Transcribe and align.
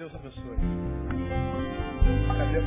Deus 0.00 0.14
abençoe. 0.14 0.56
Cadê 2.38 2.56
a 2.56 2.60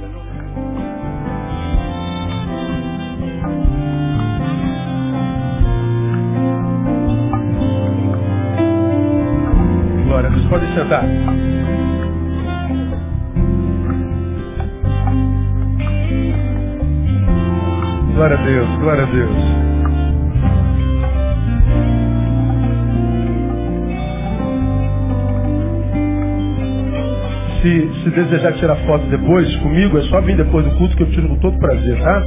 Glória 10.05 10.29
a 10.29 10.31
Deus. 10.31 10.45
Pode 10.45 10.75
sentar. 10.75 11.05
Glória 18.13 18.37
a 18.37 18.43
Deus, 18.43 18.69
glória 18.77 19.03
a 19.03 19.05
Deus. 19.07 19.62
Se, 27.63 28.03
se 28.03 28.09
desejar 28.09 28.53
tirar 28.57 28.75
foto 28.85 29.07
depois 29.07 29.55
comigo, 29.61 29.97
é 29.97 30.01
só 30.09 30.19
vir 30.19 30.35
depois 30.35 30.65
do 30.65 30.77
culto 30.77 30.97
que 30.97 31.03
eu 31.03 31.11
tiro 31.11 31.29
com 31.29 31.39
todo 31.39 31.57
prazer, 31.57 31.97
tá? 32.03 32.19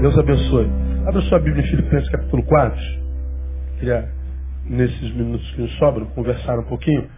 Deus 0.00 0.16
abençoe. 0.16 0.70
Abra 1.08 1.20
sua 1.22 1.40
Bíblia 1.40 1.64
em 1.64 1.68
Filipenses 1.68 2.08
capítulo 2.08 2.44
4. 2.44 2.80
Queria, 3.80 4.08
nesses 4.64 5.12
minutos 5.12 5.50
que 5.50 5.60
nos 5.60 5.72
sobram, 5.76 6.06
conversar 6.06 6.56
um 6.60 6.64
pouquinho 6.66 7.10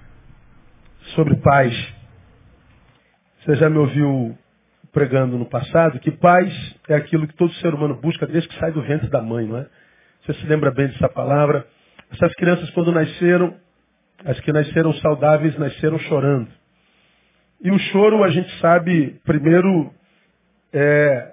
sobre 1.14 1.36
paz. 1.36 1.94
Você 3.44 3.56
já 3.56 3.68
me 3.68 3.76
ouviu 3.76 4.34
pregando 4.90 5.36
no 5.36 5.44
passado 5.44 6.00
que 6.00 6.10
paz 6.10 6.50
é 6.88 6.94
aquilo 6.94 7.28
que 7.28 7.36
todo 7.36 7.52
ser 7.54 7.74
humano 7.74 8.00
busca 8.00 8.26
desde 8.26 8.48
que 8.48 8.58
sai 8.58 8.72
do 8.72 8.80
ventre 8.80 9.10
da 9.10 9.20
mãe, 9.20 9.46
não 9.46 9.58
é? 9.58 9.66
Você 10.24 10.32
se 10.32 10.46
lembra 10.46 10.70
bem 10.70 10.86
dessa 10.86 11.08
palavra? 11.10 11.66
Essas 12.10 12.32
crianças, 12.36 12.70
quando 12.70 12.92
nasceram, 12.92 13.54
as 14.24 14.40
que 14.40 14.50
nasceram 14.52 14.94
saudáveis, 14.94 15.58
nasceram 15.58 15.98
chorando. 15.98 16.48
E 17.60 17.70
o 17.70 17.78
choro, 17.78 18.22
a 18.22 18.28
gente 18.28 18.50
sabe, 18.60 19.18
primeiro, 19.24 19.90
é, 20.72 21.32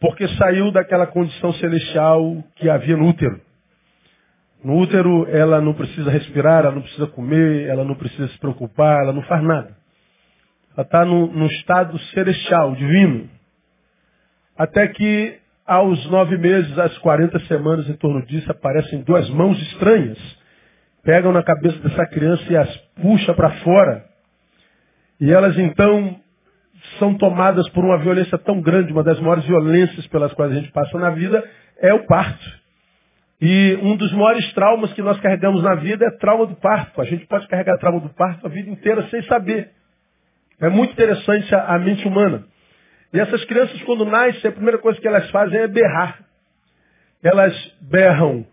porque 0.00 0.26
saiu 0.28 0.72
daquela 0.72 1.06
condição 1.06 1.52
celestial 1.54 2.42
que 2.56 2.68
havia 2.68 2.96
no 2.96 3.08
útero. 3.08 3.40
No 4.64 4.78
útero, 4.78 5.26
ela 5.30 5.60
não 5.60 5.74
precisa 5.74 6.10
respirar, 6.10 6.64
ela 6.64 6.74
não 6.74 6.82
precisa 6.82 7.06
comer, 7.06 7.68
ela 7.68 7.84
não 7.84 7.94
precisa 7.94 8.26
se 8.28 8.38
preocupar, 8.38 9.02
ela 9.02 9.12
não 9.12 9.22
faz 9.22 9.42
nada. 9.42 9.76
Ela 10.76 10.84
está 10.84 11.04
no, 11.04 11.28
no 11.28 11.46
estado 11.46 11.98
celestial, 12.14 12.74
divino. 12.74 13.28
Até 14.56 14.88
que, 14.88 15.38
aos 15.66 16.04
nove 16.10 16.36
meses, 16.36 16.76
às 16.78 16.96
quarenta 16.98 17.38
semanas, 17.40 17.88
em 17.88 17.94
torno 17.94 18.24
disso, 18.26 18.50
aparecem 18.50 19.02
duas 19.02 19.28
mãos 19.30 19.60
estranhas. 19.62 20.18
Pegam 21.04 21.32
na 21.32 21.42
cabeça 21.42 21.78
dessa 21.78 22.06
criança 22.06 22.44
e 22.50 22.56
as 22.56 22.76
puxa 23.00 23.34
para 23.34 23.50
fora 23.60 24.13
e 25.20 25.32
elas 25.32 25.58
então 25.58 26.20
são 26.98 27.14
tomadas 27.16 27.68
por 27.70 27.84
uma 27.84 27.98
violência 27.98 28.36
tão 28.38 28.60
grande, 28.60 28.92
uma 28.92 29.02
das 29.02 29.18
maiores 29.20 29.44
violências 29.44 30.06
pelas 30.08 30.32
quais 30.34 30.52
a 30.52 30.54
gente 30.56 30.70
passa 30.72 30.98
na 30.98 31.10
vida 31.10 31.42
é 31.80 31.92
o 31.94 32.06
parto. 32.06 32.44
E 33.40 33.78
um 33.82 33.96
dos 33.96 34.12
maiores 34.12 34.52
traumas 34.52 34.92
que 34.92 35.02
nós 35.02 35.18
carregamos 35.20 35.62
na 35.62 35.74
vida 35.74 36.06
é 36.06 36.10
trauma 36.18 36.46
do 36.46 36.56
parto. 36.56 37.00
A 37.00 37.04
gente 37.04 37.26
pode 37.26 37.46
carregar 37.48 37.78
trauma 37.78 38.00
do 38.00 38.08
parto 38.10 38.46
a 38.46 38.48
vida 38.48 38.70
inteira 38.70 39.06
sem 39.08 39.22
saber. 39.24 39.70
É 40.60 40.68
muito 40.68 40.92
interessante 40.92 41.54
a, 41.54 41.74
a 41.74 41.78
mente 41.78 42.06
humana. 42.06 42.46
E 43.12 43.20
essas 43.20 43.44
crianças, 43.44 43.80
quando 43.82 44.04
nascem, 44.04 44.48
a 44.48 44.52
primeira 44.52 44.78
coisa 44.78 45.00
que 45.00 45.06
elas 45.06 45.28
fazem 45.30 45.58
é 45.58 45.68
berrar. 45.68 46.20
Elas 47.22 47.54
berram 47.80 48.46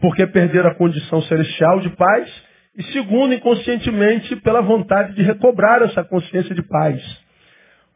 porque 0.00 0.26
perderam 0.26 0.70
a 0.70 0.74
condição 0.74 1.20
celestial 1.22 1.80
de 1.80 1.90
paz 1.90 2.49
e 2.76 2.82
segundo, 2.92 3.34
inconscientemente, 3.34 4.36
pela 4.36 4.60
vontade 4.60 5.14
de 5.14 5.22
recobrar 5.22 5.82
essa 5.82 6.04
consciência 6.04 6.54
de 6.54 6.62
paz. 6.62 7.02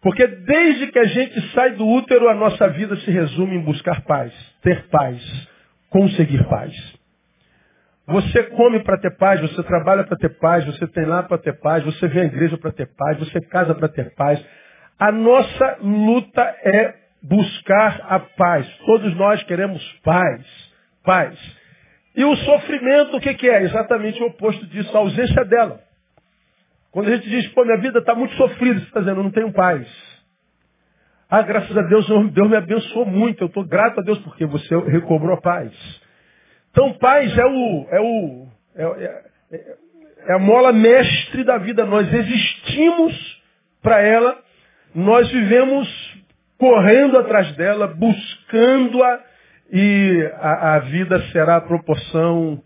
Porque 0.03 0.27
desde 0.27 0.89
que 0.89 0.99
a 0.99 1.05
gente 1.05 1.41
sai 1.53 1.73
do 1.73 1.87
útero, 1.87 2.29
a 2.29 2.35
nossa 2.35 2.69
vida 2.69 2.97
se 2.97 3.11
resume 3.11 3.57
em 3.57 3.65
buscar 3.65 4.03
paz, 4.03 4.33
ter 4.63 4.87
paz, 4.89 5.49
conseguir 5.89 6.45
paz. 6.45 6.75
Você 8.07 8.43
come 8.51 8.81
para 8.81 8.99
ter 8.99 9.17
paz, 9.17 9.41
você 9.41 9.63
trabalha 9.63 10.05
para 10.05 10.19
ter 10.19 10.39
paz, 10.39 10.65
você 10.67 10.87
tem 10.89 11.07
lá 11.07 11.23
para 11.23 11.39
ter 11.39 11.59
paz, 11.59 11.83
você 11.85 12.07
vem 12.07 12.25
à 12.25 12.27
igreja 12.27 12.59
para 12.59 12.71
ter 12.71 12.87
paz, 12.95 13.19
você 13.19 13.41
casa 13.41 13.75
para 13.75 13.89
ter 13.89 14.15
paz. 14.15 14.45
A 14.99 15.11
nossa 15.11 15.79
luta 15.81 16.43
é 16.43 16.95
buscar 17.23 18.07
a 18.07 18.21
paz. 18.21 18.69
Todos 18.85 19.17
nós 19.17 19.43
queremos 19.45 19.83
paz. 20.05 20.45
Paz. 21.03 21.64
E 22.17 22.25
o 22.25 22.37
sofrimento, 22.37 23.17
o 23.17 23.21
que, 23.21 23.35
que 23.35 23.49
é? 23.49 23.63
Exatamente 23.63 24.23
o 24.23 24.27
oposto 24.27 24.65
disso, 24.67 24.97
a 24.97 25.01
ausência 25.01 25.45
dela. 25.45 25.81
Quando 26.93 27.09
a 27.09 27.17
gente 27.17 27.29
diz, 27.29 27.49
pô, 27.49 27.65
minha 27.65 27.79
vida 27.79 27.99
está 27.99 28.15
muito 28.15 28.35
sofrida, 28.37 28.79
você 28.79 28.87
está 28.87 29.01
dizendo, 29.01 29.19
eu 29.19 29.25
não 29.25 29.31
tenho 29.33 29.53
paz. 29.53 29.87
Ah, 31.29 31.43
graças 31.43 31.77
a 31.77 31.83
Deus, 31.83 32.07
Deus 32.33 32.49
me 32.49 32.57
abençoou 32.57 33.05
muito. 33.05 33.43
Eu 33.43 33.49
estou 33.49 33.65
grato 33.65 33.99
a 33.99 34.03
Deus 34.05 34.19
porque 34.21 34.47
você 34.47 34.77
recobrou 34.89 35.35
a 35.35 35.41
paz. 35.41 35.73
Então, 36.71 36.93
paz 36.95 37.37
é 37.37 37.47
o, 37.47 37.87
é 37.91 38.01
o, 38.01 38.47
é, 38.77 38.85
é, 39.51 39.77
é 40.29 40.33
a 40.35 40.39
mola 40.39 40.73
mestre 40.73 41.43
da 41.43 41.59
vida. 41.59 41.85
Nós 41.85 42.13
existimos 42.13 43.43
para 43.83 44.01
ela, 44.01 44.39
nós 44.95 45.29
vivemos 45.33 45.89
correndo 46.59 47.19
atrás 47.19 47.51
dela, 47.57 47.89
buscando-a 47.89 49.21
e 49.77 50.31
a, 50.41 50.77
a 50.77 50.79
vida 50.79 51.21
será 51.33 51.57
a 51.57 51.61
proporção 51.61 52.63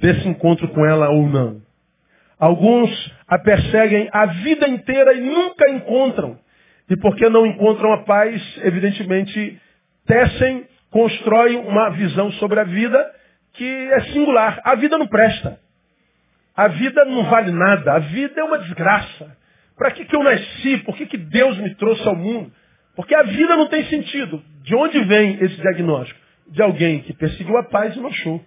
desse 0.00 0.26
encontro 0.26 0.68
com 0.68 0.86
ela 0.86 1.10
ou 1.10 1.28
não. 1.28 1.60
Alguns 2.38 2.90
a 3.28 3.38
perseguem 3.38 4.08
a 4.10 4.24
vida 4.24 4.66
inteira 4.68 5.12
e 5.12 5.20
nunca 5.20 5.70
encontram. 5.70 6.38
E 6.88 6.96
porque 6.96 7.28
não 7.28 7.44
encontram 7.44 7.92
a 7.92 8.04
paz, 8.04 8.42
evidentemente, 8.62 9.60
tecem, 10.06 10.66
constroem 10.90 11.58
uma 11.58 11.90
visão 11.90 12.32
sobre 12.32 12.58
a 12.58 12.64
vida 12.64 13.12
que 13.52 13.64
é 13.66 14.00
singular. 14.12 14.58
A 14.64 14.76
vida 14.76 14.96
não 14.96 15.06
presta. 15.06 15.60
A 16.56 16.68
vida 16.68 17.04
não 17.04 17.24
vale 17.24 17.50
nada. 17.50 17.96
A 17.96 17.98
vida 17.98 18.40
é 18.40 18.44
uma 18.44 18.58
desgraça. 18.58 19.36
Para 19.76 19.90
que, 19.90 20.06
que 20.06 20.16
eu 20.16 20.22
nasci? 20.22 20.78
Por 20.78 20.96
que, 20.96 21.04
que 21.04 21.18
Deus 21.18 21.58
me 21.58 21.74
trouxe 21.74 22.08
ao 22.08 22.16
mundo? 22.16 22.50
Porque 22.94 23.14
a 23.14 23.24
vida 23.24 23.56
não 23.56 23.68
tem 23.68 23.84
sentido. 23.84 24.42
De 24.66 24.74
onde 24.74 24.98
vem 25.04 25.38
esse 25.40 25.60
diagnóstico? 25.60 26.18
De 26.48 26.60
alguém 26.60 27.00
que 27.02 27.14
perseguiu 27.14 27.56
a 27.56 27.62
paz 27.62 27.94
e 27.94 28.00
não 28.00 28.08
achou. 28.08 28.44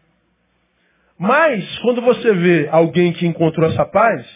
Mas, 1.17 1.79
quando 1.79 2.01
você 2.01 2.33
vê 2.33 2.67
alguém 2.69 3.13
que 3.13 3.25
encontrou 3.25 3.69
essa 3.69 3.85
paz, 3.85 4.27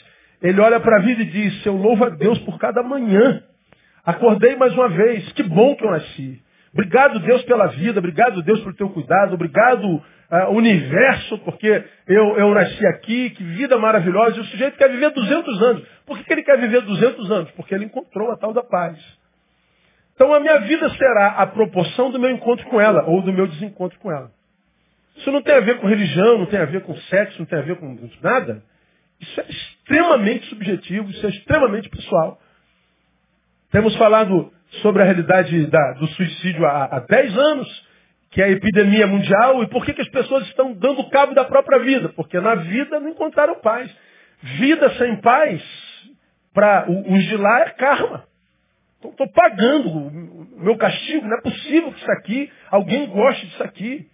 ele 0.42 0.62
olha 0.62 0.80
para 0.80 0.98
a 0.98 1.02
vida 1.02 1.22
e 1.22 1.26
diz, 1.26 1.66
eu 1.66 1.76
louvo 1.76 2.06
a 2.06 2.10
Deus 2.10 2.40
por 2.40 2.58
cada 2.58 2.82
manhã. 2.82 3.44
Acordei 4.06 4.56
mais 4.56 4.74
uma 4.74 4.88
vez, 4.88 5.30
que 5.34 5.44
bom 5.44 5.76
que 5.76 5.84
eu 5.84 5.92
nasci. 5.92 6.42
Obrigado, 6.74 7.20
Deus, 7.20 7.44
pela 7.44 7.68
vida, 7.68 8.00
obrigado, 8.00 8.42
Deus, 8.42 8.62
pelo 8.62 8.76
teu 8.76 8.90
cuidado, 8.90 9.34
obrigado, 9.34 9.86
uh, 9.86 10.52
universo, 10.52 11.38
porque 11.40 11.84
eu, 12.08 12.38
eu 12.38 12.54
nasci 12.54 12.88
aqui, 12.88 13.30
que 13.32 13.44
vida 13.44 13.78
maravilhosa. 13.78 14.38
E 14.38 14.40
o 14.40 14.46
sujeito 14.46 14.78
quer 14.78 14.90
viver 14.90 15.12
200 15.12 15.62
anos. 15.62 15.84
Por 16.06 16.18
que, 16.18 16.24
que 16.24 16.34
ele 16.34 16.44
quer 16.44 16.58
viver 16.58 16.82
200 16.82 17.30
anos? 17.30 17.52
Porque 17.52 17.76
ele 17.76 17.86
encontrou 17.86 18.32
a 18.32 18.38
tal 18.38 18.54
da 18.54 18.64
paz. 18.64 18.98
Então 20.16 20.34
a 20.34 20.40
minha 20.40 20.60
vida 20.60 20.90
será 20.92 21.28
a 21.38 21.48
proporção 21.48 22.12
do 22.12 22.20
meu 22.20 22.30
encontro 22.30 22.66
com 22.68 22.80
ela 22.80 23.04
ou 23.06 23.22
do 23.22 23.34
meu 23.34 23.48
desencontro 23.48 23.98
com 24.00 24.12
ela. 24.12 24.32
Isso 25.18 25.32
não 25.32 25.42
tem 25.42 25.56
a 25.56 25.60
ver 25.60 25.80
com 25.80 25.88
religião, 25.88 26.40
não 26.40 26.46
tem 26.46 26.60
a 26.60 26.66
ver 26.66 26.82
com 26.82 26.96
sexo, 26.96 27.40
não 27.40 27.46
tem 27.46 27.60
a 27.60 27.64
ver 27.64 27.78
com 27.78 27.98
nada. 28.22 28.64
Isso 29.20 29.42
é 29.42 29.46
extremamente 29.50 30.46
subjetivo, 30.48 31.10
isso 31.10 31.26
é 31.26 31.30
extremamente 31.30 31.90
pessoal. 31.90 32.40
Temos 33.72 33.96
falado 33.96 34.52
sobre 34.82 35.02
a 35.02 35.06
realidade 35.06 35.68
da, 35.68 35.94
do 35.94 36.08
suicídio 36.08 36.66
há, 36.66 36.86
há 36.86 37.00
10 37.00 37.38
anos, 37.38 37.88
que 38.32 38.42
é 38.42 38.46
a 38.46 38.50
epidemia 38.50 39.06
mundial, 39.06 39.64
e 39.64 39.68
por 39.68 39.86
que, 39.86 39.94
que 39.94 40.02
as 40.02 40.10
pessoas 40.10 40.46
estão 40.48 40.74
dando 40.74 41.08
cabo 41.10 41.34
da 41.34 41.46
própria 41.46 41.80
vida? 41.80 42.10
Porque 42.10 42.40
na 42.40 42.56
vida 42.56 43.00
não 43.00 43.10
encontraram 43.10 43.60
paz. 43.62 43.92
Vida 44.42 44.90
sem 44.98 45.22
paz, 45.22 45.64
para 46.54 46.86
os 46.90 47.24
de 47.24 47.38
lá 47.38 47.62
é 47.62 47.70
karma. 47.72 48.26
Estou 49.12 49.32
pagando 49.32 49.90
o 49.90 50.64
meu 50.64 50.78
castigo. 50.78 51.28
Não 51.28 51.38
é 51.38 51.42
possível 51.42 51.92
que 51.92 52.00
isso 52.00 52.12
aqui, 52.12 52.52
alguém 52.70 53.08
goste 53.08 53.46
disso 53.48 53.64
aqui. 53.64 54.08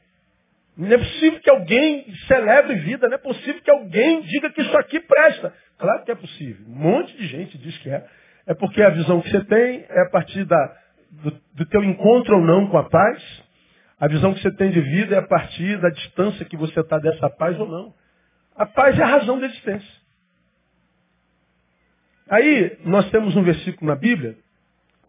Não 0.77 0.91
é 0.91 0.97
possível 0.97 1.39
que 1.39 1.49
alguém 1.49 2.05
celebre 2.27 2.75
vida. 2.75 3.07
Não 3.07 3.15
é 3.15 3.19
possível 3.19 3.61
que 3.61 3.71
alguém 3.71 4.21
diga 4.21 4.49
que 4.49 4.61
isso 4.61 4.77
aqui 4.77 4.99
presta. 4.99 5.53
Claro 5.77 6.03
que 6.03 6.11
é 6.11 6.15
possível. 6.15 6.65
Um 6.67 6.75
monte 6.75 7.15
de 7.17 7.27
gente 7.27 7.57
diz 7.57 7.77
que 7.79 7.89
é. 7.89 8.05
É 8.47 8.53
porque 8.53 8.81
a 8.81 8.89
visão 8.89 9.21
que 9.21 9.29
você 9.29 9.43
tem 9.45 9.85
é 9.89 10.01
a 10.01 10.09
partir 10.09 10.43
da, 10.45 10.77
do, 11.11 11.31
do 11.53 11.65
teu 11.67 11.83
encontro 11.83 12.35
ou 12.35 12.41
não 12.41 12.67
com 12.67 12.77
a 12.77 12.89
paz. 12.89 13.43
A 13.99 14.07
visão 14.07 14.33
que 14.33 14.41
você 14.41 14.51
tem 14.51 14.71
de 14.71 14.79
vida 14.79 15.15
é 15.15 15.19
a 15.19 15.27
partir 15.27 15.79
da 15.79 15.89
distância 15.89 16.45
que 16.45 16.55
você 16.55 16.79
está 16.79 16.97
dessa 16.97 17.29
paz 17.29 17.59
ou 17.59 17.67
não. 17.67 17.93
A 18.55 18.65
paz 18.65 18.97
é 18.97 19.03
a 19.03 19.07
razão 19.07 19.39
da 19.39 19.45
existência. 19.45 19.99
Aí 22.29 22.77
nós 22.85 23.09
temos 23.09 23.35
um 23.35 23.43
versículo 23.43 23.89
na 23.89 23.95
Bíblia 23.95 24.37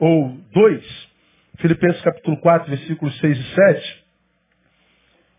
ou 0.01 0.35
2, 0.53 1.09
Filipenses 1.59 2.01
capítulo 2.01 2.39
4, 2.39 2.71
versículos 2.71 3.17
6 3.21 3.39
e 3.39 3.55
7, 3.55 4.05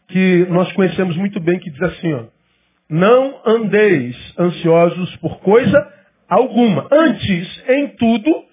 que 0.08 0.46
nós 0.50 0.72
conhecemos 0.74 1.18
muito 1.18 1.40
bem, 1.40 1.60
que 1.60 1.72
diz 1.72 1.82
assim, 1.82 2.14
ó, 2.14 2.26
não 2.88 3.42
andeis 3.46 4.16
ansiosos 4.38 5.16
por 5.18 5.40
coisa 5.40 5.94
alguma. 6.30 6.88
Antes, 6.92 7.64
em 7.70 7.88
tudo, 7.96 8.46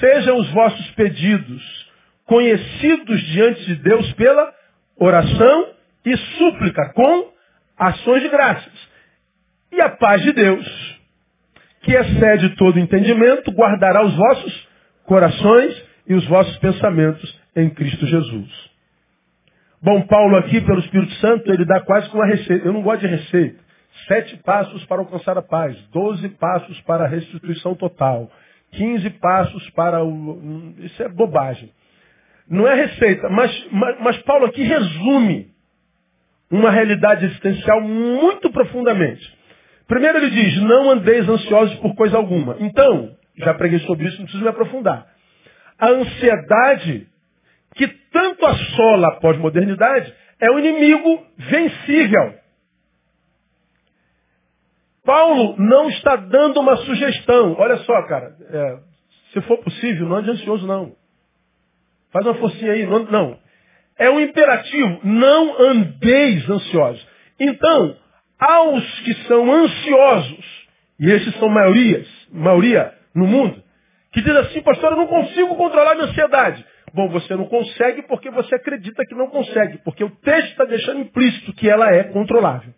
sejam 0.00 0.38
os 0.38 0.50
vossos 0.52 0.90
pedidos 0.92 1.84
conhecidos 2.24 3.20
diante 3.24 3.66
de 3.66 3.74
Deus 3.76 4.12
pela 4.14 4.50
oração 4.96 5.74
e 6.06 6.16
súplica, 6.16 6.90
com 6.94 7.32
ações 7.76 8.22
de 8.22 8.28
graças. 8.30 8.72
E 9.72 9.80
a 9.80 9.90
paz 9.90 10.22
de 10.22 10.32
Deus, 10.32 11.00
que 11.82 11.92
excede 11.92 12.56
todo 12.56 12.78
entendimento, 12.78 13.50
guardará 13.50 14.02
os 14.06 14.14
vossos 14.14 14.73
corações 15.06 15.84
e 16.06 16.14
os 16.14 16.26
vossos 16.26 16.56
pensamentos 16.58 17.40
em 17.56 17.70
Cristo 17.70 18.06
Jesus. 18.06 18.74
Bom, 19.82 20.00
Paulo 20.06 20.36
aqui, 20.36 20.60
pelo 20.62 20.80
Espírito 20.80 21.12
Santo, 21.14 21.52
ele 21.52 21.64
dá 21.64 21.80
quase 21.80 22.08
que 22.08 22.16
uma 22.16 22.26
receita. 22.26 22.66
Eu 22.66 22.72
não 22.72 22.82
gosto 22.82 23.00
de 23.00 23.06
receita. 23.06 23.62
Sete 24.08 24.36
passos 24.38 24.84
para 24.86 25.00
alcançar 25.00 25.36
a 25.36 25.42
paz. 25.42 25.76
Doze 25.92 26.28
passos 26.30 26.80
para 26.82 27.04
a 27.04 27.08
restituição 27.08 27.74
total. 27.74 28.30
Quinze 28.72 29.10
passos 29.10 29.70
para 29.70 30.02
o... 30.02 30.74
Isso 30.78 31.02
é 31.02 31.08
bobagem. 31.08 31.70
Não 32.48 32.66
é 32.66 32.74
receita, 32.74 33.28
mas, 33.30 33.66
mas, 33.70 34.00
mas 34.00 34.18
Paulo 34.22 34.46
aqui 34.46 34.62
resume 34.62 35.48
uma 36.50 36.70
realidade 36.70 37.24
existencial 37.24 37.80
muito 37.80 38.50
profundamente. 38.50 39.32
Primeiro 39.86 40.18
ele 40.18 40.30
diz, 40.30 40.62
não 40.62 40.90
andeis 40.90 41.28
ansiosos 41.28 41.74
por 41.76 41.94
coisa 41.94 42.16
alguma. 42.16 42.56
Então, 42.60 43.16
já 43.36 43.54
preguei 43.54 43.80
sobre 43.80 44.06
isso, 44.06 44.18
não 44.18 44.24
preciso 44.24 44.44
me 44.44 44.50
aprofundar. 44.50 45.06
A 45.78 45.88
ansiedade 45.88 47.08
que 47.74 47.88
tanto 48.12 48.46
assola 48.46 49.08
a 49.08 49.16
pós-modernidade 49.16 50.14
é 50.40 50.50
um 50.50 50.58
inimigo 50.58 51.26
vencível. 51.36 52.34
Paulo 55.04 55.56
não 55.58 55.90
está 55.90 56.16
dando 56.16 56.60
uma 56.60 56.76
sugestão. 56.76 57.54
Olha 57.58 57.76
só, 57.78 58.02
cara, 58.06 58.34
é, 58.48 58.78
se 59.32 59.40
for 59.42 59.58
possível, 59.58 60.08
não 60.08 60.16
ande 60.16 60.30
ansioso 60.30 60.66
não. 60.66 60.94
Faz 62.10 62.24
uma 62.24 62.34
forcinha 62.34 62.72
aí. 62.72 62.86
Não, 62.86 63.04
não. 63.04 63.38
É 63.98 64.08
um 64.08 64.20
imperativo. 64.20 65.00
Não 65.02 65.60
andeis 65.60 66.48
ansiosos. 66.48 67.06
Então, 67.38 67.96
aos 68.38 69.00
que 69.00 69.14
são 69.26 69.52
ansiosos, 69.52 70.66
e 70.98 71.10
esses 71.10 71.34
são 71.36 71.48
maiorias, 71.48 72.08
maioria 72.30 72.93
no 73.14 73.26
mundo, 73.26 73.62
que 74.12 74.20
diz 74.20 74.34
assim, 74.36 74.62
pastor, 74.62 74.92
eu 74.92 74.98
não 74.98 75.06
consigo 75.06 75.54
controlar 75.56 75.94
minha 75.94 76.06
ansiedade. 76.06 76.64
Bom, 76.92 77.08
você 77.08 77.34
não 77.34 77.46
consegue 77.46 78.02
porque 78.02 78.30
você 78.30 78.54
acredita 78.54 79.04
que 79.04 79.14
não 79.14 79.28
consegue, 79.28 79.78
porque 79.78 80.04
o 80.04 80.10
texto 80.10 80.50
está 80.50 80.64
deixando 80.64 81.00
implícito 81.00 81.52
que 81.52 81.68
ela 81.68 81.92
é 81.92 82.04
controlável. 82.04 82.72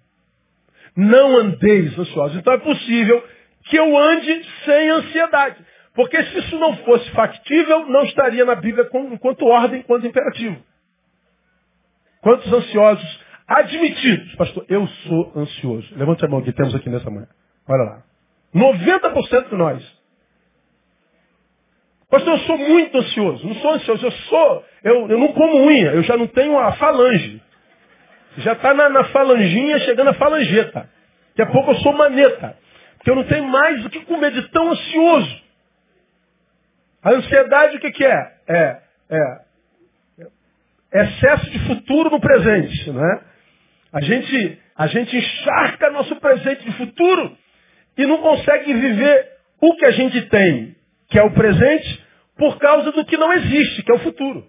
Não 0.97 1.37
andeis 1.37 1.99
ansiosos. 1.99 2.38
Então 2.38 2.55
é 2.55 2.59
possível 2.59 3.23
que 3.65 3.77
eu 3.77 3.97
ande 3.97 4.43
sem 4.65 4.88
ansiedade. 4.88 5.56
Porque 5.94 6.23
se 6.25 6.38
isso 6.38 6.59
não 6.59 6.77
fosse 6.79 7.11
factível, 7.11 7.87
não 7.88 8.05
estaria 8.05 8.44
na 8.44 8.55
Bíblia 8.55 8.88
enquanto 9.12 9.47
ordem, 9.47 9.81
enquanto 9.81 10.06
imperativo. 10.06 10.56
Quantos 12.23 12.53
ansiosos 12.53 13.21
admitidos? 13.47 14.35
Pastor, 14.37 14.65
eu 14.69 14.87
sou 14.87 15.33
ansioso. 15.37 15.88
Levante 15.97 16.25
a 16.25 16.29
mão 16.29 16.43
que 16.43 16.53
temos 16.53 16.75
aqui 16.75 16.88
nessa 16.88 17.11
manhã. 17.11 17.29
Olha 17.69 17.83
lá. 17.83 18.03
90% 18.55 19.50
de 19.50 19.56
nós. 19.56 19.95
Pastor, 22.11 22.35
eu 22.35 22.38
sou 22.41 22.58
muito 22.58 22.99
ansioso. 22.99 23.47
Não 23.47 23.55
sou 23.56 23.73
ansioso, 23.73 24.06
eu 24.06 24.12
sou. 24.12 24.64
Eu, 24.85 25.08
eu 25.08 25.19
não 25.19 25.32
como 25.32 25.67
unha, 25.67 25.93
eu 25.93 26.03
já 26.03 26.17
não 26.17 26.26
tenho 26.26 26.58
a 26.58 26.73
falange. 26.73 27.43
Já 28.38 28.53
está 28.53 28.75
na, 28.75 28.88
na 28.88 29.05
falanginha 29.05 29.79
chegando 29.81 30.11
a 30.11 30.14
falangeta. 30.14 30.88
Daqui 31.31 31.43
a 31.43 31.53
pouco 31.53 31.70
eu 31.73 31.76
sou 31.76 31.93
maneta. 31.93 32.56
Porque 32.97 33.11
eu 33.11 33.17
não 33.17 33.25
tenho 33.25 33.44
mais 33.49 33.85
o 33.85 33.91
que 33.91 34.05
comer 34.05 34.32
de 34.32 34.43
tão 34.50 34.70
ansioso. 34.70 35.43
A 37.03 37.11
ansiedade 37.11 37.76
o 37.76 37.81
que, 37.81 37.91
que 37.91 38.05
é? 38.05 38.32
É, 38.49 38.81
é? 39.11 39.47
excesso 40.93 41.50
de 41.50 41.59
futuro 41.67 42.11
no 42.11 42.20
presente, 42.20 42.91
não 42.91 43.05
é? 43.05 43.20
A 43.93 44.00
gente, 44.00 44.59
a 44.76 44.87
gente 44.87 45.17
encharca 45.17 45.91
nosso 45.91 46.17
presente 46.17 46.64
de 46.64 46.73
futuro 46.73 47.37
e 47.97 48.06
não 48.06 48.19
consegue 48.19 48.73
viver 48.75 49.29
o 49.61 49.75
que 49.76 49.87
a 49.87 49.91
gente 49.91 50.23
tem, 50.23 50.75
que 51.08 51.19
é 51.19 51.23
o 51.23 51.32
presente, 51.32 52.05
por 52.37 52.58
causa 52.58 52.93
do 52.93 53.05
que 53.05 53.17
não 53.17 53.32
existe, 53.32 53.82
que 53.82 53.91
é 53.91 53.94
o 53.94 54.00
futuro. 54.00 54.47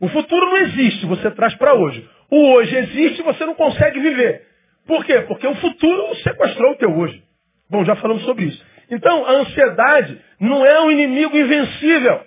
O 0.00 0.08
futuro 0.08 0.46
não 0.46 0.56
existe, 0.58 1.06
você 1.06 1.30
traz 1.30 1.54
para 1.54 1.74
hoje. 1.74 2.08
O 2.30 2.52
hoje 2.54 2.74
existe 2.74 3.20
e 3.20 3.24
você 3.24 3.44
não 3.44 3.54
consegue 3.54 4.00
viver. 4.00 4.46
Por 4.86 5.04
quê? 5.04 5.20
Porque 5.22 5.46
o 5.46 5.54
futuro 5.56 6.14
sequestrou 6.16 6.72
o 6.72 6.76
teu 6.76 6.90
hoje. 6.90 7.22
Bom, 7.70 7.84
já 7.84 7.94
falamos 7.96 8.24
sobre 8.24 8.46
isso. 8.46 8.64
Então, 8.90 9.24
a 9.24 9.32
ansiedade 9.32 10.20
não 10.40 10.66
é 10.66 10.80
um 10.82 10.90
inimigo 10.90 11.36
invencível. 11.36 12.20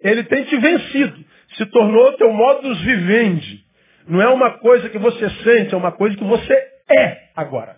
Ele 0.00 0.24
tem 0.24 0.44
te 0.44 0.56
vencido. 0.56 1.24
Se 1.56 1.66
tornou 1.66 2.12
teu 2.14 2.32
modus 2.32 2.80
vivendi. 2.82 3.64
Não 4.06 4.20
é 4.20 4.28
uma 4.28 4.58
coisa 4.58 4.88
que 4.88 4.98
você 4.98 5.28
sente, 5.42 5.74
é 5.74 5.76
uma 5.76 5.92
coisa 5.92 6.16
que 6.16 6.24
você 6.24 6.54
é 6.88 7.30
agora. 7.34 7.76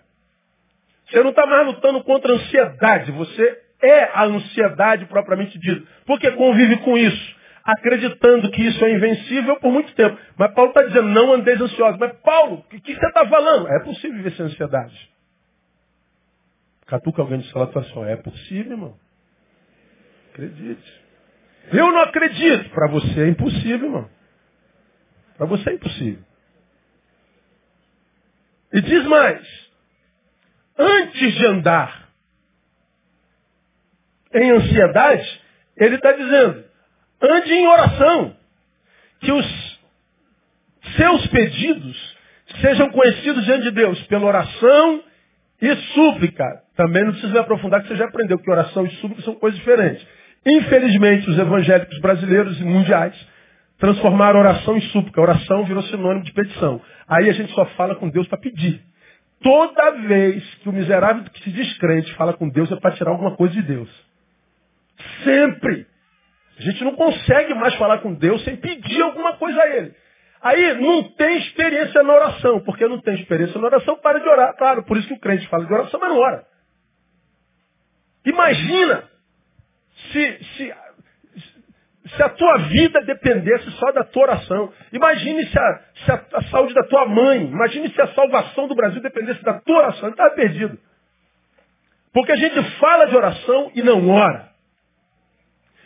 Você 1.09 1.23
não 1.23 1.31
está 1.31 1.45
mais 1.45 1.65
lutando 1.65 2.03
contra 2.03 2.33
a 2.33 2.35
ansiedade, 2.35 3.11
você 3.11 3.61
é 3.81 4.03
a 4.13 4.25
ansiedade 4.25 5.05
propriamente 5.05 5.57
dita. 5.57 5.85
Porque 6.05 6.31
convive 6.31 6.77
com 6.77 6.97
isso, 6.97 7.35
acreditando 7.63 8.51
que 8.51 8.61
isso 8.61 8.83
é 8.83 8.91
invencível 8.91 9.57
por 9.59 9.71
muito 9.71 9.93
tempo. 9.95 10.17
Mas 10.37 10.53
Paulo 10.53 10.71
está 10.71 10.83
dizendo, 10.83 11.09
não 11.09 11.33
andeis 11.33 11.59
ansiosos. 11.59 11.99
Mas 11.99 12.13
Paulo, 12.19 12.55
o 12.55 12.63
que, 12.63 12.79
que, 12.79 12.95
você 12.95 13.05
está 13.05 13.27
falando? 13.27 13.67
É 13.67 13.79
possível 13.79 14.17
viver 14.17 14.31
sem 14.35 14.45
ansiedade. 14.45 15.09
Catuca 16.87 17.21
alguém 17.21 17.39
de 17.39 17.51
salatação. 17.51 18.05
É 18.05 18.15
possível, 18.15 18.71
irmão. 18.71 18.97
Acredite. 20.31 21.01
Eu 21.71 21.91
não 21.91 22.01
acredito. 22.01 22.69
Para 22.71 22.87
você 22.87 23.21
é 23.21 23.27
impossível, 23.27 23.87
irmão. 23.87 24.09
Para 25.37 25.45
você 25.45 25.69
é 25.69 25.73
impossível. 25.73 26.23
E 28.73 28.81
diz 28.81 29.05
mais. 29.05 29.69
Antes 30.77 31.33
de 31.33 31.45
andar 31.45 32.08
em 34.33 34.51
ansiedade, 34.51 35.41
ele 35.77 35.95
está 35.95 36.11
dizendo, 36.11 36.63
ande 37.21 37.53
em 37.53 37.67
oração. 37.67 38.35
Que 39.21 39.31
os 39.31 39.79
seus 40.95 41.27
pedidos 41.27 42.17
sejam 42.61 42.89
conhecidos 42.89 43.45
diante 43.45 43.63
de 43.63 43.71
Deus 43.71 44.01
pela 44.03 44.25
oração 44.25 45.03
e 45.61 45.75
súplica. 45.93 46.63
Também 46.75 47.03
não 47.03 47.11
precisa 47.11 47.33
me 47.33 47.39
aprofundar, 47.39 47.81
que 47.81 47.89
você 47.89 47.95
já 47.95 48.05
aprendeu 48.05 48.39
que 48.39 48.49
oração 48.49 48.85
e 48.85 48.91
súplica 48.95 49.21
são 49.23 49.35
coisas 49.35 49.59
diferentes. 49.59 50.05
Infelizmente, 50.45 51.29
os 51.29 51.37
evangélicos 51.37 51.99
brasileiros 51.99 52.59
e 52.59 52.63
mundiais 52.63 53.15
transformaram 53.77 54.39
oração 54.39 54.77
em 54.77 54.81
súplica. 54.81 55.21
oração 55.21 55.65
virou 55.65 55.83
sinônimo 55.83 56.23
de 56.23 56.33
petição. 56.33 56.81
Aí 57.07 57.29
a 57.29 57.33
gente 57.33 57.51
só 57.53 57.65
fala 57.77 57.95
com 57.95 58.09
Deus 58.09 58.27
para 58.27 58.37
pedir. 58.37 58.81
Toda 59.41 59.91
vez 59.91 60.43
que 60.55 60.69
o 60.69 60.73
miserável 60.73 61.23
que 61.23 61.43
se 61.43 61.49
descrente 61.49 62.13
fala 62.15 62.33
com 62.33 62.49
Deus 62.49 62.71
é 62.71 62.75
para 62.75 62.91
tirar 62.91 63.11
alguma 63.11 63.35
coisa 63.35 63.53
de 63.53 63.61
Deus. 63.61 63.89
Sempre. 65.23 65.87
A 66.57 66.61
gente 66.61 66.83
não 66.83 66.95
consegue 66.95 67.53
mais 67.53 67.73
falar 67.75 67.99
com 67.99 68.13
Deus 68.13 68.43
sem 68.43 68.57
pedir 68.57 69.01
alguma 69.01 69.37
coisa 69.37 69.61
a 69.61 69.67
Ele. 69.67 69.95
Aí 70.41 70.73
não 70.75 71.03
tem 71.03 71.37
experiência 71.37 72.01
na 72.03 72.13
oração, 72.13 72.61
porque 72.61 72.87
não 72.87 73.01
tem 73.01 73.15
experiência 73.15 73.59
na 73.59 73.67
oração, 73.67 73.97
para 73.97 74.19
de 74.19 74.27
orar. 74.27 74.55
Claro, 74.55 74.83
por 74.83 74.97
isso 74.97 75.07
que 75.07 75.13
o 75.13 75.19
crente 75.19 75.47
fala 75.47 75.65
de 75.65 75.73
oração, 75.73 75.99
mas 75.99 76.09
não 76.09 76.17
ora. 76.17 76.45
Imagina 78.25 79.03
se, 80.11 80.43
se, 80.43 80.73
se 82.15 82.23
a 82.23 82.29
tua 82.29 82.57
vida 82.57 83.01
dependesse 83.01 83.69
só 83.71 83.91
da 83.91 84.03
tua 84.03 84.23
oração. 84.23 84.73
Imagine 84.93 85.45
se 85.45 85.59
a, 85.59 85.81
se 86.05 86.11
a, 86.11 86.25
a 86.35 86.43
saúde 86.43 86.73
da 86.73 86.83
tua 86.83 87.05
mãe, 87.05 87.45
imagine 87.45 87.89
se 87.89 88.01
a 88.01 88.13
salvação 88.13 88.67
do 88.67 88.75
Brasil 88.75 89.01
dependesse 89.01 89.43
da 89.43 89.59
tua 89.59 89.77
oração. 89.77 90.09
Estava 90.09 90.35
perdido. 90.35 90.77
Porque 92.13 92.31
a 92.31 92.37
gente 92.37 92.61
fala 92.79 93.05
de 93.05 93.15
oração 93.15 93.71
e 93.75 93.81
não 93.81 94.09
ora. 94.09 94.48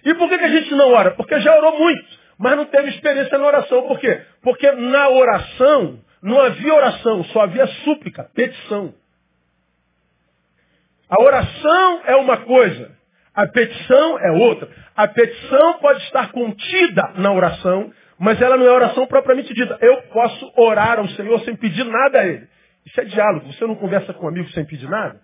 E 0.06 0.14
por 0.16 0.30
que, 0.30 0.38
que 0.38 0.46
a 0.46 0.50
gente 0.50 0.74
não 0.76 0.92
ora? 0.92 1.12
Porque 1.12 1.40
já 1.40 1.56
orou 1.58 1.80
muito, 1.80 2.06
mas 2.38 2.58
não 2.58 2.66
teve 2.66 2.90
experiência 2.90 3.38
na 3.38 3.46
oração. 3.46 3.88
Por 3.88 4.00
quê? 4.00 4.22
Porque 4.42 4.72
na 4.72 5.10
oração 5.10 6.00
não 6.22 6.40
havia 6.40 6.74
oração, 6.74 7.24
só 7.26 7.42
havia 7.42 7.68
súplica, 7.68 8.30
petição. 8.34 8.94
A 11.10 11.22
oração 11.22 12.02
é 12.06 12.16
uma 12.16 12.38
coisa, 12.38 12.92
a 13.34 13.48
petição 13.48 14.20
é 14.20 14.32
outra. 14.32 14.70
A 14.96 15.08
petição 15.08 15.80
pode 15.80 16.04
estar 16.04 16.32
contida 16.32 17.14
na 17.16 17.32
oração, 17.32 17.92
mas 18.20 18.42
ela 18.42 18.58
não 18.58 18.66
é 18.66 18.72
oração 18.72 19.08
propriamente 19.08 19.54
dita. 19.54 19.78
Eu 19.82 20.02
posso 20.04 20.54
orar 20.58 21.00
ao 21.00 21.08
Senhor 21.10 21.40
sem 21.42 21.56
pedir 21.56 21.84
nada 21.86 22.20
a 22.20 22.26
Ele. 22.26 22.48
Isso 22.86 23.00
é 23.00 23.06
diálogo. 23.06 23.52
Você 23.52 23.66
não 23.66 23.76
conversa 23.76 24.14
com 24.14 24.26
um 24.26 24.30
amigo 24.30 24.50
sem 24.50 24.66
pedir 24.66 24.90
nada? 24.90 25.20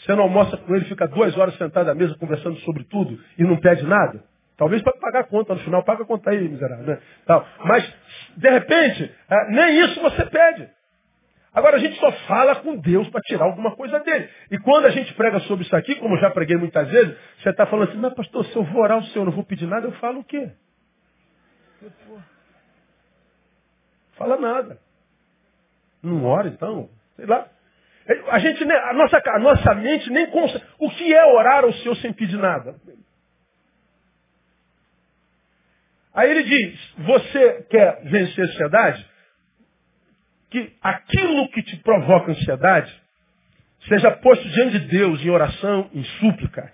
Você 0.00 0.14
não 0.14 0.24
almoça 0.24 0.56
com 0.56 0.74
ele, 0.74 0.84
fica 0.86 1.06
duas 1.06 1.36
horas 1.36 1.56
sentado 1.56 1.90
à 1.90 1.94
mesa 1.94 2.16
conversando 2.16 2.56
sobre 2.60 2.84
tudo 2.84 3.18
e 3.38 3.44
não 3.44 3.56
pede 3.56 3.84
nada? 3.84 4.24
Talvez 4.56 4.82
para 4.82 4.92
pagar 4.94 5.20
a 5.20 5.24
conta 5.24 5.54
no 5.54 5.60
final, 5.60 5.82
paga 5.82 6.02
a 6.02 6.06
conta 6.06 6.30
aí, 6.30 6.48
miserável. 6.48 6.86
Né? 6.86 6.98
Tal. 7.26 7.46
Mas, 7.64 7.94
de 8.36 8.50
repente, 8.50 9.14
é, 9.28 9.50
nem 9.50 9.80
isso 9.80 10.00
você 10.00 10.26
pede. 10.26 10.68
Agora 11.52 11.76
a 11.76 11.80
gente 11.80 11.98
só 11.98 12.12
fala 12.28 12.56
com 12.56 12.76
Deus 12.76 13.08
para 13.08 13.20
tirar 13.22 13.44
alguma 13.44 13.74
coisa 13.74 13.98
dele. 14.00 14.28
E 14.50 14.58
quando 14.58 14.86
a 14.86 14.90
gente 14.90 15.12
prega 15.14 15.40
sobre 15.40 15.64
isso 15.64 15.74
aqui, 15.74 15.96
como 15.96 16.16
já 16.18 16.30
preguei 16.30 16.56
muitas 16.56 16.88
vezes, 16.88 17.16
você 17.42 17.50
está 17.50 17.66
falando 17.66 17.88
assim, 17.88 17.98
mas 17.98 18.14
pastor, 18.14 18.44
se 18.46 18.56
eu 18.56 18.62
vou 18.64 18.82
orar 18.82 18.98
o 18.98 19.04
Senhor, 19.06 19.24
não 19.24 19.32
vou 19.32 19.44
pedir 19.44 19.66
nada, 19.66 19.86
eu 19.86 19.92
falo 19.92 20.20
o 20.20 20.24
quê? 20.24 20.50
Fala 24.12 24.36
nada. 24.36 24.78
Não 26.02 26.24
ora 26.24 26.48
então? 26.48 26.88
Sei 27.16 27.26
lá. 27.26 27.48
A 28.28 28.38
gente, 28.38 28.64
a 28.64 28.92
nossa, 28.92 29.22
a 29.24 29.38
nossa 29.38 29.74
mente 29.74 30.10
nem 30.10 30.26
consegue. 30.30 30.64
O 30.78 30.90
que 30.90 31.14
é 31.14 31.24
orar 31.26 31.64
ao 31.64 31.72
Senhor 31.74 31.94
sem 31.96 32.12
pedir 32.12 32.38
nada? 32.38 32.74
Aí 36.12 36.30
ele 36.30 36.42
diz, 36.42 36.94
você 36.98 37.66
quer 37.70 38.02
vencer 38.04 38.44
a 38.44 38.48
ansiedade? 38.48 39.06
Que 40.50 40.72
aquilo 40.82 41.48
que 41.50 41.62
te 41.62 41.76
provoca 41.76 42.32
ansiedade 42.32 42.92
seja 43.88 44.10
posto 44.10 44.46
diante 44.48 44.80
de 44.80 44.88
Deus 44.88 45.24
em 45.24 45.30
oração, 45.30 45.88
em 45.94 46.02
súplica. 46.02 46.72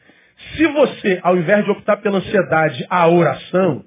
Se 0.57 0.66
você, 0.66 1.21
ao 1.23 1.37
invés 1.37 1.64
de 1.64 1.71
optar 1.71 1.99
pela 1.99 2.19
ansiedade, 2.19 2.87
a 2.88 3.09
oração, 3.09 3.85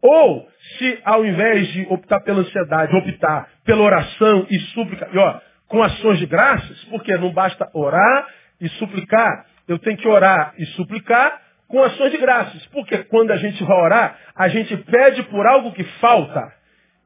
ou 0.00 0.48
se 0.78 1.00
ao 1.04 1.24
invés 1.24 1.68
de 1.68 1.86
optar 1.88 2.20
pela 2.20 2.40
ansiedade, 2.40 2.96
optar 2.96 3.48
pela 3.64 3.82
oração 3.82 4.46
e 4.50 4.58
súplica, 4.58 5.08
e 5.12 5.18
ó, 5.18 5.40
com 5.72 5.82
ações 5.82 6.18
de 6.18 6.26
graças, 6.26 6.84
porque 6.84 7.16
não 7.16 7.32
basta 7.32 7.66
orar 7.72 8.28
e 8.60 8.68
suplicar, 8.68 9.46
eu 9.66 9.78
tenho 9.78 9.96
que 9.96 10.06
orar 10.06 10.52
e 10.58 10.66
suplicar 10.66 11.40
com 11.66 11.82
ações 11.82 12.12
de 12.12 12.18
graças. 12.18 12.66
Porque 12.66 12.98
quando 13.04 13.30
a 13.30 13.36
gente 13.38 13.64
vai 13.64 13.78
orar, 13.78 14.18
a 14.36 14.48
gente 14.48 14.76
pede 14.76 15.22
por 15.24 15.46
algo 15.46 15.72
que 15.72 15.82
falta. 15.98 16.52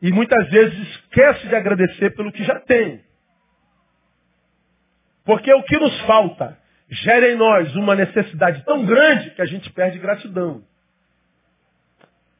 E 0.02 0.10
muitas 0.10 0.50
vezes 0.50 0.76
esquece 0.88 1.46
de 1.46 1.54
agradecer 1.54 2.10
pelo 2.16 2.32
que 2.32 2.42
já 2.42 2.58
tem. 2.58 3.00
Porque 5.24 5.54
o 5.54 5.62
que 5.62 5.78
nos 5.78 6.00
falta 6.00 6.58
gera 6.90 7.30
em 7.30 7.36
nós 7.36 7.72
uma 7.76 7.94
necessidade 7.94 8.64
tão 8.64 8.84
grande 8.84 9.30
que 9.30 9.42
a 9.42 9.46
gente 9.46 9.70
perde 9.72 10.00
gratidão. 10.00 10.64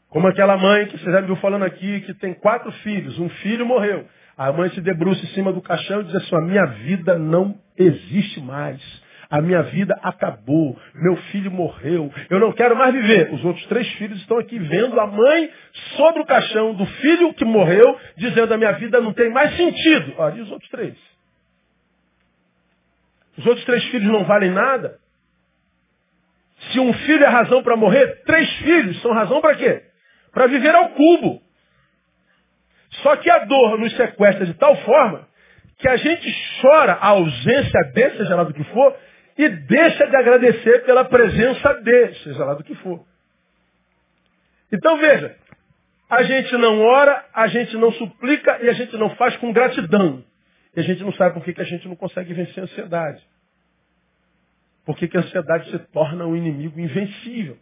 Como 0.08 0.26
aquela 0.26 0.56
mãe 0.56 0.86
que 0.86 0.98
você 0.98 1.04
já 1.04 1.20
me 1.20 1.28
viu 1.28 1.36
falando 1.36 1.64
aqui, 1.64 2.00
que 2.00 2.14
tem 2.14 2.34
quatro 2.34 2.72
filhos, 2.72 3.16
um 3.20 3.28
filho 3.28 3.64
morreu. 3.64 4.08
A 4.36 4.52
mãe 4.52 4.68
se 4.70 4.80
debruça 4.80 5.24
em 5.24 5.28
cima 5.28 5.52
do 5.52 5.62
caixão 5.62 6.02
e 6.02 6.04
diz 6.04 6.14
assim, 6.14 6.36
a 6.36 6.40
minha 6.40 6.66
vida 6.66 7.18
não 7.18 7.58
existe 7.76 8.40
mais. 8.40 8.80
A 9.30 9.40
minha 9.40 9.62
vida 9.62 9.98
acabou. 10.02 10.78
Meu 10.94 11.16
filho 11.32 11.50
morreu. 11.50 12.12
Eu 12.30 12.38
não 12.38 12.52
quero 12.52 12.76
mais 12.76 12.94
viver. 12.94 13.32
Os 13.32 13.44
outros 13.44 13.64
três 13.66 13.88
filhos 13.94 14.18
estão 14.20 14.38
aqui 14.38 14.58
vendo 14.58 15.00
a 15.00 15.06
mãe 15.06 15.50
sobre 15.96 16.22
o 16.22 16.26
caixão 16.26 16.74
do 16.74 16.86
filho 16.86 17.34
que 17.34 17.44
morreu, 17.44 17.98
dizendo 18.16 18.52
a 18.52 18.58
minha 18.58 18.72
vida 18.72 19.00
não 19.00 19.12
tem 19.12 19.30
mais 19.30 19.56
sentido. 19.56 20.14
Olha, 20.18 20.36
e 20.36 20.40
os 20.42 20.50
outros 20.50 20.70
três? 20.70 20.94
Os 23.38 23.46
outros 23.46 23.64
três 23.64 23.84
filhos 23.86 24.08
não 24.10 24.24
valem 24.24 24.50
nada? 24.50 24.98
Se 26.72 26.80
um 26.80 26.92
filho 26.92 27.24
é 27.24 27.28
razão 27.28 27.62
para 27.62 27.76
morrer, 27.76 28.22
três 28.24 28.50
filhos 28.58 29.00
são 29.02 29.12
razão 29.12 29.40
para 29.40 29.54
quê? 29.56 29.82
Para 30.32 30.46
viver 30.46 30.74
ao 30.74 30.90
cubo. 30.90 31.42
Só 33.06 33.14
que 33.18 33.30
a 33.30 33.44
dor 33.44 33.78
nos 33.78 33.94
sequestra 33.94 34.44
de 34.44 34.54
tal 34.54 34.74
forma 34.78 35.28
que 35.78 35.88
a 35.88 35.96
gente 35.96 36.28
chora 36.60 36.94
a 36.94 37.06
ausência 37.10 37.80
dele, 37.94 38.16
seja 38.16 38.34
lá 38.34 38.42
do 38.42 38.52
que 38.52 38.64
for, 38.64 38.96
e 39.38 39.48
deixa 39.48 40.08
de 40.08 40.16
agradecer 40.16 40.84
pela 40.84 41.04
presença 41.04 41.74
dele, 41.82 42.14
seja 42.24 42.44
lá 42.44 42.54
do 42.54 42.64
que 42.64 42.74
for. 42.74 43.06
Então 44.72 44.98
veja, 44.98 45.36
a 46.10 46.24
gente 46.24 46.56
não 46.56 46.80
ora, 46.80 47.24
a 47.32 47.46
gente 47.46 47.76
não 47.76 47.92
suplica 47.92 48.58
e 48.62 48.68
a 48.68 48.72
gente 48.72 48.96
não 48.96 49.10
faz 49.10 49.36
com 49.36 49.52
gratidão. 49.52 50.24
E 50.74 50.80
a 50.80 50.82
gente 50.82 51.04
não 51.04 51.12
sabe 51.12 51.34
por 51.34 51.44
que, 51.44 51.54
que 51.54 51.62
a 51.62 51.64
gente 51.64 51.86
não 51.86 51.94
consegue 51.94 52.34
vencer 52.34 52.58
a 52.58 52.64
ansiedade. 52.64 53.22
Por 54.84 54.96
que, 54.96 55.06
que 55.06 55.16
a 55.16 55.20
ansiedade 55.20 55.70
se 55.70 55.78
torna 55.92 56.26
um 56.26 56.34
inimigo 56.34 56.80
invencível. 56.80 57.56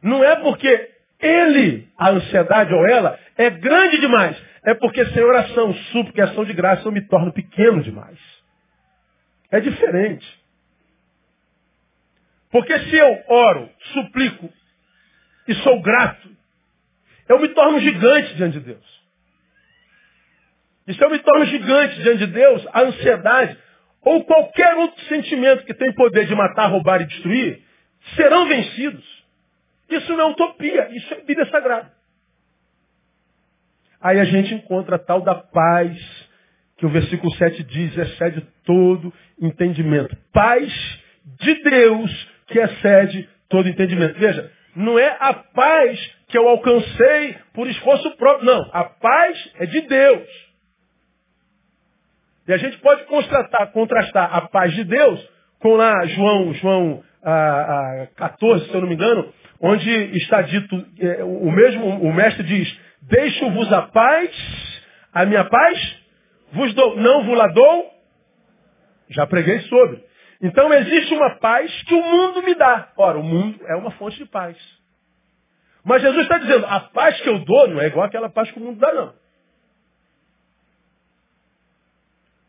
Não 0.00 0.24
é 0.24 0.36
porque 0.36 0.95
ele, 1.20 1.88
a 1.96 2.10
ansiedade 2.10 2.74
ou 2.74 2.86
ela, 2.86 3.18
é 3.36 3.50
grande 3.50 4.00
demais. 4.00 4.36
É 4.64 4.74
porque 4.74 5.04
sem 5.06 5.22
oração, 5.22 5.72
súplica 5.92 6.20
e 6.20 6.24
ação 6.24 6.44
de 6.44 6.52
graça 6.52 6.86
eu 6.86 6.92
me 6.92 7.06
torno 7.06 7.32
pequeno 7.32 7.82
demais. 7.82 8.18
É 9.50 9.60
diferente. 9.60 10.26
Porque 12.50 12.78
se 12.78 12.96
eu 12.96 13.24
oro, 13.28 13.70
suplico 13.92 14.52
e 15.46 15.54
sou 15.56 15.80
grato, 15.80 16.28
eu 17.28 17.40
me 17.40 17.48
torno 17.48 17.80
gigante 17.80 18.34
diante 18.34 18.58
de 18.58 18.66
Deus. 18.66 18.96
E 20.86 20.94
se 20.94 21.04
eu 21.04 21.10
me 21.10 21.18
torno 21.18 21.44
gigante 21.46 22.00
diante 22.00 22.18
de 22.18 22.26
Deus, 22.28 22.66
a 22.72 22.82
ansiedade 22.82 23.58
ou 24.02 24.24
qualquer 24.24 24.76
outro 24.76 25.04
sentimento 25.06 25.64
que 25.64 25.74
tem 25.74 25.92
poder 25.92 26.26
de 26.26 26.34
matar, 26.34 26.68
roubar 26.68 27.02
e 27.02 27.06
destruir, 27.06 27.62
serão 28.14 28.46
vencidos. 28.46 29.15
Isso 29.88 30.12
não 30.12 30.28
é 30.28 30.30
utopia, 30.32 30.88
isso 30.90 31.14
é 31.14 31.20
Bíblia 31.22 31.48
Sagrada. 31.50 31.92
Aí 34.00 34.20
a 34.20 34.24
gente 34.24 34.54
encontra 34.54 34.96
a 34.96 34.98
tal 34.98 35.20
da 35.20 35.34
paz, 35.34 35.98
que 36.76 36.86
o 36.86 36.90
versículo 36.90 37.32
7 37.34 37.62
diz, 37.64 37.96
excede 37.96 38.46
todo 38.64 39.12
entendimento. 39.40 40.16
Paz 40.32 40.72
de 41.40 41.54
Deus 41.62 42.28
que 42.46 42.58
excede 42.58 43.28
todo 43.48 43.68
entendimento. 43.68 44.18
Veja, 44.18 44.50
não 44.74 44.98
é 44.98 45.16
a 45.18 45.32
paz 45.32 45.98
que 46.28 46.36
eu 46.36 46.48
alcancei 46.48 47.36
por 47.54 47.66
esforço 47.68 48.16
próprio, 48.16 48.46
não. 48.46 48.70
A 48.72 48.84
paz 48.84 49.52
é 49.56 49.66
de 49.66 49.80
Deus. 49.82 50.28
E 52.46 52.52
a 52.52 52.58
gente 52.58 52.78
pode 52.78 53.04
contrastar, 53.04 53.72
contrastar 53.72 54.34
a 54.34 54.42
paz 54.42 54.72
de 54.74 54.84
Deus 54.84 55.28
com 55.58 55.74
lá 55.74 56.06
João, 56.06 56.52
João 56.54 57.04
ah, 57.28 58.08
14, 58.16 58.66
se 58.66 58.74
eu 58.74 58.80
não 58.80 58.88
me 58.88 58.94
engano, 58.94 59.32
onde 59.60 59.90
está 60.16 60.42
dito, 60.42 60.86
é, 61.00 61.24
o 61.24 61.50
mesmo, 61.50 61.86
o 61.86 62.12
mestre 62.12 62.42
diz, 62.44 62.80
deixo-vos 63.02 63.72
a 63.72 63.82
paz, 63.82 64.30
a 65.12 65.26
minha 65.26 65.44
paz 65.44 65.98
vos 66.52 66.72
dou, 66.74 66.96
não 66.96 67.24
vos 67.24 67.36
la 67.36 67.48
dou, 67.48 67.90
já 69.10 69.26
preguei 69.26 69.60
sobre. 69.60 70.04
Então 70.40 70.72
existe 70.72 71.14
uma 71.14 71.36
paz 71.36 71.82
que 71.82 71.94
o 71.94 72.02
mundo 72.02 72.42
me 72.42 72.54
dá. 72.54 72.92
Ora, 72.96 73.18
o 73.18 73.22
mundo 73.22 73.58
é 73.66 73.74
uma 73.74 73.90
fonte 73.92 74.18
de 74.18 74.26
paz. 74.26 74.56
Mas 75.84 76.02
Jesus 76.02 76.22
está 76.22 76.38
dizendo, 76.38 76.66
a 76.66 76.80
paz 76.80 77.20
que 77.20 77.28
eu 77.28 77.38
dou 77.40 77.68
não 77.68 77.80
é 77.80 77.86
igual 77.86 78.06
àquela 78.06 78.28
paz 78.28 78.50
que 78.50 78.58
o 78.58 78.62
mundo 78.62 78.78
dá, 78.78 78.92
não. 78.92 79.14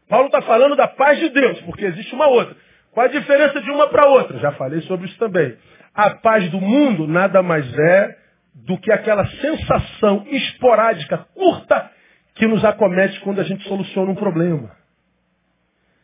Paulo 0.10 0.28
está 0.28 0.42
falando 0.42 0.76
da 0.76 0.88
paz 0.88 1.20
de 1.20 1.30
Deus, 1.30 1.62
porque 1.62 1.86
existe 1.86 2.14
uma 2.16 2.28
outra. 2.28 2.56
Qual 2.92 3.06
a 3.06 3.10
diferença 3.10 3.62
de 3.62 3.70
uma 3.70 3.88
para 3.90 4.08
outra? 4.08 4.40
Já 4.40 4.52
falei 4.54 4.82
sobre 4.82 5.08
isso 5.08 5.18
também. 5.18 5.56
A 5.94 6.12
paz 6.12 6.50
do 6.52 6.60
mundo 6.60 7.08
nada 7.08 7.42
mais 7.42 7.72
é 7.78 8.18
do 8.54 8.78
que 8.80 8.92
aquela 8.92 9.26
sensação 9.26 10.26
esporádica, 10.28 11.18
curta, 11.34 11.92
que 12.36 12.48
nos 12.48 12.64
acomete 12.64 13.20
quando 13.22 13.40
a 13.40 13.44
gente 13.44 13.68
soluciona 13.68 14.12
um 14.12 14.16
problema. 14.16 14.72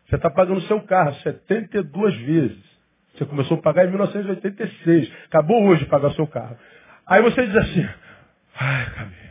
Você 0.08 0.16
está 0.16 0.30
pagando 0.30 0.62
seu 0.62 0.82
carro 0.82 1.13
72 1.16 2.16
vezes. 2.18 2.74
Você 3.16 3.25
começou 3.25 3.58
a 3.58 3.62
pagar 3.62 3.86
em 3.86 3.90
1986. 3.90 5.12
Acabou 5.25 5.63
hoje 5.66 5.84
de 5.84 5.90
pagar 5.90 6.12
seu 6.13 6.28
carro. 6.28 6.58
Aí 7.06 7.22
você 7.22 7.46
diz 7.46 7.56
assim, 7.56 7.88
ai, 8.56 8.84
acabei. 8.84 9.24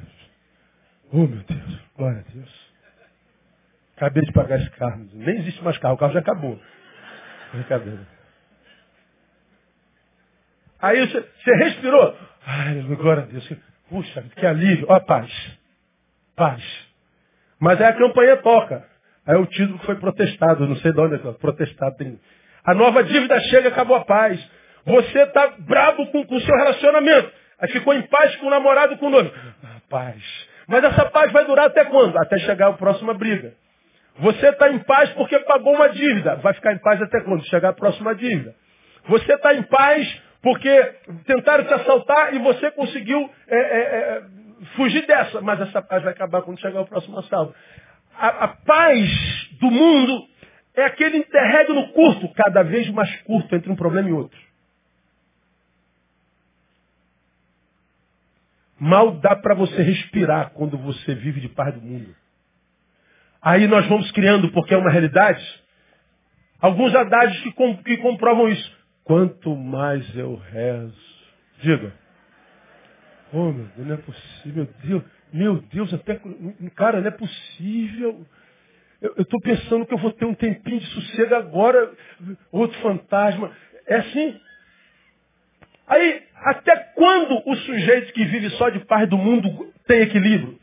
Oh, 1.12 1.26
meu 1.26 1.42
Deus, 1.42 1.80
glória 1.96 2.24
a 2.26 2.32
Deus. 2.32 2.72
Acabei 3.96 4.22
de 4.22 4.32
pagar 4.32 4.58
esse 4.60 4.70
carro. 4.70 5.06
Nem 5.12 5.38
existe 5.38 5.62
mais 5.62 5.76
carro, 5.78 5.94
o 5.94 5.98
carro 5.98 6.12
já 6.12 6.20
acabou. 6.20 6.58
Brincadeira. 7.52 8.06
Aí 10.80 11.06
você, 11.06 11.20
você 11.20 11.54
respirou. 11.64 12.16
Ai, 12.46 12.82
glória 12.96 13.22
a 13.22 13.26
Deus. 13.26 13.48
Puxa, 13.88 14.24
que 14.36 14.46
alívio. 14.46 14.86
Ó, 14.88 14.98
paz. 15.00 15.30
Paz. 16.34 16.62
Mas 17.60 17.80
aí 17.80 17.88
a 17.88 17.96
campanha 17.96 18.36
toca. 18.38 18.84
Aí 19.24 19.36
o 19.36 19.46
título 19.46 19.78
foi 19.80 19.94
protestado, 19.96 20.66
não 20.66 20.76
sei 20.76 20.92
de 20.92 21.00
onde 21.00 21.14
é 21.14 21.32
protestado. 21.34 21.96
Tem... 21.96 22.18
A 22.64 22.74
nova 22.74 23.04
dívida 23.04 23.38
chega, 23.40 23.68
acabou 23.68 23.96
a 23.96 24.04
paz. 24.04 24.40
Você 24.84 25.20
está 25.20 25.54
bravo 25.58 26.06
com 26.10 26.20
o 26.22 26.40
seu 26.40 26.56
relacionamento. 26.56 27.30
Aí 27.60 27.68
ficou 27.70 27.94
em 27.94 28.02
paz 28.02 28.34
com 28.36 28.46
o 28.46 28.50
namorado, 28.50 28.98
com 28.98 29.06
o 29.06 29.10
noivo. 29.10 29.32
Ah, 29.62 29.80
paz. 29.88 30.48
Mas 30.66 30.82
essa 30.82 31.04
paz 31.10 31.30
vai 31.30 31.44
durar 31.44 31.66
até 31.66 31.84
quando? 31.84 32.16
Até 32.18 32.38
chegar 32.38 32.68
a 32.68 32.72
próxima 32.72 33.14
briga. 33.14 33.54
Você 34.18 34.48
está 34.48 34.70
em 34.70 34.78
paz 34.80 35.10
porque 35.10 35.38
pagou 35.40 35.74
uma 35.74 35.88
dívida. 35.88 36.36
Vai 36.36 36.54
ficar 36.54 36.72
em 36.72 36.78
paz 36.78 37.00
até 37.00 37.20
quando? 37.22 37.44
Chegar 37.46 37.70
a 37.70 37.74
próxima 37.74 38.14
dívida. 38.14 38.54
Você 39.08 39.32
está 39.32 39.54
em 39.54 39.62
paz 39.62 40.22
porque 40.42 40.94
tentaram 41.26 41.64
te 41.64 41.74
assaltar 41.74 42.34
e 42.34 42.38
você 42.40 42.70
conseguiu 42.72 43.30
é, 43.48 43.56
é, 43.56 43.80
é, 43.80 44.22
fugir 44.76 45.06
dessa. 45.06 45.40
Mas 45.40 45.60
essa 45.60 45.80
paz 45.80 46.02
vai 46.02 46.12
acabar 46.12 46.42
quando 46.42 46.60
chegar 46.60 46.80
o 46.80 46.86
próximo 46.86 47.18
assalto. 47.18 47.54
A, 48.14 48.28
a 48.44 48.48
paz 48.48 49.48
do 49.60 49.70
mundo 49.70 50.26
é 50.74 50.84
aquele 50.84 51.18
interregno 51.18 51.88
curto, 51.92 52.28
cada 52.34 52.62
vez 52.62 52.88
mais 52.90 53.14
curto 53.22 53.54
entre 53.54 53.70
um 53.70 53.76
problema 53.76 54.08
e 54.08 54.12
outro. 54.12 54.38
Mal 58.78 59.12
dá 59.12 59.36
para 59.36 59.54
você 59.54 59.80
respirar 59.80 60.50
quando 60.50 60.76
você 60.76 61.14
vive 61.14 61.40
de 61.40 61.48
paz 61.48 61.72
do 61.74 61.80
mundo. 61.80 62.14
Aí 63.42 63.66
nós 63.66 63.86
vamos 63.88 64.10
criando, 64.12 64.52
porque 64.52 64.72
é 64.72 64.76
uma 64.76 64.90
realidade, 64.90 65.44
alguns 66.60 66.94
adágios 66.94 67.42
que, 67.42 67.52
com, 67.52 67.76
que 67.78 67.96
comprovam 67.96 68.48
isso. 68.48 68.82
Quanto 69.02 69.56
mais 69.56 70.16
eu 70.16 70.36
rezo. 70.36 70.94
Diga. 71.60 71.92
Oh, 73.32 73.50
meu 73.50 73.66
Deus, 73.76 73.88
não 73.88 73.94
é 73.94 73.98
possível. 73.98 74.54
Meu 74.54 74.66
Deus, 74.84 75.02
meu 75.32 75.56
Deus, 75.72 75.94
até. 75.94 76.20
Cara, 76.76 77.00
não 77.00 77.08
é 77.08 77.10
possível. 77.10 78.24
Eu 79.00 79.22
estou 79.22 79.40
pensando 79.40 79.84
que 79.86 79.94
eu 79.94 79.98
vou 79.98 80.12
ter 80.12 80.24
um 80.24 80.34
tempinho 80.34 80.78
de 80.78 80.86
sossego 80.86 81.34
agora. 81.34 81.90
Outro 82.52 82.78
fantasma. 82.80 83.50
É 83.86 83.96
assim. 83.96 84.40
Aí, 85.88 86.22
até 86.36 86.76
quando 86.94 87.42
o 87.44 87.56
sujeito 87.56 88.12
que 88.12 88.24
vive 88.24 88.50
só 88.50 88.68
de 88.68 88.78
paz 88.84 89.08
do 89.08 89.18
mundo 89.18 89.72
tem 89.86 90.02
equilíbrio? 90.02 90.61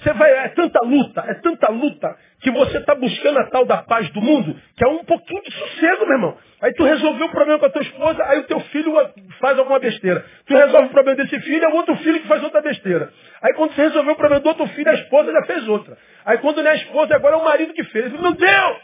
Você 0.00 0.12
vai, 0.12 0.30
é 0.30 0.48
tanta 0.48 0.80
luta, 0.84 1.24
é 1.26 1.34
tanta 1.34 1.70
luta, 1.70 2.16
que 2.40 2.50
você 2.50 2.78
está 2.78 2.94
buscando 2.94 3.38
a 3.38 3.46
tal 3.46 3.64
da 3.64 3.78
paz 3.78 4.08
do 4.10 4.20
mundo, 4.20 4.54
que 4.76 4.84
é 4.84 4.88
um 4.88 5.04
pouquinho 5.04 5.42
de 5.42 5.52
sossego, 5.52 6.04
meu 6.04 6.14
irmão. 6.14 6.36
Aí 6.60 6.74
tu 6.74 6.84
resolveu 6.84 7.26
o 7.26 7.30
problema 7.30 7.58
com 7.60 7.66
a 7.66 7.70
tua 7.70 7.82
esposa, 7.82 8.24
aí 8.24 8.40
o 8.40 8.42
teu 8.44 8.60
filho 8.60 8.92
faz 9.40 9.58
alguma 9.58 9.78
besteira. 9.78 10.24
Tu 10.46 10.54
resolve 10.54 10.86
o 10.86 10.90
problema 10.90 11.22
desse 11.22 11.40
filho, 11.40 11.64
é 11.64 11.68
o 11.68 11.76
outro 11.76 11.96
filho 11.96 12.20
que 12.20 12.28
faz 12.28 12.42
outra 12.42 12.60
besteira. 12.60 13.12
Aí 13.40 13.54
quando 13.54 13.74
você 13.74 13.82
resolveu 13.82 14.12
o 14.12 14.16
problema 14.16 14.42
do 14.42 14.48
outro 14.48 14.66
filho, 14.68 14.90
a 14.90 14.94
esposa 14.94 15.32
já 15.32 15.42
fez 15.44 15.68
outra. 15.68 15.96
Aí 16.24 16.38
quando 16.38 16.62
não 16.62 16.70
é 16.70 16.72
a 16.72 16.76
esposa, 16.76 17.14
agora 17.14 17.36
é 17.36 17.38
o 17.38 17.44
marido 17.44 17.72
que 17.72 17.84
fez. 17.84 18.12
Meu 18.12 18.32
Deus! 18.32 18.76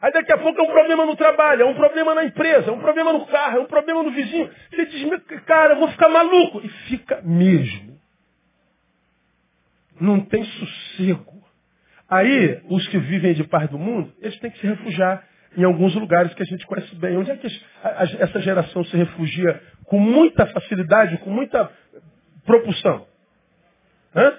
Aí 0.00 0.12
daqui 0.12 0.32
a 0.32 0.38
pouco 0.38 0.60
é 0.60 0.62
um 0.62 0.72
problema 0.72 1.06
no 1.06 1.16
trabalho, 1.16 1.62
é 1.62 1.64
um 1.64 1.74
problema 1.74 2.14
na 2.14 2.24
empresa, 2.24 2.70
é 2.70 2.72
um 2.72 2.80
problema 2.80 3.12
no 3.12 3.26
carro, 3.26 3.58
é 3.58 3.60
um 3.60 3.66
problema 3.66 4.02
no 4.02 4.10
vizinho. 4.10 4.50
Você 4.70 4.86
diz, 4.86 5.08
cara, 5.46 5.74
eu 5.74 5.78
vou 5.78 5.88
ficar 5.88 6.08
maluco. 6.08 6.60
E 6.62 6.68
fica 6.88 7.20
mesmo 7.22 7.93
não 10.00 10.20
tem 10.20 10.44
sossego. 10.44 11.34
Aí, 12.08 12.60
os 12.68 12.86
que 12.88 12.98
vivem 12.98 13.34
de 13.34 13.44
paz 13.44 13.68
do 13.70 13.78
mundo, 13.78 14.12
eles 14.20 14.38
têm 14.38 14.50
que 14.50 14.58
se 14.58 14.66
refugiar 14.66 15.24
em 15.56 15.64
alguns 15.64 15.94
lugares 15.94 16.34
que 16.34 16.42
a 16.42 16.46
gente 16.46 16.66
conhece 16.66 16.94
bem. 16.96 17.16
Onde 17.16 17.30
é 17.30 17.36
que 17.36 17.46
essa 18.20 18.40
geração 18.40 18.84
se 18.84 18.96
refugia 18.96 19.60
com 19.84 19.98
muita 19.98 20.46
facilidade, 20.46 21.18
com 21.18 21.30
muita 21.30 21.70
propulsão? 22.44 23.06
Hã? 24.14 24.38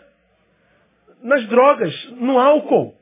Nas 1.23 1.45
drogas, 1.47 2.11
no 2.11 2.37
álcool. 2.37 2.95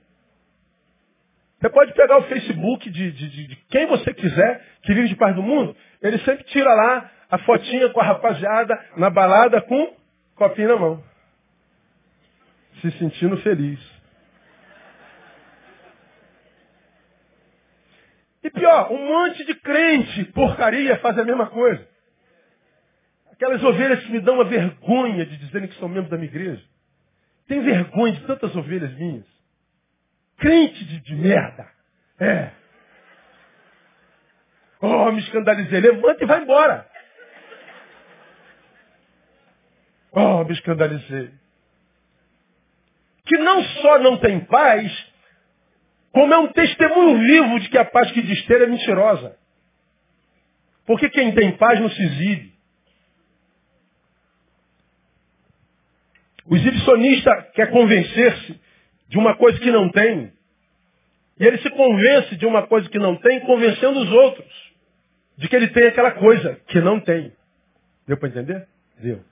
Você 1.60 1.70
pode 1.70 1.94
pegar 1.94 2.18
o 2.18 2.24
Facebook 2.24 2.90
de, 2.90 3.12
de, 3.12 3.30
de, 3.30 3.48
de, 3.48 3.56
quem 3.70 3.86
você 3.88 4.14
quiser 4.14 4.66
que 4.82 4.94
vive 4.94 5.08
de 5.08 5.16
paz 5.16 5.34
do 5.36 5.42
mundo, 5.42 5.76
ele 6.02 6.18
sempre 6.20 6.44
tira 6.46 6.74
lá 6.74 7.10
a 7.32 7.38
fotinha 7.40 7.90
com 7.90 8.02
a 8.02 8.04
rapaziada 8.04 8.78
na 8.98 9.10
balada 9.10 9.62
com 9.62 9.96
copinho 10.36 10.68
na 10.70 10.76
mão 10.78 11.13
se 12.82 12.92
sentindo 12.98 13.38
feliz. 13.38 13.80
E 18.44 18.50
pior, 18.50 18.92
um 18.92 19.08
monte 19.08 19.46
de 19.46 19.56
crente, 19.56 20.26
porcaria, 20.26 20.98
faz 21.00 21.18
a 21.18 21.24
mesma 21.24 21.48
coisa. 21.48 21.88
Aquelas 23.32 23.64
ovelhas 23.64 24.04
que 24.04 24.12
me 24.12 24.20
dão 24.20 24.36
uma 24.36 24.44
vergonha 24.44 25.26
de 25.26 25.38
dizerem 25.38 25.68
que 25.68 25.80
são 25.80 25.88
membros 25.88 26.10
da 26.10 26.18
minha 26.18 26.30
igreja. 26.30 26.64
Tem 27.48 27.62
vergonha 27.62 28.14
de 28.14 28.26
tantas 28.26 28.56
ovelhas 28.56 28.94
minhas. 28.96 29.26
Crente 30.38 30.84
de, 30.86 31.00
de 31.00 31.16
merda. 31.16 31.70
É. 32.20 32.52
Oh, 34.82 35.12
me 35.12 35.20
escandalizei. 35.20 35.80
Levanta 35.80 36.24
e 36.24 36.28
vai 36.28 36.42
embora. 36.42 36.90
Oh, 40.12 40.44
me 40.44 40.54
escandalizei 40.54 41.43
que 43.26 43.38
não 43.38 43.64
só 43.64 44.00
não 44.00 44.18
tem 44.18 44.40
paz, 44.42 45.14
como 46.12 46.34
é 46.34 46.38
um 46.38 46.52
testemunho 46.52 47.18
vivo 47.20 47.60
de 47.60 47.70
que 47.70 47.78
a 47.78 47.86
paz 47.86 48.12
que 48.12 48.22
diz 48.22 48.46
ter 48.46 48.62
é 48.62 48.68
mentirosa. 48.68 49.38
Porque 50.86 51.10
quem 51.10 51.34
tem 51.34 51.58
paz 51.58 51.80
não 51.80 51.90
se 51.90 52.02
exibe. 52.02 52.54
O 56.46 56.56
exibicionista 56.56 57.50
quer 57.54 57.72
convencer-se 57.72 58.60
de 59.08 59.18
uma 59.18 59.36
coisa 59.36 59.58
que 59.60 59.72
não 59.72 59.90
tem. 59.90 60.34
E 61.40 61.46
ele 61.46 61.58
se 61.60 61.70
convence 61.70 62.36
de 62.36 62.46
uma 62.46 62.68
coisa 62.68 62.90
que 62.90 63.00
não 63.00 63.16
tem, 63.16 63.40
convencendo 63.42 64.00
os 64.00 64.12
outros 64.12 64.74
de 65.38 65.48
que 65.48 65.56
ele 65.56 65.70
tem 65.70 65.88
aquela 65.88 66.12
coisa 66.12 66.60
que 66.68 66.80
não 66.80 67.00
tem. 67.00 67.34
Deu 68.08 68.18
para 68.18 68.30
entender? 68.30 68.68
Deu. 69.00 69.24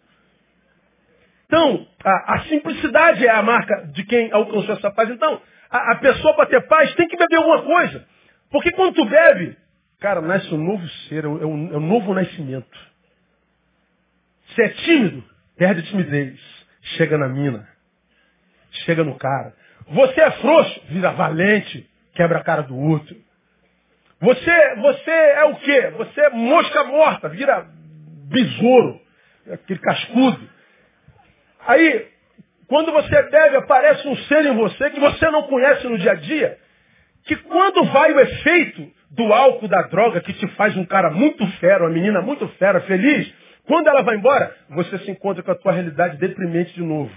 Então, 1.52 1.86
a, 2.02 2.36
a, 2.36 2.40
simplicidade 2.46 3.28
é 3.28 3.30
a 3.30 3.42
marca 3.42 3.86
de 3.88 4.06
quem 4.06 4.32
alcançou 4.32 4.74
essa 4.74 4.90
paz. 4.90 5.10
Então, 5.10 5.42
a, 5.70 5.92
a 5.92 5.96
pessoa 5.96 6.34
para 6.34 6.46
ter 6.46 6.66
paz 6.66 6.96
tem 6.96 7.10
que 7.10 7.18
beber 7.18 7.36
alguma 7.36 7.62
coisa. 7.64 8.08
Porque 8.50 8.72
quando 8.72 8.96
tu 8.96 9.04
bebe, 9.04 9.58
cara, 10.00 10.22
nasce 10.22 10.48
um 10.54 10.58
novo 10.58 10.88
ser, 11.10 11.26
é 11.26 11.28
um, 11.28 11.44
é 11.44 11.46
um 11.46 11.76
é 11.76 11.80
novo 11.80 12.14
nascimento. 12.14 12.80
Se 14.56 14.62
é 14.62 14.70
tímido, 14.70 15.26
perde 15.58 15.82
a 15.82 15.84
timidez. 15.84 16.40
Chega 16.96 17.18
na 17.18 17.28
mina. 17.28 17.68
Chega 18.86 19.04
no 19.04 19.16
cara. 19.16 19.54
Você 19.90 20.22
é 20.22 20.32
frouxo, 20.32 20.82
vira 20.88 21.12
valente, 21.12 21.86
quebra 22.14 22.40
a 22.40 22.44
cara 22.46 22.62
do 22.62 22.78
outro. 22.78 23.14
Você, 24.22 24.76
você 24.76 25.12
é 25.12 25.44
o 25.44 25.56
quê? 25.58 25.90
Você 25.98 26.22
é 26.22 26.30
mosca 26.30 26.86
morta, 26.86 27.28
vira 27.28 27.68
besouro, 28.30 29.02
aquele 29.52 29.80
cascudo. 29.82 30.51
Aí, 31.68 32.08
quando 32.68 32.92
você 32.92 33.24
bebe, 33.24 33.58
aparece 33.58 34.08
um 34.08 34.16
ser 34.16 34.46
em 34.46 34.56
você 34.56 34.90
que 34.90 35.00
você 35.00 35.30
não 35.30 35.44
conhece 35.44 35.88
no 35.88 35.98
dia 35.98 36.12
a 36.12 36.16
dia, 36.16 36.58
que 37.26 37.36
quando 37.36 37.84
vai 37.86 38.14
o 38.14 38.20
efeito 38.20 38.92
do 39.12 39.34
álcool, 39.34 39.68
da 39.68 39.82
droga, 39.84 40.22
que 40.22 40.34
te 40.34 40.48
faz 40.56 40.76
um 40.78 40.86
cara 40.86 41.12
muito 41.12 41.46
fera, 41.60 41.84
uma 41.84 41.90
menina 41.90 42.22
muito 42.22 42.48
fera, 42.58 42.82
feliz, 42.82 43.32
quando 43.66 43.88
ela 43.88 44.02
vai 44.02 44.16
embora, 44.16 44.56
você 44.70 44.98
se 45.00 45.12
encontra 45.12 45.44
com 45.44 45.52
a 45.52 45.56
tua 45.56 45.72
realidade 45.72 46.18
deprimente 46.18 46.74
de 46.74 46.82
novo. 46.82 47.12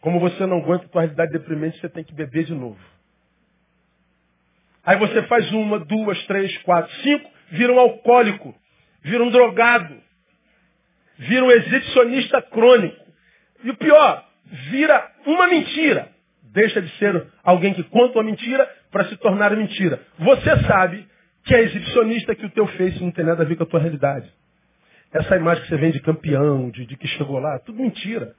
Como 0.00 0.20
você 0.20 0.46
não 0.46 0.58
aguenta 0.58 0.84
a 0.84 0.88
tua 0.88 1.00
realidade 1.02 1.32
deprimente, 1.32 1.80
você 1.80 1.88
tem 1.88 2.04
que 2.04 2.14
beber 2.14 2.44
de 2.44 2.54
novo. 2.54 2.78
Aí 4.84 4.96
você 4.98 5.22
faz 5.22 5.50
uma, 5.52 5.80
duas, 5.80 6.22
três, 6.26 6.56
quatro, 6.58 6.92
cinco, 7.02 7.28
vira 7.50 7.72
um 7.72 7.78
alcoólico, 7.80 8.54
vira 9.02 9.24
um 9.24 9.30
drogado, 9.30 9.96
vira 11.18 11.44
um 11.44 11.50
exibicionista 11.50 12.42
crônico. 12.42 13.05
E 13.66 13.70
o 13.70 13.76
pior, 13.76 14.24
vira 14.70 15.10
uma 15.26 15.48
mentira. 15.48 16.08
Deixa 16.52 16.80
de 16.80 16.88
ser 16.98 17.26
alguém 17.42 17.74
que 17.74 17.82
conta 17.82 18.18
uma 18.18 18.22
mentira 18.22 18.64
para 18.92 19.06
se 19.06 19.16
tornar 19.16 19.56
mentira. 19.56 20.00
Você 20.20 20.56
sabe 20.68 21.04
que 21.42 21.52
é 21.52 21.62
exibicionista 21.62 22.36
que 22.36 22.46
o 22.46 22.50
teu 22.50 22.68
face 22.68 23.02
não 23.02 23.10
tem 23.10 23.24
nada 23.24 23.42
a 23.42 23.46
ver 23.46 23.56
com 23.56 23.64
a 23.64 23.66
tua 23.66 23.80
realidade. 23.80 24.32
Essa 25.12 25.34
imagem 25.34 25.64
que 25.64 25.68
você 25.68 25.76
vem 25.78 25.90
de 25.90 26.00
campeão, 26.00 26.70
de, 26.70 26.86
de 26.86 26.96
que 26.96 27.08
chegou 27.08 27.40
lá, 27.40 27.58
tudo 27.58 27.82
mentira. 27.82 28.36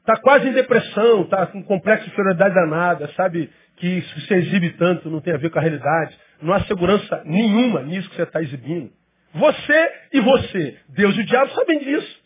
Está 0.00 0.18
quase 0.18 0.48
em 0.48 0.52
depressão, 0.52 1.22
está 1.22 1.46
com 1.46 1.62
complexo 1.62 2.04
de 2.04 2.10
inferioridade 2.10 2.54
danada, 2.54 3.08
sabe 3.16 3.50
que 3.76 4.02
se 4.02 4.20
você 4.20 4.34
exibe 4.34 4.70
tanto 4.72 5.08
não 5.08 5.22
tem 5.22 5.32
a 5.32 5.38
ver 5.38 5.48
com 5.48 5.58
a 5.58 5.62
realidade. 5.62 6.18
Não 6.42 6.52
há 6.52 6.60
segurança 6.64 7.22
nenhuma 7.24 7.80
nisso 7.80 8.10
que 8.10 8.16
você 8.16 8.24
está 8.24 8.42
exibindo. 8.42 8.92
Você 9.32 9.92
e 10.12 10.20
você, 10.20 10.76
Deus 10.90 11.16
e 11.16 11.20
o 11.20 11.24
diabo 11.24 11.50
sabem 11.52 11.78
disso. 11.78 12.19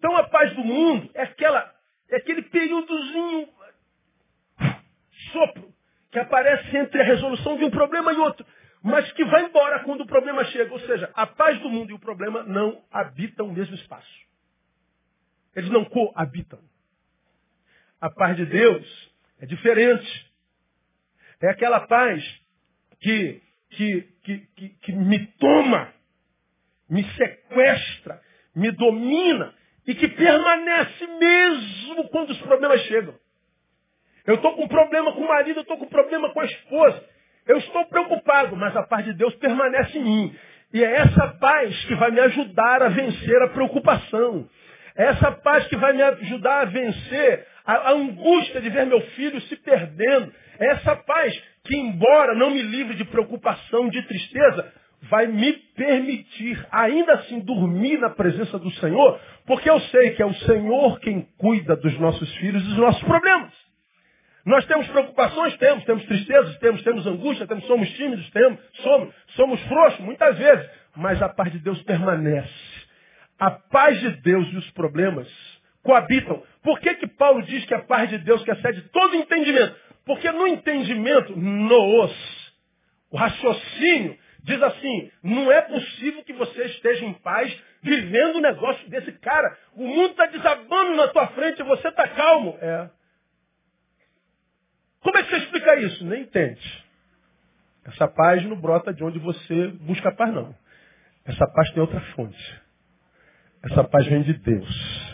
Então 0.00 0.16
a 0.16 0.24
paz 0.24 0.54
do 0.54 0.64
mundo 0.64 1.10
é 1.12 1.22
aquela, 1.24 1.74
é 2.08 2.16
aquele 2.16 2.40
períodozinho 2.40 3.48
sopro 5.30 5.74
que 6.10 6.18
aparece 6.18 6.74
entre 6.74 7.02
a 7.02 7.04
resolução 7.04 7.58
de 7.58 7.64
um 7.66 7.70
problema 7.70 8.10
e 8.10 8.16
outro, 8.16 8.44
mas 8.82 9.12
que 9.12 9.22
vai 9.26 9.44
embora 9.44 9.84
quando 9.84 10.00
o 10.00 10.06
problema 10.06 10.42
chega. 10.46 10.72
Ou 10.72 10.80
seja, 10.80 11.10
a 11.12 11.26
paz 11.26 11.60
do 11.60 11.68
mundo 11.68 11.90
e 11.90 11.92
o 11.92 11.98
problema 11.98 12.42
não 12.44 12.82
habitam 12.90 13.46
o 13.46 13.52
mesmo 13.52 13.74
espaço. 13.74 14.10
Eles 15.54 15.70
não 15.70 15.84
coabitam. 15.84 16.60
A 18.00 18.08
paz 18.08 18.36
de 18.36 18.46
Deus 18.46 19.12
é 19.38 19.44
diferente. 19.44 20.32
É 21.42 21.48
aquela 21.50 21.80
paz 21.80 22.24
que, 23.00 23.42
que, 23.68 24.02
que, 24.22 24.38
que, 24.56 24.68
que 24.70 24.92
me 24.92 25.26
toma, 25.32 25.92
me 26.88 27.04
sequestra, 27.12 28.22
me 28.54 28.70
domina 28.70 29.59
e 29.90 29.94
que 29.96 30.06
permanece 30.06 31.04
mesmo 31.18 32.08
quando 32.10 32.30
os 32.30 32.40
problemas 32.42 32.80
chegam. 32.82 33.12
Eu 34.24 34.36
estou 34.36 34.54
com 34.54 34.68
problema 34.68 35.12
com 35.12 35.22
o 35.22 35.26
marido, 35.26 35.58
eu 35.58 35.62
estou 35.62 35.76
com 35.78 35.86
problema 35.86 36.32
com 36.32 36.38
a 36.38 36.44
esposa. 36.44 37.04
Eu 37.44 37.58
estou 37.58 37.84
preocupado, 37.86 38.54
mas 38.54 38.76
a 38.76 38.84
paz 38.84 39.04
de 39.04 39.14
Deus 39.14 39.34
permanece 39.34 39.98
em 39.98 40.04
mim. 40.04 40.36
E 40.72 40.84
é 40.84 40.92
essa 40.92 41.26
paz 41.40 41.84
que 41.86 41.96
vai 41.96 42.12
me 42.12 42.20
ajudar 42.20 42.84
a 42.84 42.88
vencer 42.88 43.42
a 43.42 43.48
preocupação. 43.48 44.48
É 44.94 45.06
essa 45.06 45.32
paz 45.32 45.66
que 45.66 45.76
vai 45.76 45.92
me 45.92 46.02
ajudar 46.02 46.60
a 46.60 46.64
vencer 46.66 47.44
a, 47.66 47.90
angústia 47.90 48.60
de 48.60 48.70
ver 48.70 48.86
meu 48.86 49.00
filho 49.00 49.40
se 49.40 49.56
perdendo. 49.56 50.32
É 50.60 50.66
essa 50.68 50.94
paz 50.94 51.36
que, 51.64 51.76
embora 51.76 52.36
não 52.36 52.50
me 52.52 52.62
livre 52.62 52.94
de 52.94 53.04
preocupação, 53.06 53.88
de 53.88 54.00
tristeza, 54.02 54.72
vai 55.02 55.26
me 55.26 55.52
permitir 55.52 56.64
ainda 56.70 57.14
assim 57.14 57.40
dormir 57.40 57.98
na 57.98 58.10
presença 58.10 58.58
do 58.58 58.70
Senhor, 58.72 59.18
porque 59.50 59.68
eu 59.68 59.80
sei 59.80 60.10
que 60.10 60.22
é 60.22 60.24
o 60.24 60.32
Senhor 60.32 61.00
quem 61.00 61.22
cuida 61.36 61.74
dos 61.74 61.98
nossos 61.98 62.32
filhos 62.36 62.62
e 62.62 62.66
dos 62.66 62.76
nossos 62.76 63.02
problemas. 63.02 63.52
Nós 64.46 64.64
temos 64.66 64.86
preocupações, 64.86 65.56
temos, 65.56 65.84
temos 65.84 66.04
tristezas, 66.04 66.56
temos, 66.58 66.80
temos 66.84 67.04
angústia, 67.04 67.48
temos, 67.48 67.66
somos 67.66 67.90
tímidos, 67.94 68.30
temos, 68.30 68.60
somos, 68.74 69.12
somos 69.30 69.60
frouxos, 69.62 69.98
muitas 70.02 70.38
vezes, 70.38 70.70
mas 70.94 71.20
a 71.20 71.28
paz 71.28 71.50
de 71.50 71.58
Deus 71.58 71.82
permanece. 71.82 72.48
A 73.40 73.50
paz 73.50 73.98
de 73.98 74.10
Deus 74.20 74.46
e 74.52 74.56
os 74.56 74.70
problemas 74.70 75.26
coabitam. 75.82 76.40
Por 76.62 76.78
que, 76.78 76.94
que 76.94 77.08
Paulo 77.08 77.42
diz 77.42 77.64
que 77.64 77.74
a 77.74 77.82
paz 77.82 78.08
de 78.08 78.18
Deus 78.18 78.44
que 78.44 78.52
excede 78.52 78.82
todo 78.92 79.16
entendimento? 79.16 79.74
Porque 80.06 80.30
no 80.30 80.46
entendimento, 80.46 81.36
noos, 81.36 82.54
o 83.10 83.16
raciocínio, 83.16 84.16
diz 84.44 84.62
assim, 84.62 85.10
não 85.24 85.50
é 85.50 85.60
possível 85.62 86.22
que 86.22 86.34
você 86.34 86.66
esteja 86.66 87.04
em 87.04 87.14
paz 87.14 87.52
vivendo 87.82 88.36
um 88.36 88.40
negócio 88.40 88.88
desse 88.88 89.12
cara. 89.12 89.56
O 89.74 89.86
mundo 89.86 90.10
está 90.10 90.26
desabando 90.26 90.96
na 90.96 91.08
tua 91.08 91.26
frente 91.28 91.60
e 91.60 91.64
você 91.64 91.88
está 91.88 92.06
calmo. 92.08 92.58
É. 92.60 92.88
Como 95.00 95.16
é 95.16 95.22
que 95.22 95.30
você 95.30 95.36
explica 95.38 95.76
isso? 95.76 96.04
Nem 96.04 96.22
entende. 96.22 96.84
Essa 97.86 98.06
paz 98.06 98.44
não 98.44 98.56
brota 98.56 98.92
de 98.92 99.02
onde 99.02 99.18
você 99.18 99.68
busca 99.68 100.12
paz, 100.12 100.32
não. 100.34 100.54
Essa 101.24 101.46
paz 101.46 101.70
tem 101.70 101.80
outra 101.80 102.00
fonte. 102.14 102.60
Essa 103.62 103.84
paz 103.84 104.06
vem 104.06 104.22
de 104.22 104.34
Deus. 104.34 105.10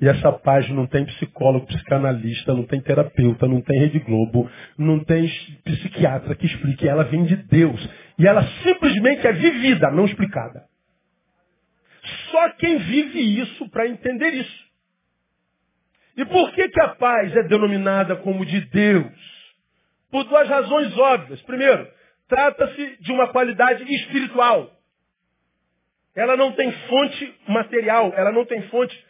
E 0.00 0.08
essa 0.08 0.32
paz 0.32 0.68
não 0.70 0.86
tem 0.86 1.04
psicólogo, 1.04 1.66
psicanalista, 1.66 2.54
não 2.54 2.64
tem 2.64 2.80
terapeuta, 2.80 3.46
não 3.46 3.60
tem 3.60 3.78
Rede 3.78 3.98
Globo, 3.98 4.50
não 4.78 5.04
tem 5.04 5.30
psiquiatra 5.62 6.34
que 6.34 6.46
explique. 6.46 6.88
Ela 6.88 7.04
vem 7.04 7.24
de 7.24 7.36
Deus. 7.36 7.86
E 8.18 8.26
ela 8.26 8.42
simplesmente 8.62 9.26
é 9.26 9.32
vivida, 9.32 9.90
não 9.90 10.06
explicada. 10.06 10.69
Só 12.30 12.50
quem 12.50 12.78
vive 12.78 13.40
isso 13.40 13.68
para 13.70 13.88
entender 13.88 14.30
isso. 14.34 14.70
E 16.16 16.24
por 16.24 16.52
que, 16.52 16.68
que 16.68 16.80
a 16.80 16.88
paz 16.88 17.34
é 17.34 17.42
denominada 17.44 18.16
como 18.16 18.44
de 18.44 18.60
Deus? 18.60 19.12
Por 20.10 20.24
duas 20.24 20.48
razões 20.48 20.96
óbvias. 20.98 21.40
Primeiro, 21.42 21.88
trata-se 22.28 22.96
de 23.00 23.12
uma 23.12 23.28
qualidade 23.28 23.82
espiritual. 23.92 24.70
Ela 26.14 26.36
não 26.36 26.52
tem 26.52 26.70
fonte 26.72 27.34
material, 27.48 28.12
ela 28.16 28.32
não 28.32 28.44
tem 28.44 28.62
fonte 28.68 29.06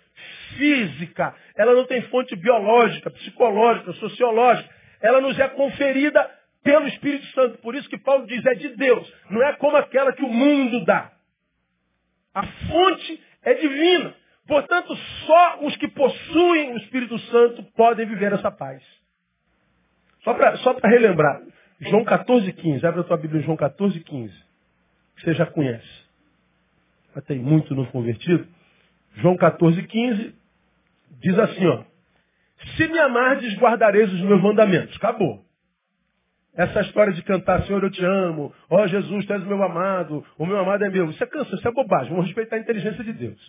física, 0.56 1.35
ela 1.56 1.74
não 1.74 1.87
tem 1.87 2.02
fonte 2.02 2.37
biológica, 2.37 3.11
psicológica, 3.11 3.92
sociológica. 3.94 4.68
Ela 5.00 5.20
nos 5.20 5.38
é 5.38 5.48
conferida 5.48 6.30
pelo 6.62 6.87
Espírito 6.88 7.26
Santo. 7.28 7.59
Por 7.59 7.74
isso 7.74 7.88
que 7.88 7.98
Paulo 7.98 8.26
diz, 8.26 8.44
é 8.44 8.54
de 8.54 8.68
Deus. 8.76 9.12
Não 9.30 9.42
é 9.42 9.54
como 9.54 9.76
aquela 9.76 10.12
que 10.12 10.22
o 10.22 10.28
mundo 10.28 10.85
dá. 10.85 11.11
A 12.34 12.46
fonte 12.46 13.20
é 13.42 13.54
divina. 13.54 14.14
Portanto, 14.46 14.94
só 15.26 15.64
os 15.64 15.76
que 15.76 15.88
possuem 15.88 16.72
o 16.72 16.78
Espírito 16.78 17.18
Santo 17.18 17.62
podem 17.76 18.06
viver 18.06 18.32
essa 18.32 18.50
paz. 18.50 18.82
Só 20.22 20.34
para 20.34 20.88
relembrar, 20.88 21.40
João 21.80 22.04
14, 22.04 22.52
15. 22.52 22.86
Abre 22.86 23.00
a 23.00 23.04
tua 23.04 23.16
Bíblia 23.16 23.42
João 23.42 23.56
14, 23.56 24.00
15. 24.00 24.34
Você 25.18 25.34
já 25.34 25.46
conhece. 25.46 25.88
Mas 27.14 27.24
tem 27.24 27.38
muito 27.38 27.74
no 27.74 27.86
convertido. 27.86 28.46
João 29.16 29.36
14, 29.36 29.82
15 29.82 30.34
diz 31.20 31.38
assim, 31.38 31.66
ó. 31.66 31.84
Se 32.76 32.88
me 32.88 32.98
amardes, 32.98 33.56
guardareis 33.58 34.12
os 34.12 34.20
meus 34.20 34.42
mandamentos. 34.42 34.94
Acabou. 34.96 35.44
Essa 36.54 36.80
história 36.80 37.12
de 37.12 37.22
cantar, 37.22 37.62
Senhor, 37.62 37.82
eu 37.82 37.90
te 37.90 38.04
amo. 38.04 38.52
Ó 38.68 38.82
oh, 38.82 38.86
Jesus, 38.86 39.24
tu 39.24 39.32
és 39.32 39.42
o 39.42 39.46
meu 39.46 39.62
amado. 39.62 40.24
O 40.36 40.44
meu 40.44 40.58
amado 40.58 40.84
é 40.84 40.90
meu. 40.90 41.10
Isso 41.10 41.22
é 41.22 41.26
cansa, 41.26 41.54
isso 41.54 41.66
é 41.66 41.72
bobagem. 41.72 42.10
Vamos 42.10 42.26
respeitar 42.26 42.56
a 42.56 42.58
inteligência 42.58 43.04
de 43.04 43.12
Deus. 43.12 43.40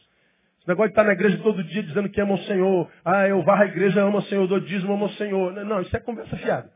Esse 0.59 0.67
negócio 0.67 0.89
de 0.89 0.93
estar 0.93 1.03
na 1.03 1.13
igreja 1.13 1.39
todo 1.39 1.63
dia 1.63 1.81
dizendo 1.81 2.09
que 2.09 2.21
ama 2.21 2.35
o 2.35 2.43
Senhor. 2.43 2.91
Ah, 3.03 3.27
eu 3.27 3.41
varro 3.41 3.63
a 3.63 3.65
igreja, 3.65 4.01
amo 4.01 4.19
o 4.19 4.21
Senhor, 4.23 4.47
dou 4.47 4.59
dízimo, 4.59 4.93
amo 4.93 5.05
o 5.05 5.13
Senhor. 5.13 5.53
Não, 5.65 5.81
isso 5.81 5.95
é 5.97 5.99
conversa 5.99 6.37
fiada. 6.37 6.71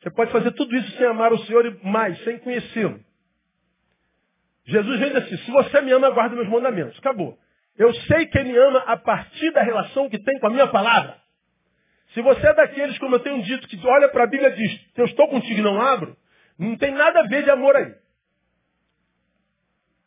Você 0.00 0.10
pode 0.10 0.32
fazer 0.32 0.52
tudo 0.52 0.74
isso 0.74 0.90
sem 0.96 1.06
amar 1.06 1.32
o 1.32 1.38
Senhor 1.40 1.66
e 1.66 1.86
mais, 1.86 2.18
sem 2.24 2.38
conhecê-lo. 2.38 2.98
Jesus 4.64 5.00
vem 5.00 5.16
assim, 5.16 5.36
se 5.36 5.50
você 5.50 5.80
me 5.82 5.92
ama, 5.92 6.10
guarda 6.10 6.34
meus 6.34 6.48
mandamentos. 6.48 6.98
Acabou. 6.98 7.38
Eu 7.76 7.92
sei 7.94 8.26
que 8.26 8.38
ele 8.38 8.52
me 8.52 8.58
ama 8.58 8.78
a 8.86 8.96
partir 8.96 9.52
da 9.52 9.62
relação 9.62 10.08
que 10.08 10.18
tem 10.18 10.38
com 10.38 10.46
a 10.46 10.50
minha 10.50 10.66
palavra. 10.66 11.16
Se 12.14 12.22
você 12.22 12.46
é 12.46 12.54
daqueles, 12.54 12.98
como 12.98 13.14
eu 13.16 13.20
tenho 13.20 13.42
dito, 13.42 13.68
que 13.68 13.78
olha 13.86 14.08
para 14.08 14.24
a 14.24 14.26
Bíblia 14.26 14.48
e 14.50 14.54
diz, 14.54 14.86
eu 14.96 15.04
estou 15.04 15.28
contigo 15.28 15.60
e 15.60 15.62
não 15.62 15.80
abro, 15.80 16.16
não 16.58 16.76
tem 16.76 16.92
nada 16.92 17.20
a 17.20 17.26
ver 17.26 17.44
de 17.44 17.50
amor 17.50 17.76
aí. 17.76 17.94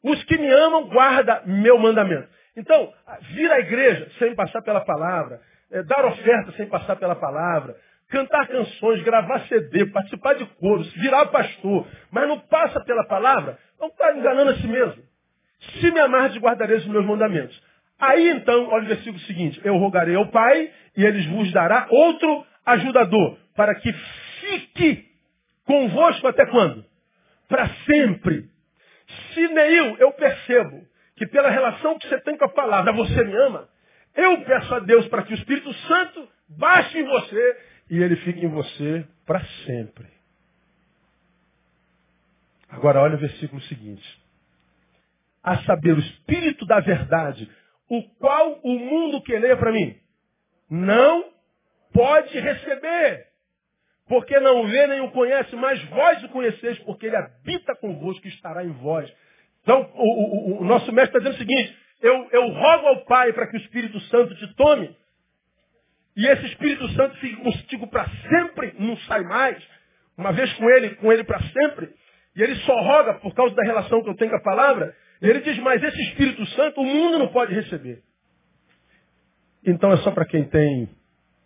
Os 0.03 0.23
que 0.23 0.37
me 0.37 0.51
amam, 0.51 0.89
guarda 0.89 1.43
meu 1.45 1.77
mandamento. 1.77 2.27
Então, 2.57 2.91
vir 3.33 3.51
à 3.51 3.59
igreja 3.59 4.09
sem 4.17 4.35
passar 4.35 4.61
pela 4.61 4.81
palavra, 4.81 5.41
é, 5.71 5.83
dar 5.83 6.05
oferta 6.05 6.51
sem 6.53 6.67
passar 6.67 6.95
pela 6.95 7.15
palavra, 7.15 7.77
cantar 8.09 8.47
canções, 8.47 9.01
gravar 9.03 9.47
CD, 9.47 9.85
participar 9.85 10.33
de 10.33 10.45
coros, 10.55 10.91
virar 10.93 11.27
pastor, 11.27 11.87
mas 12.11 12.27
não 12.27 12.39
passa 12.39 12.81
pela 12.81 13.05
palavra, 13.05 13.57
não 13.79 13.87
está 13.87 14.13
enganando 14.15 14.51
a 14.51 14.55
si 14.55 14.67
mesmo. 14.67 15.03
Se 15.79 15.91
me 15.91 15.99
amardes, 15.99 16.41
guardareis 16.41 16.81
os 16.81 16.89
meus 16.89 17.05
mandamentos. 17.05 17.70
Aí 18.01 18.29
então, 18.31 18.67
olha 18.69 18.85
o 18.85 18.87
versículo 18.87 19.19
seguinte, 19.19 19.61
eu 19.63 19.77
rogarei 19.77 20.15
ao 20.15 20.27
Pai 20.31 20.71
e 20.97 21.05
ele 21.05 21.21
vos 21.27 21.51
dará 21.51 21.85
outro 21.87 22.43
ajudador, 22.65 23.37
para 23.55 23.75
que 23.75 23.93
fique 23.93 25.07
convosco 25.65 26.27
até 26.27 26.47
quando? 26.47 26.83
Para 27.47 27.69
sempre. 27.85 28.49
Se 29.33 29.47
Neil, 29.47 29.97
eu 29.99 30.11
percebo 30.13 30.83
que 31.15 31.27
pela 31.27 31.51
relação 31.51 31.99
que 31.99 32.07
você 32.07 32.19
tem 32.21 32.35
com 32.35 32.45
a 32.45 32.49
palavra, 32.49 32.91
você 32.91 33.23
me 33.23 33.35
ama, 33.35 33.69
eu 34.15 34.41
peço 34.41 34.73
a 34.73 34.79
Deus 34.79 35.07
para 35.07 35.21
que 35.21 35.33
o 35.33 35.37
Espírito 35.37 35.71
Santo 35.71 36.27
baixe 36.49 36.97
em 36.97 37.05
você 37.05 37.57
e 37.91 38.01
ele 38.01 38.15
fique 38.15 38.43
em 38.43 38.49
você 38.49 39.05
para 39.27 39.45
sempre. 39.65 40.07
Agora 42.67 42.99
olha 42.99 43.15
o 43.15 43.19
versículo 43.19 43.61
seguinte 43.61 44.21
a 45.43 45.57
saber, 45.63 45.93
o 45.93 45.99
Espírito 45.99 46.65
da 46.65 46.79
verdade, 46.79 47.49
o 47.91 48.01
qual 48.19 48.57
o 48.63 48.79
mundo 48.79 49.21
que 49.21 49.37
leia 49.37 49.57
para 49.57 49.73
mim 49.73 49.97
não 50.69 51.25
pode 51.93 52.39
receber, 52.39 53.27
porque 54.07 54.39
não 54.39 54.65
vê 54.65 54.87
nem 54.87 55.01
o 55.01 55.11
conhece, 55.11 55.53
mas 55.57 55.83
vós 55.89 56.23
o 56.23 56.29
conheceis, 56.29 56.79
porque 56.79 57.07
ele 57.07 57.17
habita 57.17 57.75
convosco 57.75 58.25
e 58.25 58.29
estará 58.29 58.63
em 58.63 58.71
vós. 58.71 59.13
Então, 59.61 59.91
o, 59.93 60.03
o, 60.03 60.61
o 60.61 60.63
nosso 60.63 60.89
mestre 60.93 61.17
está 61.17 61.19
dizendo 61.19 61.35
o 61.35 61.37
seguinte, 61.37 61.77
eu, 62.01 62.29
eu 62.31 62.47
rogo 62.47 62.87
ao 62.87 63.03
Pai 63.03 63.33
para 63.33 63.47
que 63.47 63.57
o 63.57 63.59
Espírito 63.59 63.99
Santo 64.03 64.35
te 64.35 64.55
tome, 64.55 64.95
e 66.15 66.25
esse 66.27 66.45
Espírito 66.45 66.87
Santo 66.93 67.17
fique 67.17 67.35
contigo 67.43 67.87
para 67.87 68.07
sempre, 68.29 68.73
não 68.79 68.95
sai 68.99 69.21
mais, 69.23 69.61
uma 70.17 70.31
vez 70.31 70.53
com 70.53 70.69
ele, 70.69 70.95
com 70.95 71.11
ele 71.11 71.25
para 71.25 71.41
sempre, 71.41 71.93
e 72.37 72.41
ele 72.41 72.55
só 72.61 72.73
roga 72.73 73.15
por 73.15 73.35
causa 73.35 73.53
da 73.53 73.63
relação 73.63 74.01
que 74.01 74.09
eu 74.09 74.15
tenho 74.15 74.31
com 74.31 74.37
a 74.37 74.43
palavra, 74.43 74.95
ele 75.29 75.41
diz, 75.41 75.57
mas 75.59 75.81
esse 75.83 76.01
Espírito 76.01 76.45
Santo 76.47 76.81
o 76.81 76.85
mundo 76.85 77.19
não 77.19 77.27
pode 77.27 77.53
receber. 77.53 78.01
Então 79.63 79.91
é 79.91 79.97
só 79.97 80.11
para 80.11 80.25
quem 80.25 80.43
tem 80.45 80.89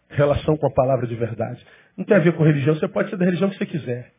relação 0.09 0.55
com 0.55 0.67
a 0.67 0.73
palavra 0.73 1.05
de 1.05 1.15
verdade. 1.15 1.65
Não 1.97 2.05
tem 2.05 2.15
a 2.15 2.19
ver 2.19 2.33
com 2.33 2.43
religião, 2.43 2.75
você 2.75 2.87
pode 2.87 3.09
ser 3.09 3.17
da 3.17 3.25
religião 3.25 3.49
que 3.49 3.57
você 3.57 3.65
quiser. 3.65 4.13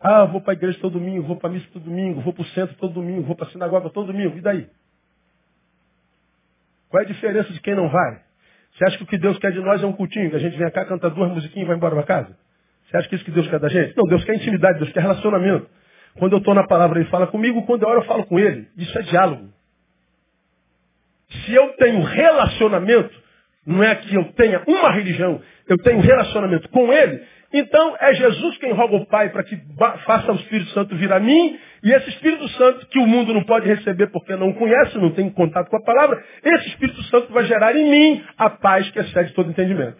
Ah, 0.00 0.24
vou 0.24 0.40
para 0.40 0.52
a 0.52 0.56
igreja 0.56 0.78
todo 0.80 0.98
domingo, 0.98 1.26
vou 1.26 1.36
para 1.36 1.50
a 1.50 1.52
missa 1.52 1.66
todo 1.72 1.82
domingo, 1.82 2.20
vou 2.20 2.32
para 2.32 2.42
o 2.42 2.46
centro 2.46 2.76
todo 2.76 2.94
domingo, 2.94 3.22
vou 3.22 3.34
para 3.34 3.46
a 3.46 3.50
sinagoga 3.50 3.90
todo 3.90 4.12
domingo. 4.12 4.36
E 4.36 4.40
daí? 4.40 4.68
Qual 6.88 7.02
é 7.02 7.04
a 7.04 7.08
diferença 7.08 7.52
de 7.52 7.60
quem 7.60 7.74
não 7.74 7.88
vai? 7.88 8.22
Você 8.72 8.84
acha 8.84 8.96
que 8.96 9.02
o 9.02 9.06
que 9.06 9.18
Deus 9.18 9.38
quer 9.38 9.50
de 9.50 9.60
nós 9.60 9.82
é 9.82 9.86
um 9.86 9.92
cultinho, 9.92 10.30
que 10.30 10.36
a 10.36 10.38
gente 10.38 10.56
vem 10.56 10.70
cá, 10.70 10.84
canta 10.84 11.10
duas 11.10 11.30
musiquinhas 11.32 11.64
e 11.64 11.68
vai 11.68 11.76
embora 11.76 11.96
para 11.96 12.04
casa? 12.04 12.36
Você 12.86 12.96
acha 12.96 13.08
que 13.08 13.16
isso 13.16 13.24
que 13.24 13.30
Deus 13.30 13.48
quer 13.48 13.58
da 13.58 13.68
gente? 13.68 13.96
Não, 13.96 14.04
Deus 14.04 14.24
quer 14.24 14.36
intimidade, 14.36 14.78
Deus 14.78 14.92
quer 14.92 15.00
relacionamento. 15.00 15.68
Quando 16.18 16.32
eu 16.32 16.38
estou 16.38 16.54
na 16.54 16.66
palavra, 16.66 17.00
ele 17.00 17.08
fala 17.08 17.26
comigo, 17.26 17.64
quando 17.64 17.82
eu 17.82 17.88
oro, 17.88 18.00
eu 18.00 18.06
falo 18.06 18.26
com 18.26 18.38
ele. 18.38 18.66
Isso 18.76 18.98
é 18.98 19.02
diálogo. 19.02 19.48
Se 21.28 21.54
eu 21.54 21.68
tenho 21.74 22.02
relacionamento, 22.02 23.14
não 23.66 23.82
é 23.82 23.94
que 23.94 24.14
eu 24.14 24.24
tenha 24.32 24.62
uma 24.66 24.90
religião, 24.90 25.40
eu 25.68 25.76
tenho 25.78 26.00
relacionamento 26.00 26.68
com 26.70 26.92
ele, 26.92 27.22
então 27.52 27.96
é 28.00 28.14
Jesus 28.14 28.56
quem 28.58 28.72
roga 28.72 28.96
o 28.96 29.06
Pai 29.06 29.28
para 29.30 29.42
que 29.44 29.58
faça 30.06 30.32
o 30.32 30.36
Espírito 30.36 30.70
Santo 30.70 30.96
vir 30.96 31.12
a 31.12 31.20
mim, 31.20 31.58
e 31.82 31.92
esse 31.92 32.08
Espírito 32.10 32.48
Santo, 32.48 32.86
que 32.86 32.98
o 32.98 33.06
mundo 33.06 33.32
não 33.32 33.44
pode 33.44 33.68
receber 33.68 34.08
porque 34.08 34.34
não 34.36 34.52
conhece, 34.54 34.96
não 34.98 35.10
tem 35.10 35.30
contato 35.30 35.68
com 35.68 35.76
a 35.76 35.82
palavra, 35.82 36.22
esse 36.42 36.68
Espírito 36.68 37.02
Santo 37.04 37.32
vai 37.32 37.44
gerar 37.44 37.76
em 37.76 37.90
mim 37.90 38.24
a 38.38 38.50
paz 38.50 38.90
que 38.90 38.98
excede 38.98 39.34
todo 39.34 39.50
entendimento. 39.50 39.98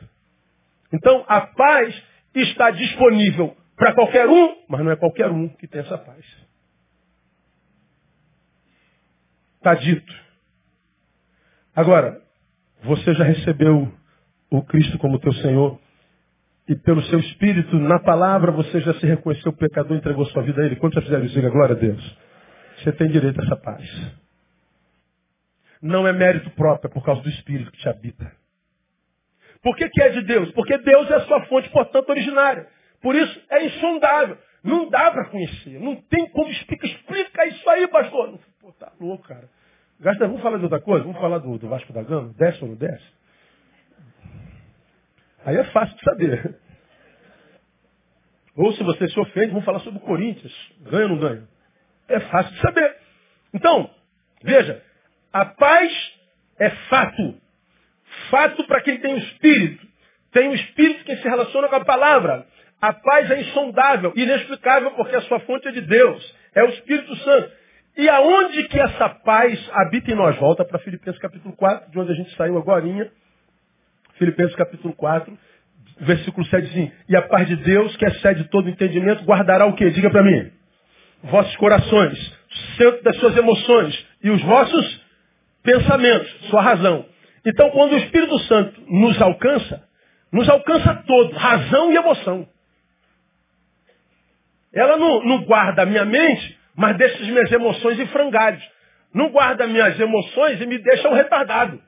Então 0.92 1.24
a 1.28 1.42
paz 1.42 2.02
está 2.35 2.70
disponível 2.70 3.54
para 3.79 3.95
qualquer 3.95 4.29
um, 4.29 4.57
mas 4.69 4.85
não 4.85 4.91
é 4.91 4.97
qualquer 4.97 5.31
um 5.31 5.49
que 5.49 5.69
tem 5.69 5.81
essa 5.81 5.97
paz. 5.97 6.25
Está 9.57 9.75
dito. 9.75 10.12
Agora, 11.75 12.21
você 12.83 13.14
já 13.14 13.25
recebeu 13.25 13.91
o 14.51 14.62
Cristo 14.62 14.99
como 14.99 15.21
teu 15.21 15.33
Senhor 15.35 15.81
e 16.69 16.75
pelo 16.75 17.03
seu 17.05 17.21
Espírito, 17.21 17.79
na 17.79 18.01
palavra, 18.01 18.51
você 18.51 18.81
já 18.81 18.93
se 18.95 19.07
reconheceu 19.07 19.53
pecador 19.53 19.97
e 19.97 20.01
entregou 20.01 20.27
sua 20.27 20.43
vida 20.43 20.61
a 20.61 20.67
Ele. 20.67 20.77
Quantos 20.77 20.97
já 20.97 21.03
fizeram 21.03 21.25
isso? 21.25 21.35
Diga 21.35 21.49
glória 21.49 21.77
a 21.77 21.79
Deus. 21.79 22.19
Você 22.79 22.93
tem 22.93 23.09
direito 23.09 23.41
a 23.41 23.45
essa 23.45 23.57
paz. 23.57 23.88
Não 25.81 26.07
é 26.07 26.12
mérito 26.12 26.51
próprio, 26.51 26.91
é 26.91 26.93
por 26.93 27.05
causa 27.05 27.23
do 27.23 27.29
Espírito 27.29 27.71
que 27.71 27.79
te 27.79 27.88
habita. 27.88 28.31
Por 29.62 29.77
que, 29.77 29.88
que 29.88 30.03
é 30.03 30.09
de 30.11 30.23
Deus? 30.23 30.51
Porque 30.53 30.77
Deus 30.79 31.11
é 31.11 31.14
a 31.14 31.21
sua 31.27 31.47
fonte, 31.47 31.71
portanto, 31.71 32.11
originária. 32.11 32.67
Por 33.01 33.15
isso 33.15 33.41
é 33.51 33.67
insondável. 33.67 34.39
Não 34.63 34.89
dá 34.89 35.11
para 35.11 35.27
conhecer. 35.27 35.79
Não 35.81 35.97
tem 35.97 36.29
como 36.31 36.51
explicar. 36.51 36.87
Explica 36.87 37.47
isso 37.47 37.71
aí, 37.71 37.87
pastor. 37.89 38.39
Pô, 38.61 38.73
tá 38.73 38.93
louco, 39.01 39.27
cara. 39.27 39.49
Gasta, 40.01 40.27
vamos 40.27 40.43
falar 40.43 40.59
de 40.59 40.65
outra 40.65 40.81
coisa? 40.81 41.05
Vamos 41.05 41.21
falar 41.21 41.39
do, 41.39 41.59
do 41.59 41.69
Vasco 41.69 41.93
da 41.93 42.03
Gama? 42.03 42.33
Desce 42.37 42.63
ou 42.63 42.71
não 42.71 42.77
desce? 42.77 43.05
Aí 45.45 45.57
é 45.57 45.65
fácil 45.65 45.97
de 45.97 46.05
saber. 46.05 46.59
Ou 48.57 48.73
se 48.73 48.83
você 48.83 49.09
se 49.09 49.19
ofende, 49.21 49.49
vamos 49.49 49.65
falar 49.65 49.79
sobre 49.81 49.99
o 49.99 50.03
Corinthians. 50.03 50.53
Ganha 50.81 51.05
ou 51.05 51.11
não 51.11 51.19
ganha? 51.19 51.49
É 52.09 52.21
fácil 52.21 52.53
de 52.53 52.61
saber. 52.61 52.97
Então, 53.55 53.91
veja, 54.43 54.83
a 55.33 55.45
paz 55.45 55.93
é 56.59 56.71
fato. 56.89 57.41
Fato 58.31 58.67
para 58.67 58.81
quem 58.83 58.99
tem 58.99 59.15
o 59.15 59.19
Espírito. 59.19 59.87
Tem 60.33 60.49
o 60.49 60.55
Espírito 60.55 61.05
que 61.05 61.17
se 61.17 61.29
relaciona 61.29 61.69
com 61.69 61.77
a 61.77 61.85
palavra. 61.85 62.47
A 62.81 62.93
paz 62.93 63.31
é 63.31 63.41
insondável, 63.41 64.12
inexplicável, 64.14 64.93
porque 64.93 65.17
a 65.17 65.23
sua 65.23 65.41
fonte 65.41 65.67
é 65.69 65.73
de 65.73 65.81
Deus. 65.81 66.35
É 66.55 66.62
o 66.62 66.69
Espírito 66.69 67.14
Santo. 67.17 67.51
E 67.97 68.09
aonde 68.09 68.69
que 68.69 68.79
essa 68.79 69.09
paz 69.09 69.71
habita 69.73 70.12
em 70.12 70.14
nós? 70.14 70.37
Volta 70.37 70.64
para 70.64 70.79
Filipenses 70.79 71.21
capítulo 71.21 71.57
4, 71.57 71.91
de 71.91 71.99
onde 71.99 72.12
a 72.12 72.14
gente 72.14 72.35
saiu 72.37 72.57
agora. 72.57 72.85
Filipenses 74.14 74.55
capítulo 74.55 74.95
4, 74.95 75.37
versículo 76.01 76.47
7 76.47 76.69
assim, 76.69 76.93
E 77.09 77.17
a 77.17 77.23
paz 77.23 77.49
de 77.49 77.57
Deus, 77.57 77.97
que 77.97 78.05
excede 78.07 78.45
todo 78.45 78.69
entendimento, 78.69 79.25
guardará 79.25 79.67
o 79.67 79.75
quê? 79.75 79.91
Diga 79.91 80.11
para 80.11 80.23
mim. 80.23 80.53
Vossos 81.25 81.57
corações, 81.57 82.38
centro 82.77 83.03
das 83.03 83.17
suas 83.17 83.37
emoções 83.37 84.07
e 84.23 84.31
os 84.31 84.41
vossos 84.43 85.05
pensamentos, 85.64 86.31
sua 86.49 86.62
razão. 86.62 87.05
Então, 87.45 87.71
quando 87.71 87.95
o 87.95 87.99
Espírito 87.99 88.38
Santo 88.41 88.81
nos 88.87 89.21
alcança, 89.21 89.83
nos 90.33 90.49
alcança 90.49 91.03
todo, 91.05 91.35
razão 91.35 91.93
e 91.93 91.97
emoção. 91.97 92.47
Ela 94.79 94.97
não, 94.97 95.25
não 95.25 95.45
guarda 95.45 95.83
a 95.83 95.87
minha 95.87 96.05
mente, 96.05 96.57
mas 96.77 96.97
deixa 96.97 97.17
as 97.17 97.29
minhas 97.29 97.51
emoções 97.51 97.99
em 97.99 98.07
frangalhos. 98.07 98.62
Não 99.12 99.31
guarda 99.31 99.67
minhas 99.67 99.99
emoções 99.99 100.61
e 100.61 100.67
me 100.67 100.79
deixa 100.79 101.09
um 101.09 101.14
retardado. 101.14 101.83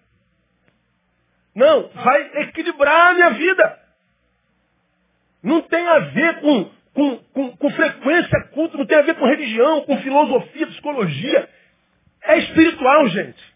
Não, 1.54 1.88
vai 1.88 2.42
equilibrar 2.42 3.10
a 3.10 3.14
minha 3.14 3.30
vida. 3.30 3.78
Não 5.40 5.60
tem 5.62 5.86
a 5.86 5.98
ver 6.00 6.40
com, 6.40 6.70
com, 6.92 7.16
com, 7.32 7.56
com 7.56 7.70
frequência, 7.70 8.48
culto, 8.52 8.76
não 8.76 8.86
tem 8.86 8.98
a 8.98 9.02
ver 9.02 9.14
com 9.14 9.24
religião, 9.24 9.82
com 9.82 9.96
filosofia, 9.98 10.66
psicologia. 10.66 11.48
É 12.22 12.38
espiritual, 12.38 13.06
gente. 13.08 13.54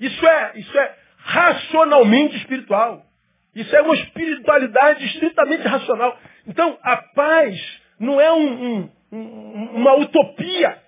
Isso 0.00 0.26
é, 0.26 0.52
isso 0.56 0.76
é 0.78 0.96
racionalmente 1.18 2.36
espiritual. 2.36 3.06
Isso 3.54 3.74
é 3.74 3.80
uma 3.80 3.94
espiritualidade 3.94 5.04
estritamente 5.06 5.62
racional. 5.66 6.18
Então, 6.46 6.78
a 6.82 6.96
paz 6.96 7.82
não 7.98 8.20
é 8.20 8.32
um, 8.32 8.88
um, 9.12 9.70
uma 9.74 9.94
utopia. 9.94 10.82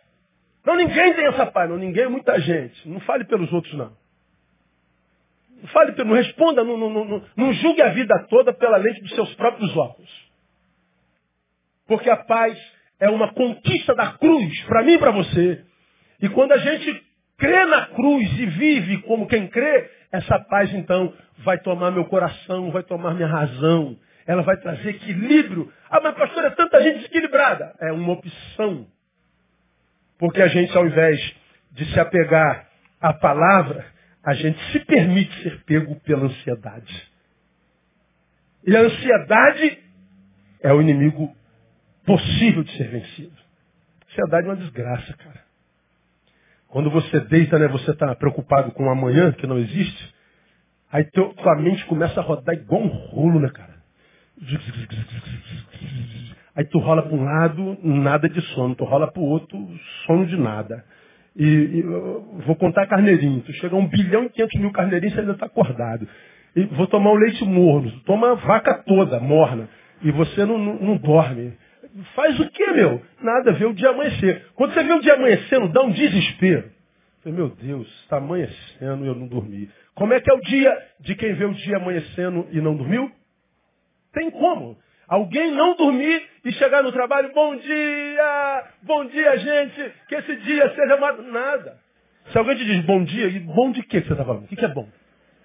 Não, 0.65 0.77
ninguém 0.77 1.15
tem 1.15 1.27
essa 1.27 1.47
paz. 1.47 1.69
Não, 1.69 1.77
ninguém 1.77 2.09
muita 2.09 2.39
gente. 2.41 2.89
Não 2.89 3.01
fale 3.01 3.25
pelos 3.25 3.53
outros, 3.53 3.75
não. 3.75 3.97
Não 5.61 5.69
fale, 5.69 5.93
não 6.05 6.15
responda, 6.15 6.63
não, 6.63 6.77
não, 6.77 7.05
não, 7.05 7.23
não 7.37 7.53
julgue 7.53 7.83
a 7.83 7.89
vida 7.89 8.27
toda 8.31 8.53
pela 8.53 8.77
lente 8.77 9.01
dos 9.01 9.15
seus 9.15 9.35
próprios 9.35 9.77
óculos. 9.77 10.29
Porque 11.87 12.09
a 12.09 12.17
paz 12.17 12.57
é 13.01 13.09
uma 13.09 13.33
conquista 13.33 13.95
da 13.95 14.13
cruz, 14.13 14.63
para 14.65 14.85
mim 14.85 14.93
e 14.93 14.99
para 14.99 15.11
você. 15.11 15.65
E 16.21 16.29
quando 16.29 16.53
a 16.53 16.59
gente 16.59 17.03
crê 17.37 17.65
na 17.67 17.87
cruz 17.87 18.39
e 18.39 18.47
vive 18.47 19.03
como 19.03 19.27
quem 19.27 19.49
crê, 19.49 19.91
essa 20.13 20.39
paz 20.39 20.73
então 20.75 21.13
vai 21.39 21.59
tomar 21.59 21.91
meu 21.91 22.05
coração, 22.05 22.71
vai 22.71 22.83
tomar 22.83 23.15
minha 23.15 23.29
razão, 23.29 23.97
ela 24.29 24.43
vai 24.43 24.59
trazer 24.59 24.91
equilíbrio. 24.91 25.73
Ah, 25.91 26.01
mas 26.03 26.15
pastor, 26.15 26.45
é 26.45 26.51
tanta 26.51 26.83
gente 26.83 26.99
desequilibrada. 26.99 27.75
É 27.81 27.91
uma 27.91 28.13
opção. 28.13 28.87
Porque 30.19 30.43
a 30.43 30.49
gente, 30.49 30.77
ao 30.77 30.87
invés 30.87 31.19
de 31.73 31.91
se 31.91 31.99
apegar 31.99 32.69
à 33.01 33.15
palavra, 33.15 33.87
a 34.23 34.35
gente 34.35 34.63
se 34.71 34.81
permite 34.81 35.35
ser 35.43 35.65
pego 35.65 35.99
pela 36.01 36.27
ansiedade. 36.27 37.11
E 38.67 38.77
a 38.77 38.81
ansiedade 38.81 39.79
é 40.61 40.75
o 40.75 40.83
inimigo 40.83 41.35
possível 42.05 42.63
de 42.63 42.77
ser 42.77 42.89
vencido. 42.89 43.37
Ansiedade 44.11 44.47
é 44.47 44.51
uma 44.51 44.57
desgraça, 44.57 45.15
cara. 45.15 45.41
Quando 46.67 46.91
você 46.91 47.19
deita, 47.21 47.59
né, 47.59 47.67
você 47.67 47.93
está 47.93 48.15
preocupado 48.15 48.73
com 48.73 48.85
o 48.85 48.91
amanhã, 48.91 49.33
que 49.33 49.47
não 49.47 49.57
existe, 49.57 50.15
aí 50.93 51.05
tua 51.05 51.57
mente 51.57 51.87
começa 51.87 52.21
a 52.21 52.23
rodar 52.23 52.55
igual 52.55 52.83
um 52.83 52.89
rolo, 52.89 53.41
né, 53.41 53.49
cara? 53.49 53.68
Aí 56.55 56.65
tu 56.65 56.79
rola 56.79 57.03
para 57.03 57.15
um 57.17 57.25
lado, 57.25 57.79
nada 57.83 58.29
de 58.29 58.41
sono. 58.53 58.75
Tu 58.75 58.85
rola 58.85 59.11
para 59.11 59.23
o 59.23 59.27
outro, 59.27 59.59
sono 60.07 60.27
de 60.27 60.37
nada. 60.37 60.85
E, 61.37 61.45
e 61.45 61.83
vou 62.45 62.57
contar 62.57 62.87
carneirinho. 62.87 63.41
Tu 63.43 63.53
chega 63.55 63.77
a 63.77 63.79
um 63.79 63.87
bilhão 63.87 64.25
e 64.25 64.29
quinhentos 64.31 64.61
mil 64.61 64.73
carneirinhos 64.73 65.15
e 65.17 65.21
ainda 65.21 65.33
está 65.33 65.47
acordado. 65.47 66.09
E 66.57 66.65
vou 66.65 66.87
tomar 66.87 67.13
um 67.13 67.17
leite 67.17 67.45
morno. 67.45 67.93
Toma 68.05 68.33
a 68.33 68.35
vaca 68.35 68.83
toda, 68.85 69.21
morna. 69.21 69.69
E 70.03 70.11
você 70.11 70.45
não, 70.45 70.59
não, 70.59 70.75
não 70.81 70.97
dorme. 70.97 71.53
Faz 72.15 72.39
o 72.41 72.49
que, 72.51 72.67
meu? 72.73 73.01
Nada, 73.23 73.53
vê 73.53 73.65
o 73.65 73.73
dia 73.73 73.91
amanhecer. 73.91 74.47
Quando 74.55 74.75
você 74.75 74.83
vê 74.83 74.93
o 74.93 75.01
dia 75.01 75.15
amanhecendo, 75.15 75.69
dá 75.69 75.83
um 75.83 75.91
desespero. 75.91 76.71
Meu 77.25 77.51
Deus, 77.51 77.87
está 78.03 78.17
amanhecendo 78.17 79.05
e 79.05 79.09
eu 79.09 79.15
não 79.15 79.27
dormi. 79.27 79.69
Como 79.95 80.15
é 80.15 80.21
que 80.21 80.31
é 80.31 80.35
o 80.35 80.41
dia 80.41 80.73
de 81.01 81.15
quem 81.15 81.35
vê 81.35 81.45
o 81.45 81.53
dia 81.53 81.77
amanhecendo 81.77 82.47
e 82.51 82.61
não 82.61 82.75
dormiu? 82.75 83.11
Tem 84.13 84.31
como. 84.31 84.79
Alguém 85.09 85.53
não 85.53 85.75
dormir 85.75 86.23
e 86.45 86.53
chegar 86.53 86.83
no 86.83 86.93
trabalho, 86.93 87.33
bom 87.33 87.57
dia, 87.57 88.65
bom 88.83 89.07
dia, 89.07 89.39
gente, 89.39 89.93
que 90.07 90.15
esse 90.15 90.37
dia 90.37 90.75
seja 90.75 90.97
nada. 91.23 91.79
Se 92.31 92.37
alguém 92.37 92.57
te 92.57 92.65
diz 92.65 92.85
bom 92.85 93.03
dia, 93.05 93.27
e 93.27 93.41
bom 93.41 93.73
de 93.73 93.83
que 93.83 94.01
você 94.01 94.13
está 94.13 94.25
falando? 94.25 94.45
O 94.45 94.49
que 94.49 94.65
é 94.65 94.69
bom? 94.69 94.87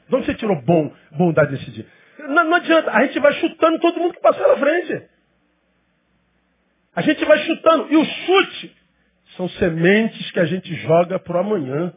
De 0.09 0.15
onde 0.15 0.25
você 0.25 0.35
tirou 0.35 0.61
bom, 0.61 0.91
bondade 1.11 1.51
desse 1.51 1.71
dia? 1.71 1.85
Não, 2.19 2.43
não 2.43 2.55
adianta, 2.55 2.91
a 2.91 3.05
gente 3.05 3.19
vai 3.19 3.33
chutando 3.33 3.79
todo 3.79 3.99
mundo 3.99 4.13
que 4.13 4.21
passou 4.21 4.45
na 4.47 4.57
frente. 4.57 5.03
A 6.95 7.01
gente 7.01 7.23
vai 7.25 7.37
chutando. 7.39 7.87
E 7.91 7.97
o 7.97 8.05
chute 8.05 8.75
são 9.35 9.49
sementes 9.49 10.29
que 10.31 10.39
a 10.39 10.45
gente 10.45 10.73
joga 10.75 11.17
para 11.19 11.37
o 11.37 11.39
amanhã, 11.39 11.93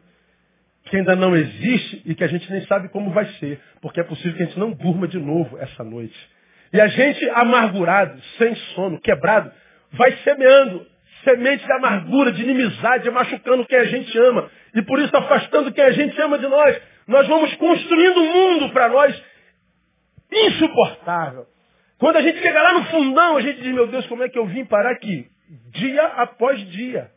que 0.85 0.97
ainda 0.97 1.17
não 1.17 1.37
existe 1.37 2.03
e 2.07 2.15
que 2.15 2.25
a 2.25 2.29
gente 2.29 2.51
nem 2.51 2.65
sabe 2.67 2.89
como 2.89 3.11
vai 3.11 3.27
ser. 3.35 3.61
Porque 3.81 4.01
é 4.01 4.05
possível 4.05 4.37
que 4.37 4.43
a 4.45 4.47
gente 4.47 4.59
não 4.59 4.71
durma 4.71 5.07
de 5.07 5.19
novo 5.19 5.59
essa 5.59 5.85
noite. 5.85 6.17
E 6.73 6.81
a 6.81 6.87
gente 6.89 7.29
amargurado, 7.31 8.21
sem 8.39 8.55
sono, 8.75 9.01
quebrado, 9.01 9.51
vai 9.93 10.13
semeando 10.25 10.87
sementes 11.25 11.67
de 11.67 11.73
amargura, 11.73 12.33
de 12.33 12.43
inimizade, 12.43 13.11
machucando 13.11 13.67
quem 13.67 13.79
a 13.79 13.85
gente 13.85 14.17
ama. 14.19 14.51
E 14.75 14.83
por 14.83 15.01
isso 15.01 15.17
afastando 15.17 15.73
quem 15.73 15.85
a 15.85 15.93
gente 15.93 16.21
ama 16.21 16.39
de 16.39 16.47
nós. 16.47 16.81
Nós 17.07 17.27
vamos 17.27 17.55
construindo 17.57 18.21
um 18.21 18.33
mundo 18.33 18.71
para 18.71 18.89
nós 18.89 19.23
insuportável. 20.31 21.47
Quando 21.99 22.17
a 22.17 22.23
gente 22.23 22.39
chega 22.41 22.63
lá 22.63 22.75
no 22.75 22.85
fundão, 22.87 23.37
a 23.37 23.41
gente 23.41 23.61
diz, 23.61 23.73
meu 23.73 23.87
Deus, 23.87 24.07
como 24.07 24.23
é 24.23 24.29
que 24.29 24.39
eu 24.39 24.47
vim 24.47 24.65
parar 24.65 24.91
aqui? 24.91 25.27
Dia 25.73 26.05
após 26.05 26.59
dia. 26.71 27.11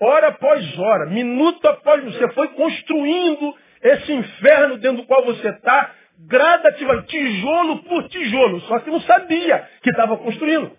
Hora 0.00 0.28
após 0.28 0.78
hora, 0.78 1.06
minuto 1.06 1.66
após 1.66 2.00
minuto. 2.00 2.18
Você 2.18 2.32
foi 2.32 2.48
construindo 2.48 3.54
esse 3.82 4.12
inferno 4.12 4.78
dentro 4.78 5.02
do 5.02 5.06
qual 5.06 5.24
você 5.24 5.48
está, 5.48 5.94
gradativamente, 6.26 7.08
tijolo 7.08 7.82
por 7.84 8.08
tijolo. 8.08 8.60
Só 8.62 8.78
que 8.80 8.90
não 8.90 9.00
sabia 9.00 9.68
que 9.82 9.90
estava 9.90 10.16
construindo. 10.16 10.72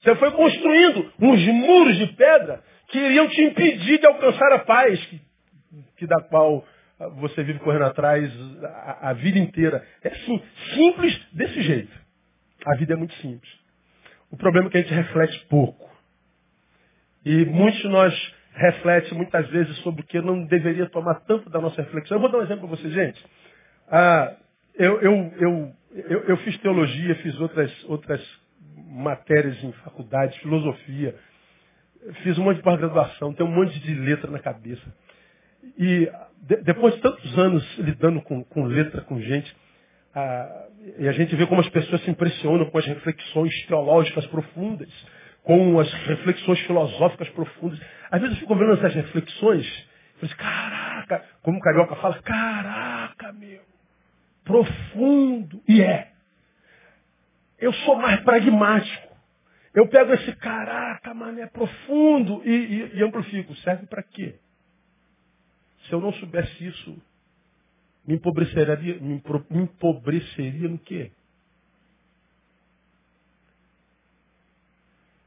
Você 0.00 0.14
foi 0.16 0.30
construindo 0.30 1.12
uns 1.20 1.46
muros 1.46 1.96
de 1.98 2.06
pedra 2.08 2.62
que 2.88 2.98
iriam 2.98 3.28
te 3.28 3.42
impedir 3.42 3.98
de 3.98 4.06
alcançar 4.06 4.52
a 4.52 4.60
paz, 4.60 5.04
que, 5.06 5.20
que 5.96 6.06
da 6.06 6.22
qual 6.22 6.64
você 7.16 7.42
vive 7.44 7.58
correndo 7.60 7.84
atrás 7.84 8.30
a, 8.62 9.10
a 9.10 9.12
vida 9.12 9.38
inteira. 9.38 9.84
É 10.02 10.10
sim, 10.10 10.42
simples 10.74 11.16
desse 11.32 11.62
jeito. 11.62 11.92
A 12.66 12.76
vida 12.76 12.94
é 12.94 12.96
muito 12.96 13.14
simples. 13.14 13.50
O 14.30 14.36
problema 14.36 14.68
é 14.68 14.70
que 14.70 14.78
a 14.78 14.82
gente 14.82 14.94
reflete 14.94 15.46
pouco. 15.46 15.88
E 17.24 17.44
muitos 17.46 17.80
de 17.80 17.88
nós 17.88 18.32
refletem 18.54 19.16
muitas 19.16 19.48
vezes 19.48 19.76
sobre 19.78 20.02
o 20.02 20.04
que 20.04 20.20
não 20.20 20.44
deveria 20.46 20.88
tomar 20.88 21.14
tanto 21.20 21.48
da 21.50 21.60
nossa 21.60 21.82
reflexão. 21.82 22.16
Eu 22.16 22.20
vou 22.20 22.30
dar 22.30 22.38
um 22.38 22.42
exemplo 22.42 22.68
para 22.68 22.76
vocês, 22.76 22.92
gente. 22.92 23.24
Ah, 23.90 24.36
eu, 24.74 25.00
eu, 25.00 25.32
eu, 25.38 25.72
eu, 25.94 26.24
eu 26.24 26.36
fiz 26.38 26.56
teologia, 26.58 27.14
fiz 27.16 27.38
outras, 27.40 27.84
outras 27.84 28.22
matérias 28.90 29.62
em 29.62 29.72
faculdade, 29.72 30.38
filosofia, 30.40 31.14
fiz 32.22 32.38
um 32.38 32.44
monte 32.44 32.58
de 32.58 32.62
pós-graduação, 32.62 33.34
tenho 33.34 33.48
um 33.48 33.54
monte 33.54 33.78
de 33.80 33.94
letra 33.94 34.30
na 34.30 34.38
cabeça. 34.38 34.82
E 35.76 36.10
de, 36.42 36.56
depois 36.62 36.94
de 36.94 37.00
tantos 37.00 37.38
anos 37.38 37.78
lidando 37.78 38.20
com, 38.22 38.44
com 38.44 38.64
letra, 38.64 39.02
com 39.02 39.20
gente, 39.20 39.54
a, 40.14 40.66
e 40.98 41.08
a 41.08 41.12
gente 41.12 41.34
vê 41.34 41.46
como 41.46 41.60
as 41.60 41.68
pessoas 41.68 42.02
se 42.02 42.10
impressionam 42.10 42.66
com 42.66 42.78
as 42.78 42.86
reflexões 42.86 43.66
teológicas 43.66 44.26
profundas, 44.26 44.88
com 45.42 45.78
as 45.80 45.92
reflexões 46.04 46.60
filosóficas 46.60 47.28
profundas. 47.30 47.80
Às 48.10 48.20
vezes 48.20 48.36
eu 48.36 48.40
fico 48.40 48.54
vendo 48.54 48.72
essas 48.74 48.94
reflexões, 48.94 49.66
e 49.66 50.20
falo 50.20 50.32
assim, 50.32 50.36
caraca, 50.36 51.24
como 51.42 51.58
o 51.58 51.60
carioca 51.60 51.96
fala, 51.96 52.14
caraca, 52.22 52.97
profundo. 54.48 55.62
E 55.68 55.82
é. 55.82 56.10
Eu 57.58 57.72
sou 57.72 57.96
mais 57.96 58.20
pragmático. 58.22 59.08
Eu 59.74 59.86
pego 59.88 60.14
esse 60.14 60.34
caraca, 60.36 61.12
mano, 61.12 61.38
é 61.38 61.46
profundo 61.46 62.42
e, 62.44 62.50
e, 62.50 62.96
e 62.96 63.04
amplifico. 63.04 63.54
Serve 63.56 63.86
para 63.86 64.02
quê? 64.02 64.36
Se 65.84 65.92
eu 65.92 66.00
não 66.00 66.12
soubesse 66.14 66.66
isso, 66.66 67.00
me 68.06 68.14
empobreceria, 68.14 68.98
me 68.98 69.22
empobreceria 69.62 70.68
no 70.68 70.78
quê? 70.78 71.12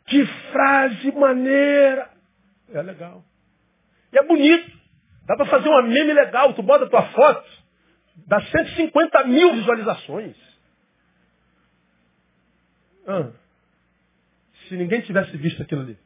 Que 0.07 0.25
frase 0.51 1.12
maneira! 1.12 2.10
É 2.73 2.81
legal. 2.81 3.23
E 4.12 4.17
é 4.17 4.23
bonito. 4.27 4.81
Dá 5.25 5.36
para 5.38 5.45
fazer 5.45 5.69
uma 5.69 5.84
meme 5.84 6.12
legal. 6.12 6.53
Tu 6.53 6.63
bota 6.63 6.89
tua 6.89 7.03
foto, 7.12 7.61
dá 8.28 8.41
150 8.41 9.24
mil 9.26 9.54
visualizações. 9.54 10.36
Ah, 13.08 13.32
se 14.67 14.76
ninguém 14.76 15.02
tivesse 15.02 15.36
visto 15.38 15.62
aquilo 15.62 15.82
ali. 15.82 15.97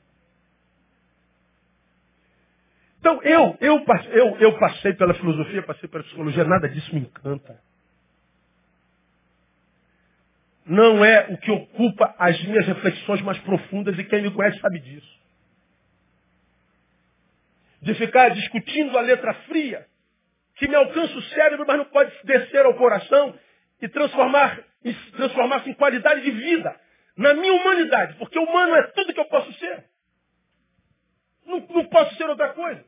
Então, 2.99 3.21
eu, 3.21 3.55
eu, 3.61 3.85
eu, 4.11 4.37
eu 4.39 4.57
passei 4.57 4.93
pela 4.93 5.13
filosofia, 5.13 5.61
passei 5.61 5.87
pela 5.87 6.03
psicologia, 6.03 6.43
nada 6.43 6.67
disso 6.67 6.93
me 6.95 7.01
encanta. 7.01 7.61
Não 10.65 11.05
é 11.05 11.27
o 11.29 11.37
que 11.37 11.51
ocupa 11.51 12.15
as 12.17 12.43
minhas 12.45 12.65
reflexões 12.65 13.21
mais 13.21 13.37
profundas 13.39 13.95
e 13.99 14.03
quem 14.03 14.23
me 14.23 14.31
conhece 14.31 14.59
sabe 14.59 14.79
disso. 14.79 15.19
De 17.83 17.93
ficar 17.93 18.29
discutindo 18.29 18.97
a 18.97 19.01
letra 19.01 19.35
fria, 19.45 19.85
que 20.55 20.67
me 20.67 20.75
alcança 20.75 21.17
o 21.17 21.21
cérebro, 21.23 21.65
mas 21.67 21.77
não 21.77 21.85
pode 21.85 22.11
descer 22.23 22.65
ao 22.65 22.73
coração 22.75 23.37
e 23.81 23.87
transformar, 23.89 24.59
transformar-se 25.15 25.69
em 25.69 25.73
qualidade 25.73 26.21
de 26.21 26.31
vida 26.31 26.75
na 27.17 27.33
minha 27.33 27.53
humanidade, 27.53 28.15
porque 28.17 28.37
humano 28.37 28.75
é 28.75 28.83
tudo 28.87 29.13
que 29.13 29.19
eu 29.19 29.25
posso 29.25 29.51
ser. 29.53 29.85
Não, 31.45 31.59
não 31.59 31.85
posso 31.85 32.15
ser 32.15 32.29
outra 32.29 32.49
coisa. 32.49 32.83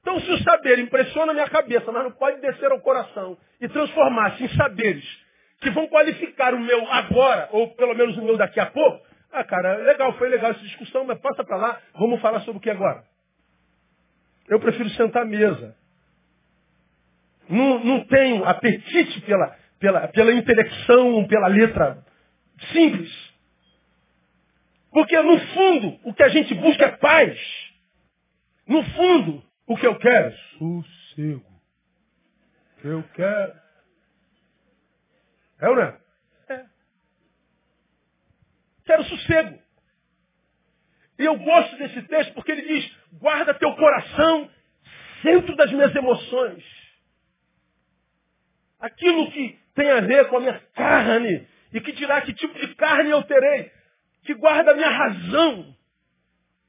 Então, 0.00 0.20
se 0.20 0.30
o 0.30 0.38
saber 0.42 0.78
impressiona 0.78 1.32
a 1.32 1.34
minha 1.34 1.48
cabeça, 1.48 1.90
mas 1.90 2.04
não 2.04 2.12
pode 2.12 2.40
descer 2.40 2.70
ao 2.70 2.80
coração 2.80 3.38
e 3.60 3.68
transformar-se 3.68 4.44
em 4.44 4.48
saberes 4.54 5.04
que 5.60 5.70
vão 5.70 5.86
qualificar 5.88 6.52
o 6.52 6.60
meu 6.60 6.86
agora, 6.92 7.48
ou 7.52 7.74
pelo 7.74 7.94
menos 7.94 8.16
o 8.18 8.22
meu 8.22 8.36
daqui 8.36 8.60
a 8.60 8.66
pouco, 8.66 9.04
ah, 9.32 9.42
cara, 9.42 9.78
legal, 9.78 10.12
foi 10.18 10.28
legal 10.28 10.50
essa 10.50 10.60
discussão, 10.60 11.04
mas 11.04 11.18
passa 11.18 11.42
para 11.42 11.56
lá, 11.56 11.80
vamos 11.94 12.20
falar 12.20 12.40
sobre 12.40 12.58
o 12.58 12.60
que 12.60 12.70
agora? 12.70 13.02
Eu 14.46 14.60
prefiro 14.60 14.88
sentar 14.90 15.22
à 15.22 15.24
mesa. 15.24 15.74
Não, 17.48 17.84
não 17.84 18.04
tenho 18.04 18.44
apetite 18.44 19.20
pela, 19.22 19.56
pela, 19.78 20.08
pela 20.08 20.32
intelecção, 20.32 21.26
pela 21.26 21.46
letra 21.48 22.04
simples. 22.72 23.34
Porque, 24.90 25.20
no 25.20 25.38
fundo, 25.38 25.98
o 26.04 26.14
que 26.14 26.22
a 26.22 26.28
gente 26.28 26.54
busca 26.54 26.84
é 26.84 26.96
paz. 26.96 27.38
No 28.66 28.82
fundo, 28.82 29.44
o 29.66 29.76
que 29.76 29.86
eu 29.86 29.98
quero? 29.98 30.32
Sossego. 30.58 31.54
Eu 32.82 33.02
quero. 33.14 33.52
É 35.60 35.68
ou 35.68 35.76
não 35.76 35.82
é? 35.82 35.98
É. 36.48 36.64
Quero 38.84 39.04
sossego. 39.04 39.58
E 41.18 41.24
eu 41.24 41.38
gosto 41.38 41.76
desse 41.76 42.02
texto 42.02 42.34
porque 42.34 42.52
ele 42.52 42.62
diz: 42.62 42.96
guarda 43.12 43.54
teu 43.54 43.74
coração 43.76 44.50
centro 45.22 45.56
das 45.56 45.72
minhas 45.72 45.94
emoções. 45.94 46.83
Aquilo 48.80 49.30
que 49.30 49.58
tem 49.74 49.90
a 49.90 50.00
ver 50.00 50.28
com 50.28 50.36
a 50.36 50.40
minha 50.40 50.60
carne 50.74 51.46
e 51.72 51.80
que 51.80 51.92
dirá 51.92 52.20
que 52.20 52.32
tipo 52.34 52.58
de 52.58 52.74
carne 52.74 53.10
eu 53.10 53.22
terei, 53.22 53.70
que 54.24 54.34
guarda 54.34 54.70
a 54.70 54.74
minha 54.74 54.90
razão, 54.90 55.76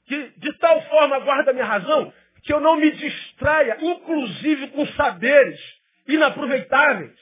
que 0.05 0.33
de 0.37 0.53
tal 0.57 0.81
forma 0.83 1.19
guarda 1.19 1.51
a 1.51 1.53
minha 1.53 1.65
razão 1.65 2.11
que 2.45 2.53
eu 2.53 2.59
não 2.59 2.75
me 2.75 2.91
distraia, 2.91 3.77
inclusive 3.81 4.67
com 4.67 4.85
saberes 4.89 5.59
inaproveitáveis, 6.07 7.19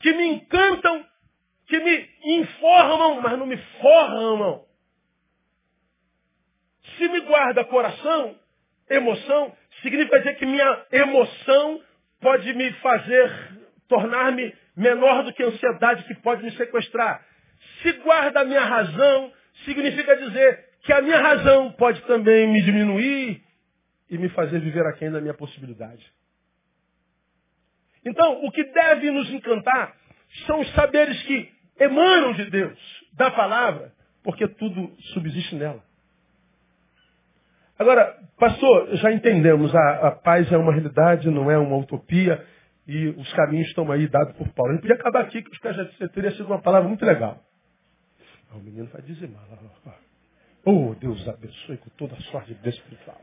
que 0.00 0.12
me 0.12 0.26
encantam, 0.26 1.06
que 1.66 1.78
me 1.78 2.10
informam, 2.24 3.20
mas 3.20 3.38
não 3.38 3.46
me 3.46 3.56
formam. 3.80 4.66
Se 6.96 7.08
me 7.08 7.20
guarda 7.20 7.64
coração, 7.64 8.38
emoção, 8.90 9.56
significa 9.82 10.18
dizer 10.18 10.36
que 10.36 10.46
minha 10.46 10.86
emoção 10.90 11.80
pode 12.24 12.54
me 12.54 12.72
fazer 12.74 13.30
tornar-me 13.86 14.54
menor 14.74 15.24
do 15.24 15.32
que 15.34 15.42
a 15.42 15.46
ansiedade 15.48 16.04
que 16.04 16.14
pode 16.22 16.42
me 16.42 16.50
sequestrar. 16.52 17.22
Se 17.82 17.92
guarda 17.98 18.40
a 18.40 18.44
minha 18.46 18.64
razão, 18.64 19.30
significa 19.66 20.16
dizer 20.16 20.70
que 20.80 20.92
a 20.94 21.02
minha 21.02 21.20
razão 21.20 21.70
pode 21.72 22.00
também 22.06 22.48
me 22.48 22.62
diminuir 22.62 23.44
e 24.08 24.16
me 24.16 24.30
fazer 24.30 24.58
viver 24.58 24.86
aquém 24.86 25.10
da 25.10 25.20
minha 25.20 25.34
possibilidade. 25.34 26.02
Então, 28.06 28.42
o 28.42 28.50
que 28.50 28.64
deve 28.64 29.10
nos 29.10 29.30
encantar 29.30 29.94
são 30.46 30.60
os 30.60 30.72
saberes 30.72 31.22
que 31.24 31.52
emanam 31.78 32.32
de 32.32 32.46
Deus, 32.46 32.78
da 33.12 33.30
palavra, 33.32 33.92
porque 34.22 34.48
tudo 34.48 34.96
subsiste 35.12 35.56
nela. 35.56 35.83
Agora, 37.78 38.16
pastor, 38.38 38.94
já 38.96 39.12
entendemos, 39.12 39.74
a, 39.74 40.08
a 40.08 40.10
paz 40.12 40.50
é 40.52 40.56
uma 40.56 40.72
realidade, 40.72 41.30
não 41.30 41.50
é 41.50 41.58
uma 41.58 41.76
utopia, 41.76 42.44
e 42.86 43.08
os 43.08 43.32
caminhos 43.32 43.68
estão 43.68 43.90
aí 43.90 44.06
dados 44.06 44.36
por 44.36 44.48
Paulo. 44.50 44.72
Gente 44.72 44.82
podia 44.82 44.96
acabar 44.96 45.22
aqui, 45.22 45.42
que 45.42 45.50
os 45.50 45.58
caras 45.58 45.76
já 45.98 46.08
teria 46.08 46.30
sido 46.32 46.46
uma 46.46 46.60
palavra 46.60 46.88
muito 46.88 47.04
legal. 47.04 47.40
O 48.52 48.58
menino 48.58 48.88
vai 48.92 49.02
dizimar. 49.02 49.42
Oh, 50.64 50.94
Deus 50.94 51.28
abençoe 51.28 51.76
com 51.78 51.90
toda 51.90 52.14
a 52.14 52.20
sorte 52.20 52.54
de 52.54 52.68
espiritual 52.68 53.20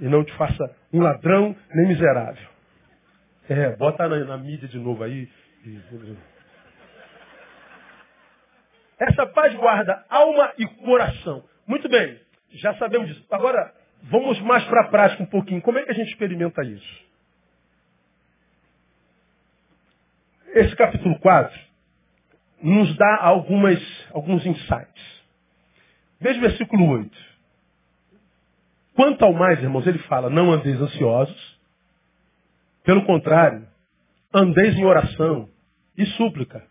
e 0.00 0.08
não 0.08 0.24
te 0.24 0.32
faça 0.34 0.74
um 0.92 1.00
ladrão 1.00 1.54
nem 1.74 1.88
miserável. 1.88 2.48
É, 3.48 3.76
bota 3.76 4.08
na, 4.08 4.24
na 4.24 4.38
mídia 4.38 4.66
de 4.68 4.78
novo 4.78 5.04
aí. 5.04 5.28
Essa 8.98 9.26
paz 9.26 9.54
guarda 9.54 10.04
alma 10.08 10.52
e 10.58 10.66
coração. 10.84 11.44
Muito 11.66 11.88
bem, 11.88 12.18
já 12.52 12.74
sabemos 12.76 13.08
disso. 13.08 13.24
Agora, 13.30 13.74
vamos 14.04 14.40
mais 14.40 14.64
para 14.64 14.82
a 14.82 14.88
prática 14.88 15.22
um 15.22 15.26
pouquinho. 15.26 15.62
Como 15.62 15.78
é 15.78 15.84
que 15.84 15.90
a 15.90 15.94
gente 15.94 16.10
experimenta 16.10 16.62
isso? 16.64 17.10
Esse 20.52 20.74
capítulo 20.74 21.18
4 21.20 21.58
nos 22.62 22.94
dá 22.96 23.18
algumas, 23.20 23.80
alguns 24.12 24.44
insights. 24.44 25.22
Veja 26.20 26.38
o 26.38 26.42
versículo 26.42 26.88
8. 26.90 27.30
Quanto 28.94 29.24
ao 29.24 29.32
mais, 29.32 29.62
irmãos, 29.62 29.86
ele 29.86 29.98
fala, 30.00 30.28
não 30.28 30.52
andeis 30.52 30.80
ansiosos. 30.80 31.58
Pelo 32.84 33.04
contrário, 33.06 33.66
andeis 34.34 34.76
em 34.76 34.84
oração 34.84 35.48
e 35.96 36.04
súplica 36.06 36.64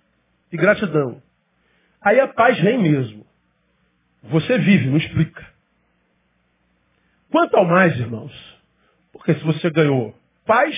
e 0.52 0.58
gratidão. 0.58 1.22
Aí 2.02 2.20
a 2.20 2.28
paz 2.28 2.60
vem 2.62 2.78
mesmo. 2.78 3.26
Você 4.24 4.58
vive, 4.60 4.88
não 4.88 4.98
explica. 4.98 5.48
Quanto 7.32 7.56
ao 7.56 7.66
mais, 7.66 7.98
irmãos, 8.00 8.34
porque 9.12 9.34
se 9.36 9.44
você 9.44 9.70
ganhou 9.70 10.16
paz, 10.46 10.76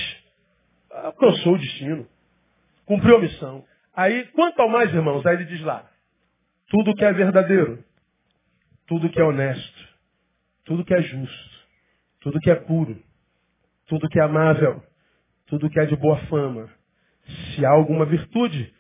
alcançou 0.91 1.53
o 1.53 1.57
destino, 1.57 2.07
cumpriu 2.85 3.17
a 3.17 3.21
missão. 3.21 3.63
Aí, 3.95 4.25
quanto 4.27 4.61
ao 4.61 4.69
mais, 4.69 4.93
irmãos, 4.93 5.25
aí 5.25 5.35
ele 5.35 5.45
diz 5.45 5.61
lá, 5.61 5.89
tudo 6.67 6.95
que 6.95 7.05
é 7.05 7.13
verdadeiro, 7.13 7.83
tudo 8.87 9.09
que 9.09 9.19
é 9.19 9.23
honesto, 9.23 9.89
tudo 10.65 10.83
que 10.83 10.93
é 10.93 11.01
justo, 11.01 11.49
tudo 12.19 12.39
que 12.39 12.51
é 12.51 12.55
puro, 12.55 13.01
tudo 13.87 14.09
que 14.09 14.19
é 14.19 14.23
amável, 14.23 14.83
tudo 15.47 15.69
que 15.69 15.79
é 15.79 15.85
de 15.85 15.95
boa 15.95 16.17
fama. 16.27 16.69
Se 17.56 17.65
há 17.65 17.69
alguma 17.69 18.06
virtude, 18.06 18.73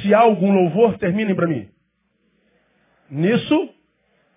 se 0.00 0.14
há 0.14 0.20
algum 0.20 0.52
louvor, 0.52 0.98
terminem 0.98 1.34
para 1.34 1.48
mim. 1.48 1.68
Nisso, 3.10 3.74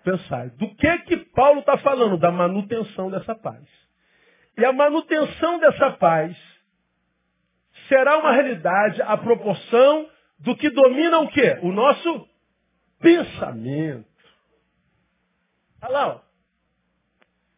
pensai. 0.02 0.50
Do 0.50 0.74
que 0.74 0.98
que 0.98 1.16
Paulo 1.16 1.60
está 1.60 1.78
falando? 1.78 2.18
Da 2.18 2.30
manutenção 2.30 3.10
dessa 3.10 3.34
paz. 3.34 3.62
E 4.56 4.64
a 4.64 4.72
manutenção 4.72 5.58
dessa 5.58 5.92
paz 5.92 6.36
será 7.88 8.18
uma 8.18 8.32
realidade 8.32 9.00
à 9.02 9.16
proporção 9.16 10.08
do 10.38 10.56
que 10.56 10.70
domina 10.70 11.18
o 11.20 11.28
quê? 11.28 11.58
O 11.62 11.72
nosso 11.72 12.28
pensamento. 13.00 14.08
Olha 15.82 15.92
lá, 15.92 16.08
ó. 16.08 16.20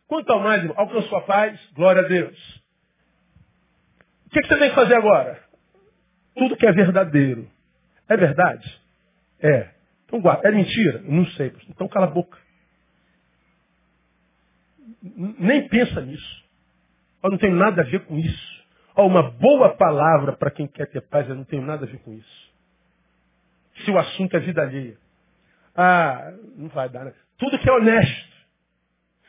Quanto 0.07 0.30
ao 0.30 0.40
mais, 0.40 0.62
irmão, 0.62 0.78
alcançou 0.78 1.18
a 1.18 1.22
paz, 1.22 1.61
glória 1.72 2.03
a 2.03 2.09
Deus. 2.09 2.62
O 4.26 4.30
que, 4.30 4.40
que 4.40 4.49
você 4.49 4.59
tem 4.59 4.68
que 4.68 4.74
fazer 4.74 4.95
agora? 4.95 5.43
Tudo 6.34 6.57
que 6.57 6.66
é 6.66 6.72
verdadeiro. 6.72 7.51
É 8.09 8.16
verdade? 8.16 8.80
É. 9.40 9.70
Então 10.12 10.20
guarda. 10.20 10.46
É 10.46 10.52
mentira? 10.52 11.00
Não 11.06 11.24
sei. 11.28 11.54
Então 11.70 11.88
cala 11.88 12.06
a 12.06 12.10
boca. 12.10 12.38
Nem 15.02 15.66
pensa 15.68 16.02
nisso. 16.02 16.44
Eu 17.24 17.30
não 17.30 17.38
tenho 17.38 17.56
nada 17.56 17.80
a 17.80 17.84
ver 17.84 18.04
com 18.04 18.18
isso. 18.18 18.62
Ó, 18.94 19.06
uma 19.06 19.30
boa 19.30 19.74
palavra 19.74 20.36
para 20.36 20.50
quem 20.50 20.66
quer 20.66 20.86
ter 20.88 21.00
paz, 21.00 21.26
eu 21.26 21.34
não 21.34 21.44
tenho 21.44 21.64
nada 21.64 21.86
a 21.86 21.88
ver 21.88 21.98
com 22.00 22.12
isso. 22.12 22.52
Se 23.84 23.90
o 23.90 23.98
assunto 23.98 24.36
é 24.36 24.40
vida 24.40 24.60
alheia. 24.60 24.98
Ah, 25.74 26.34
não 26.56 26.68
vai 26.68 26.90
dar, 26.90 27.06
né? 27.06 27.14
Tudo 27.38 27.58
que 27.58 27.66
é 27.66 27.72
honesto. 27.72 28.32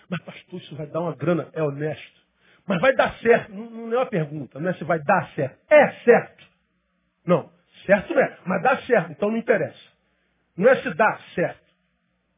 Mas, 0.10 0.20
pastor, 0.22 0.60
isso 0.60 0.76
vai 0.76 0.86
dar 0.88 1.00
uma 1.00 1.16
grana. 1.16 1.48
É 1.54 1.64
honesto. 1.64 2.22
Mas 2.68 2.82
vai 2.82 2.94
dar 2.94 3.18
certo. 3.20 3.54
Não, 3.54 3.70
não 3.70 3.94
é 3.94 4.00
uma 4.00 4.06
pergunta, 4.06 4.60
não 4.60 4.70
é 4.70 4.74
se 4.74 4.84
vai 4.84 5.00
dar 5.00 5.30
certo. 5.34 5.58
É 5.70 5.92
certo. 6.04 6.46
Não, 7.26 7.50
certo 7.86 8.14
não 8.14 8.22
é, 8.22 8.38
mas 8.46 8.62
dá 8.62 8.78
certo, 8.82 9.12
então 9.14 9.32
não 9.32 9.38
interessa. 9.38 9.93
Não 10.56 10.70
é 10.70 10.82
se 10.82 10.94
dá 10.94 11.20
certo. 11.36 11.64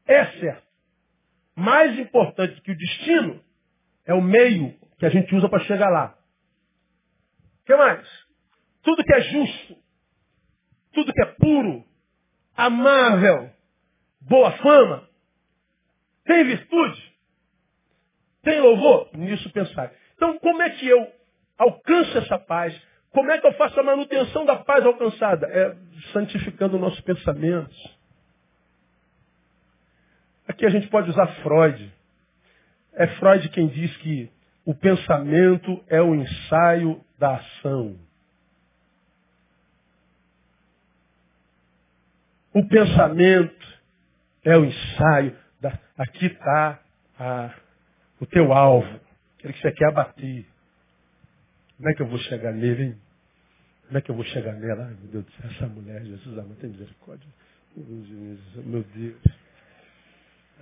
É 0.06 0.26
certo. 0.38 0.66
Mais 1.54 1.98
importante 1.98 2.60
que 2.60 2.72
o 2.72 2.76
destino 2.76 3.42
é 4.04 4.14
o 4.14 4.22
meio 4.22 4.74
que 4.98 5.06
a 5.06 5.10
gente 5.10 5.34
usa 5.34 5.48
para 5.48 5.64
chegar 5.64 5.88
lá. 5.88 6.16
O 7.62 7.66
que 7.66 7.76
mais? 7.76 8.06
Tudo 8.82 9.02
que 9.02 9.14
é 9.14 9.20
justo, 9.20 9.76
tudo 10.92 11.12
que 11.12 11.22
é 11.22 11.26
puro, 11.26 11.84
amável, 12.56 13.50
boa 14.20 14.52
fama, 14.58 15.08
tem 16.24 16.44
virtude, 16.44 17.16
tem 18.42 18.60
louvor, 18.60 19.10
nisso 19.14 19.50
pensar. 19.50 19.92
Então, 20.14 20.38
como 20.38 20.62
é 20.62 20.70
que 20.70 20.86
eu 20.86 21.12
alcanço 21.58 22.18
essa 22.18 22.38
paz? 22.38 22.80
Como 23.10 23.30
é 23.30 23.40
que 23.40 23.46
eu 23.46 23.52
faço 23.54 23.78
a 23.80 23.82
manutenção 23.82 24.44
da 24.44 24.56
paz 24.56 24.84
alcançada? 24.84 25.46
É 25.46 25.76
santificando 26.12 26.76
o 26.76 26.80
nosso 26.80 27.02
pensamento. 27.02 27.74
Aqui 30.48 30.64
a 30.64 30.70
gente 30.70 30.88
pode 30.88 31.10
usar 31.10 31.26
Freud. 31.42 31.92
É 32.94 33.06
Freud 33.18 33.48
quem 33.50 33.68
diz 33.68 33.96
que 33.98 34.30
o 34.64 34.74
pensamento 34.74 35.84
é 35.88 36.00
o 36.00 36.14
ensaio 36.14 37.04
da 37.18 37.36
ação. 37.36 37.98
O 42.52 42.66
pensamento 42.66 43.80
é 44.44 44.56
o 44.56 44.64
ensaio. 44.64 45.36
Da... 45.60 45.78
Aqui 45.98 46.26
está 46.26 46.80
o 48.20 48.26
teu 48.26 48.52
alvo, 48.52 49.00
aquele 49.38 49.52
que 49.52 49.60
você 49.60 49.72
quer 49.72 49.88
abater. 49.88 50.46
Como 51.76 51.90
é 51.90 51.94
que 51.94 52.02
eu 52.02 52.06
vou 52.06 52.18
chegar 52.18 52.52
nele, 52.52 52.82
hein? 52.84 52.98
Como 53.86 53.98
é 53.98 54.00
que 54.00 54.10
eu 54.10 54.14
vou 54.14 54.24
chegar 54.24 54.54
nela? 54.54 54.86
Ai, 54.86 54.96
meu 55.00 55.08
Deus 55.12 55.24
do 55.24 55.32
céu, 55.32 55.50
essa 55.50 55.66
mulher, 55.66 56.02
Jesus, 56.02 56.38
amor, 56.38 56.56
tem 56.56 56.70
misericórdia. 56.70 57.28
Meu 57.76 58.82
Deus. 58.82 59.45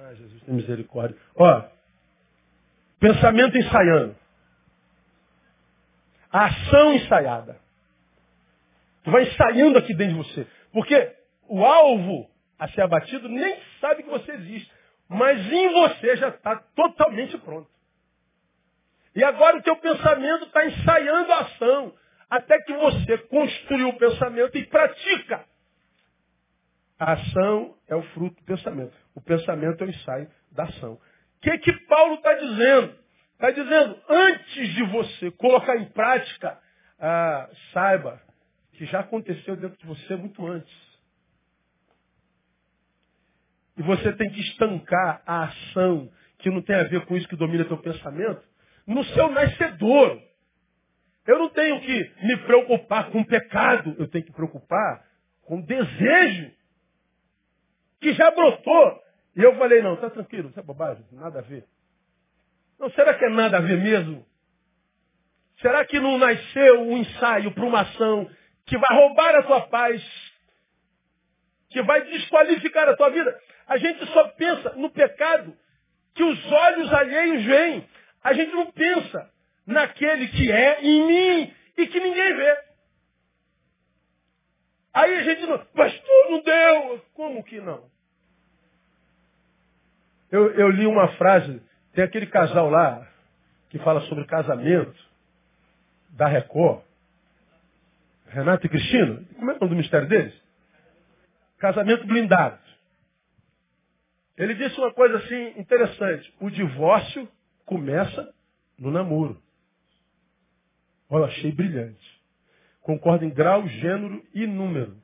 Ai, 0.01 0.17
Jesus, 0.17 0.43
tem 0.43 0.55
misericórdia. 0.55 1.17
Ó, 1.37 1.63
pensamento 2.99 3.57
ensaiando. 3.57 4.17
A 6.33 6.47
ação 6.47 6.93
ensaiada. 6.95 7.61
Tu 9.05 9.11
vai 9.11 9.23
ensaiando 9.23 9.79
aqui 9.79 9.95
dentro 9.95 10.23
de 10.23 10.29
você. 10.29 10.47
Porque 10.73 11.15
o 11.49 11.65
alvo 11.65 12.29
a 12.59 12.69
ser 12.69 12.81
abatido 12.81 13.29
nem 13.29 13.57
sabe 13.81 14.03
que 14.03 14.11
você 14.11 14.33
existe. 14.33 14.73
Mas 15.09 15.41
em 15.53 15.73
você 15.73 16.17
já 16.17 16.29
está 16.31 16.57
totalmente 16.75 17.37
pronto. 17.39 17.69
E 19.15 19.23
agora 19.23 19.59
o 19.59 19.63
teu 19.63 19.77
pensamento 19.77 20.47
está 20.47 20.67
ensaiando 20.67 21.33
a 21.33 21.41
ação. 21.41 21.95
Até 22.29 22.59
que 22.63 22.73
você 22.73 23.19
construiu 23.19 23.91
o 23.91 23.99
pensamento 23.99 24.59
e 24.59 24.67
pratica. 24.67 25.45
A 26.99 27.13
ação 27.13 27.75
é 27.89 27.95
o 27.95 28.03
fruto 28.15 28.37
do 28.37 28.45
pensamento. 28.45 28.97
O 29.15 29.21
pensamento 29.21 29.83
é 29.83 29.87
o 29.87 29.91
ensaio 29.91 30.31
da 30.53 30.65
ação. 30.65 30.95
O 30.95 31.01
que, 31.43 31.59
que 31.59 31.73
Paulo 31.87 32.15
está 32.15 32.35
dizendo? 32.35 32.95
Está 33.35 33.51
dizendo, 33.51 34.01
antes 34.09 34.75
de 34.75 34.83
você 34.85 35.31
colocar 35.33 35.77
em 35.77 35.87
prática, 35.87 36.59
ah, 36.99 37.51
saiba 37.73 38.21
que 38.73 38.87
já 38.87 39.01
aconteceu 39.01 39.57
dentro 39.57 39.77
de 39.79 39.87
você 39.87 40.17
muito 40.17 40.47
antes. 40.47 40.73
E 43.77 43.83
você 43.83 44.13
tem 44.13 44.31
que 44.31 44.41
estancar 44.41 45.23
a 45.27 45.45
ação 45.45 46.11
que 46.39 46.49
não 46.51 46.63
tem 46.63 46.77
a 46.77 46.85
ver 46.85 47.05
com 47.07 47.17
isso 47.17 47.29
que 47.29 47.37
domina 47.37 47.65
teu 47.65 47.79
pensamento 47.79 48.43
no 48.87 49.03
seu 49.05 49.31
nascedor. 49.31 50.23
Eu 51.27 51.39
não 51.39 51.49
tenho 51.51 51.81
que 51.81 52.13
me 52.23 52.37
preocupar 52.39 53.11
com 53.11 53.25
pecado, 53.25 53.97
eu 53.99 54.07
tenho 54.09 54.25
que 54.25 54.33
preocupar 54.33 55.05
com 55.43 55.61
desejo 55.61 56.53
que 58.05 58.13
já 58.13 58.31
brotou. 58.31 59.03
E 59.35 59.43
eu 59.43 59.57
falei, 59.57 59.81
não, 59.81 59.95
está 59.95 60.11
tranquilo, 60.11 60.51
isso 60.51 60.61
é 60.61 60.63
bobagem, 60.63 61.05
nada 61.11 61.39
a 61.39 61.43
ver. 61.43 61.65
Não, 62.79 62.91
será 62.91 63.15
que 63.15 63.25
é 63.25 63.31
nada 63.31 63.57
a 63.57 63.61
ver 63.61 63.79
mesmo? 63.79 64.27
Será 65.61 65.85
que 65.87 65.99
não 65.99 66.19
nasceu 66.19 66.83
um 66.83 66.99
ensaio 66.99 67.51
para 67.53 67.65
uma 67.65 67.81
ação 67.81 68.31
que 68.67 68.77
vai 68.77 68.99
roubar 68.99 69.35
a 69.37 69.43
tua 69.43 69.63
paz, 69.69 70.03
que 71.71 71.83
vai 71.83 72.03
desqualificar 72.03 72.89
a 72.91 72.97
tua 72.97 73.09
vida? 73.09 73.41
A 73.67 73.79
gente 73.79 74.05
só 74.13 74.29
pensa 74.29 74.75
no 74.75 74.91
pecado 74.91 75.57
que 76.15 76.23
os 76.23 76.53
olhos 76.53 76.93
alheios 76.93 77.45
veem. 77.45 77.89
A 78.23 78.35
gente 78.35 78.53
não 78.53 78.71
pensa 78.71 79.31
naquele 79.67 80.29
que 80.29 80.53
é 80.53 80.83
em 80.83 81.07
mim 81.07 81.55
e 81.79 81.87
que 81.87 82.01
ninguém 82.01 82.37
vê. 82.37 82.59
Aí 84.93 85.15
a 85.17 85.23
gente 85.23 85.47
não, 85.47 85.59
pastor, 85.67 86.31
não 86.31 86.43
deu. 86.43 87.05
Como 87.15 87.43
que 87.43 87.61
não? 87.61 87.94
Eu, 90.35 90.51
eu 90.55 90.69
li 90.69 90.85
uma 90.85 91.07
frase, 91.13 91.63
tem 91.93 92.03
aquele 92.03 92.27
casal 92.27 92.69
lá 92.69 93.09
que 93.71 93.79
fala 93.79 94.01
sobre 94.09 94.25
casamento, 94.25 95.01
da 96.09 96.27
Record. 96.27 96.83
Renato 98.27 98.67
e 98.67 98.69
Cristina, 98.69 99.25
como 99.37 99.53
é 99.53 99.55
o 99.55 99.61
nome 99.61 99.69
do 99.69 99.77
mistério 99.77 100.09
deles? 100.09 100.35
Casamento 101.59 102.05
blindado. 102.05 102.59
Ele 104.37 104.55
disse 104.55 104.77
uma 104.77 104.93
coisa 104.93 105.19
assim 105.19 105.57
interessante. 105.57 106.35
O 106.41 106.51
divórcio 106.51 107.29
começa 107.65 108.35
no 108.77 108.91
namoro. 108.91 109.41
Olha, 111.09 111.27
achei 111.27 111.53
brilhante. 111.53 112.21
Concordo 112.81 113.25
em 113.25 113.31
grau, 113.31 113.69
gênero 113.69 114.21
e 114.35 114.49
número. 114.49 115.01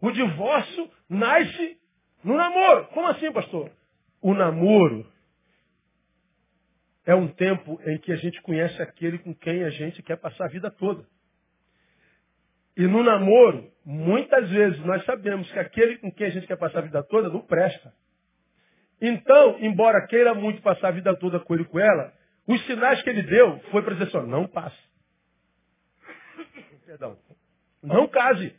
O 0.00 0.10
divórcio 0.10 0.90
nasce 1.10 1.78
no 2.22 2.36
namoro. 2.36 2.86
Como 2.88 3.06
assim, 3.08 3.32
pastor? 3.32 3.70
O 4.20 4.34
namoro 4.34 5.06
é 7.06 7.14
um 7.14 7.28
tempo 7.28 7.80
em 7.86 7.98
que 7.98 8.12
a 8.12 8.16
gente 8.16 8.40
conhece 8.42 8.80
aquele 8.80 9.18
com 9.18 9.34
quem 9.34 9.64
a 9.64 9.70
gente 9.70 10.02
quer 10.02 10.16
passar 10.16 10.44
a 10.44 10.48
vida 10.48 10.70
toda. 10.70 11.04
E 12.76 12.86
no 12.86 13.02
namoro, 13.02 13.70
muitas 13.84 14.48
vezes 14.50 14.78
nós 14.84 15.04
sabemos 15.04 15.50
que 15.50 15.58
aquele 15.58 15.98
com 15.98 16.10
quem 16.12 16.26
a 16.26 16.30
gente 16.30 16.46
quer 16.46 16.56
passar 16.56 16.78
a 16.78 16.82
vida 16.82 17.02
toda 17.02 17.28
não 17.28 17.40
presta. 17.40 17.92
Então, 19.00 19.58
embora 19.60 20.06
queira 20.06 20.34
muito 20.34 20.60
passar 20.62 20.88
a 20.88 20.92
vida 20.92 21.16
toda 21.16 21.40
com 21.40 21.54
ele 21.54 21.62
e 21.62 21.66
com 21.66 21.80
ela, 21.80 22.12
os 22.46 22.64
sinais 22.66 23.02
que 23.02 23.10
ele 23.10 23.22
deu 23.22 23.58
foi 23.70 23.82
para 23.82 23.94
dizer 23.94 24.16
assim, 24.16 24.28
não 24.28 24.46
passe. 24.46 24.78
Perdão. 26.84 27.18
Não 27.82 28.06
case. 28.08 28.54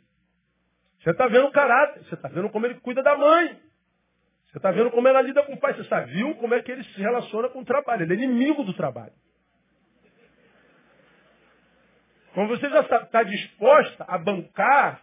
Você 1.02 1.10
está 1.10 1.26
vendo 1.26 1.46
o 1.48 1.52
caráter, 1.52 2.04
você 2.04 2.14
está 2.14 2.28
vendo 2.28 2.48
como 2.50 2.64
ele 2.64 2.76
cuida 2.76 3.02
da 3.02 3.16
mãe. 3.16 3.60
Você 4.46 4.58
está 4.58 4.70
vendo 4.70 4.90
como 4.90 5.08
ela 5.08 5.20
lida 5.20 5.42
com 5.42 5.54
o 5.54 5.58
pai. 5.58 5.74
Você 5.74 5.84
sabe, 5.84 6.12
viu 6.12 6.34
como 6.36 6.54
é 6.54 6.62
que 6.62 6.70
ele 6.70 6.84
se 6.84 7.00
relaciona 7.00 7.48
com 7.48 7.60
o 7.60 7.64
trabalho. 7.64 8.02
Ele 8.02 8.12
é 8.12 8.16
inimigo 8.16 8.62
do 8.62 8.72
trabalho. 8.74 9.12
Como 12.34 12.48
você 12.48 12.68
já 12.70 12.80
está 12.80 13.22
disposta 13.24 14.04
a 14.06 14.16
bancar 14.16 15.02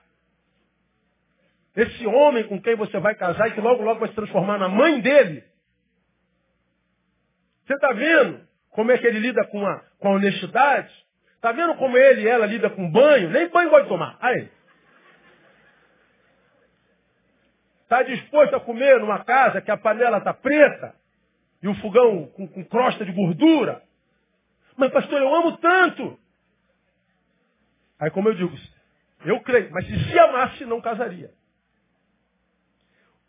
esse 1.75 2.05
homem 2.07 2.47
com 2.47 2.61
quem 2.61 2.75
você 2.75 2.97
vai 2.99 3.15
casar 3.15 3.49
e 3.49 3.53
que 3.53 3.61
logo, 3.61 3.83
logo 3.83 3.99
vai 3.99 4.09
se 4.09 4.15
transformar 4.15 4.57
na 4.57 4.69
mãe 4.69 5.01
dele. 5.01 5.43
Você 7.65 7.73
está 7.73 7.91
vendo 7.93 8.47
como 8.71 8.91
é 8.91 8.97
que 8.97 9.05
ele 9.05 9.19
lida 9.19 9.45
com 9.47 9.65
a, 9.65 9.83
com 9.99 10.07
a 10.07 10.11
honestidade? 10.11 10.91
Está 11.35 11.51
vendo 11.51 11.75
como 11.75 11.97
ele 11.97 12.21
e 12.21 12.27
ela 12.27 12.45
lida 12.45 12.69
com 12.69 12.89
banho? 12.89 13.29
Nem 13.29 13.49
banho 13.49 13.69
vai 13.69 13.85
tomar. 13.87 14.17
Aí. 14.21 14.49
Está 17.89 18.03
disposto 18.03 18.55
a 18.55 18.59
comer 18.59 18.99
numa 18.99 19.25
casa 19.25 19.61
que 19.61 19.71
a 19.71 19.75
panela 19.75 20.19
está 20.19 20.31
preta 20.31 20.93
e 21.59 21.67
o 21.67 21.73
fogão 21.81 22.27
com, 22.27 22.47
com 22.47 22.63
crosta 22.63 23.03
de 23.03 23.11
gordura? 23.11 23.81
Mas 24.77 24.91
pastor, 24.91 25.19
eu 25.19 25.33
amo 25.33 25.57
tanto. 25.57 26.19
Aí 27.99 28.11
como 28.11 28.29
eu 28.29 28.35
digo, 28.35 28.55
eu 29.25 29.41
creio, 29.41 29.71
mas 29.71 29.87
se 29.87 30.03
se 30.03 30.19
amasse, 30.19 30.65
não 30.65 30.79
casaria. 30.79 31.31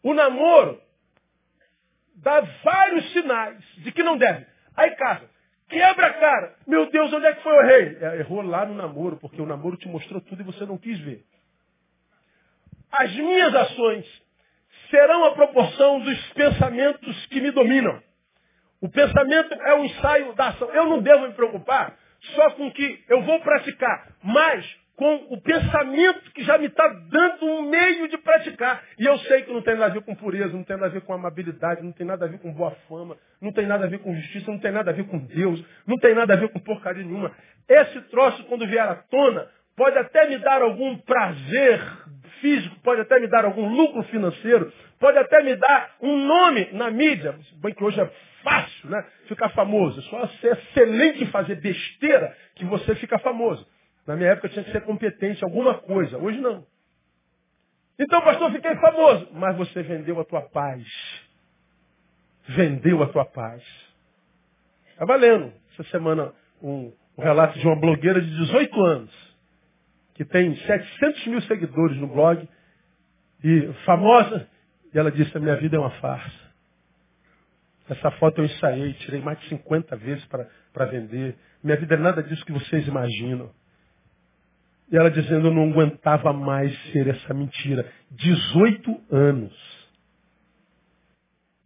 O 0.03 0.13
namoro 0.13 0.79
dá 2.17 2.43
vários 2.63 3.11
sinais 3.15 3.65
de 3.79 3.91
que 3.91 4.03
não 4.03 4.19
deve. 4.19 4.47
Aí 4.77 4.91
casa. 4.91 5.27
Quebra 5.71 6.07
a 6.07 6.15
cara. 6.21 6.55
Meu 6.67 6.91
Deus, 6.91 7.11
onde 7.15 7.25
é 7.25 7.35
que 7.35 7.43
foi 7.43 7.55
o 7.55 7.67
rei? 7.67 7.97
É, 7.99 8.17
errou 8.19 8.43
lá 8.43 8.67
no 8.67 8.75
namoro, 8.75 9.17
porque 9.17 9.41
o 9.41 9.47
namoro 9.47 9.79
te 9.79 9.89
mostrou 9.89 10.21
tudo 10.21 10.43
e 10.43 10.45
você 10.45 10.67
não 10.67 10.77
quis 10.77 11.01
ver. 11.01 11.25
as 12.93 13.11
minhas 13.15 13.55
ações 13.55 14.30
serão 14.91 15.25
a 15.25 15.33
proporção 15.33 16.01
dos 16.01 16.33
pensamentos 16.33 17.27
que 17.27 17.41
me 17.41 17.51
dominam. 17.51 18.03
O 18.81 18.89
pensamento 18.89 19.55
é 19.55 19.75
o 19.75 19.85
ensaio 19.85 20.33
da 20.35 20.49
ação. 20.49 20.69
Eu 20.71 20.87
não 20.87 21.03
devo 21.03 21.27
me 21.27 21.35
preocupar 21.35 21.97
só 22.35 22.51
com 22.53 22.67
o 22.67 22.73
que 22.73 23.05
eu 23.09 23.23
vou 23.23 23.41
praticar, 23.41 24.09
mas 24.23 24.81
com 24.97 25.15
o 25.31 25.41
pensamento 25.41 26.31
que 26.33 26.45
já 26.45 26.59
me 26.59 26.67
está 26.67 26.87
dando 27.11 27.47
um 27.47 27.71
meio 27.71 28.07
de 28.09 28.19
praticar. 28.19 28.83
E 28.99 29.07
eu 29.07 29.19
sei 29.21 29.43
que 29.43 29.53
não 29.53 29.63
tem 29.63 29.75
nada 29.75 29.87
a 29.87 29.95
ver 29.95 30.03
com 30.03 30.15
pureza, 30.15 30.53
não 30.53 30.63
tem 30.63 30.77
nada 30.77 30.89
a 30.89 30.91
ver 30.91 31.01
com 31.01 31.15
amabilidade, 31.15 31.83
não 31.83 31.93
tem 31.93 32.07
nada 32.07 32.27
a 32.27 32.29
ver 32.29 32.39
com 32.39 32.53
boa 32.53 32.73
fama, 32.87 33.17
não 33.41 33.51
tem 33.51 33.67
nada 33.67 33.87
a 33.87 33.89
ver 33.89 34.01
com 34.01 34.15
justiça, 34.15 34.51
não 34.51 34.59
tem 34.59 34.71
nada 34.71 34.91
a 34.91 34.95
ver 34.95 35.05
com 35.05 35.19
Deus, 35.19 35.65
não 35.87 35.97
tem 35.97 36.15
nada 36.15 36.35
a 36.35 36.37
ver 36.37 36.51
com 36.51 36.61
porcaria 36.61 37.03
nenhuma. 37.03 37.33
Esse 37.67 37.99
troço, 38.11 38.45
quando 38.45 38.67
vier 38.67 38.87
à 38.87 38.95
tona, 38.95 39.49
pode 39.75 39.97
até 39.97 40.29
me 40.29 40.37
dar 40.37 40.61
algum 40.61 40.99
prazer 40.99 41.81
físico, 42.41 42.77
pode 42.83 43.01
até 43.01 43.19
me 43.21 43.27
dar 43.29 43.45
algum 43.45 43.69
lucro 43.69 44.03
financeiro, 44.05 44.73
pode 44.99 45.19
até 45.19 45.43
me 45.43 45.57
dar 45.57 45.97
um 46.01 46.27
nome 46.27 46.69
na 46.73 46.91
mídia, 46.91 47.39
bem 47.63 47.73
que 47.73 47.85
hoje 47.85 48.01
é 48.01 48.11
fácil, 48.43 48.91
né? 48.91 49.05
Ficar 49.27 49.51
famoso. 49.51 50.01
Só 50.03 50.27
ser 50.41 50.59
excelente 50.59 51.25
em 51.25 51.27
fazer 51.27 51.57
besteira 51.57 52.37
que 52.55 52.65
você 52.65 52.95
fica 52.97 53.19
famoso. 53.19 53.67
Na 54.07 54.17
minha 54.17 54.31
época 54.31 54.49
tinha 54.49 54.65
que 54.65 54.73
ser 54.73 54.83
competente 54.83 55.41
em 55.41 55.45
alguma 55.45 55.75
coisa. 55.75 56.19
Hoje 56.19 56.41
não. 56.41 56.67
Então, 57.99 58.21
pastor, 58.23 58.51
fiquei 58.53 58.75
famoso. 58.77 59.29
Mas 59.33 59.57
você 59.57 59.83
vendeu 59.83 60.19
a 60.19 60.25
tua 60.25 60.43
paz. 60.43 60.83
Vendeu 62.49 63.03
a 63.03 63.07
tua 63.07 63.25
paz. 63.25 63.63
Está 64.93 65.05
valendo. 65.05 65.53
Essa 65.73 65.85
semana 65.91 66.33
um, 66.63 66.93
um 67.17 67.23
relato 67.23 67.59
de 67.59 67.67
uma 67.67 67.77
blogueira 67.77 68.21
de 68.21 68.31
18 68.31 68.81
anos 68.81 69.30
que 70.15 70.25
tem 70.25 70.55
700 70.55 71.27
mil 71.27 71.43
seguidores 71.43 71.97
no 71.97 72.07
blog, 72.07 72.49
e 73.43 73.73
famosa, 73.85 74.47
e 74.93 74.99
ela 74.99 75.11
disse, 75.11 75.37
a 75.37 75.41
minha 75.41 75.57
vida 75.57 75.77
é 75.77 75.81
uma 75.81 75.91
farsa. 75.93 76.51
Essa 77.89 78.11
foto 78.13 78.41
eu 78.41 78.45
ensaiei, 78.45 78.93
tirei 78.95 79.21
mais 79.21 79.41
de 79.41 79.49
50 79.49 79.97
vezes 79.97 80.25
para 80.27 80.85
vender. 80.87 81.37
Minha 81.63 81.77
vida 81.77 81.95
é 81.95 81.99
nada 81.99 82.23
disso 82.23 82.45
que 82.45 82.53
vocês 82.53 82.87
imaginam. 82.87 83.51
E 84.93 84.97
ela 84.97 85.11
dizendo, 85.11 85.49
eu 85.49 85.55
não 85.55 85.71
aguentava 85.71 86.33
mais 86.33 86.77
ser 86.93 87.09
essa 87.09 87.35
mentira. 87.35 87.91
18 88.11 89.03
anos. 89.11 89.89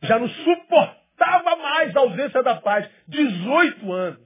Já 0.03 0.19
não 0.19 0.29
suportava 0.29 1.57
mais 1.57 1.95
a 1.97 2.01
ausência 2.01 2.43
da 2.43 2.57
paz. 2.57 2.89
18 3.09 3.93
anos. 3.93 4.24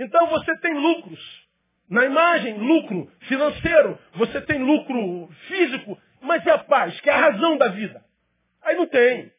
Então 0.00 0.26
você 0.28 0.56
tem 0.60 0.72
lucros. 0.72 1.48
Na 1.88 2.06
imagem, 2.06 2.56
lucro 2.56 3.12
financeiro. 3.28 3.98
Você 4.14 4.40
tem 4.40 4.58
lucro 4.58 5.28
físico. 5.46 6.00
Mas 6.22 6.44
e 6.46 6.50
a 6.50 6.58
paz, 6.58 6.98
que 7.00 7.10
é 7.10 7.12
a 7.12 7.20
razão 7.30 7.58
da 7.58 7.68
vida? 7.68 8.02
Aí 8.62 8.76
não 8.76 8.86
tem. 8.86 9.30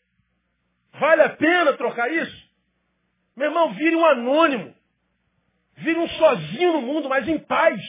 Vale 0.93 1.23
a 1.23 1.29
pena 1.29 1.73
trocar 1.73 2.11
isso? 2.11 2.51
Meu 3.35 3.47
irmão, 3.47 3.73
vire 3.73 3.95
um 3.95 4.05
anônimo. 4.05 4.75
Vire 5.77 5.97
um 5.97 6.07
sozinho 6.09 6.73
no 6.73 6.81
mundo, 6.81 7.09
mas 7.09 7.27
em 7.27 7.39
paz. 7.39 7.81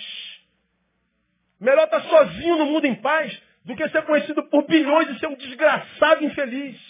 Melhor 1.60 1.84
estar 1.84 2.00
sozinho 2.02 2.56
no 2.56 2.66
mundo 2.66 2.86
em 2.86 2.94
paz 2.94 3.38
do 3.66 3.76
que 3.76 3.86
ser 3.90 4.02
conhecido 4.06 4.44
por 4.44 4.66
bilhões 4.66 5.10
e 5.10 5.18
ser 5.18 5.26
um 5.26 5.36
desgraçado 5.36 6.24
infeliz. 6.24 6.80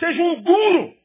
Seja 0.00 0.20
um 0.20 0.42
duro 0.42 1.01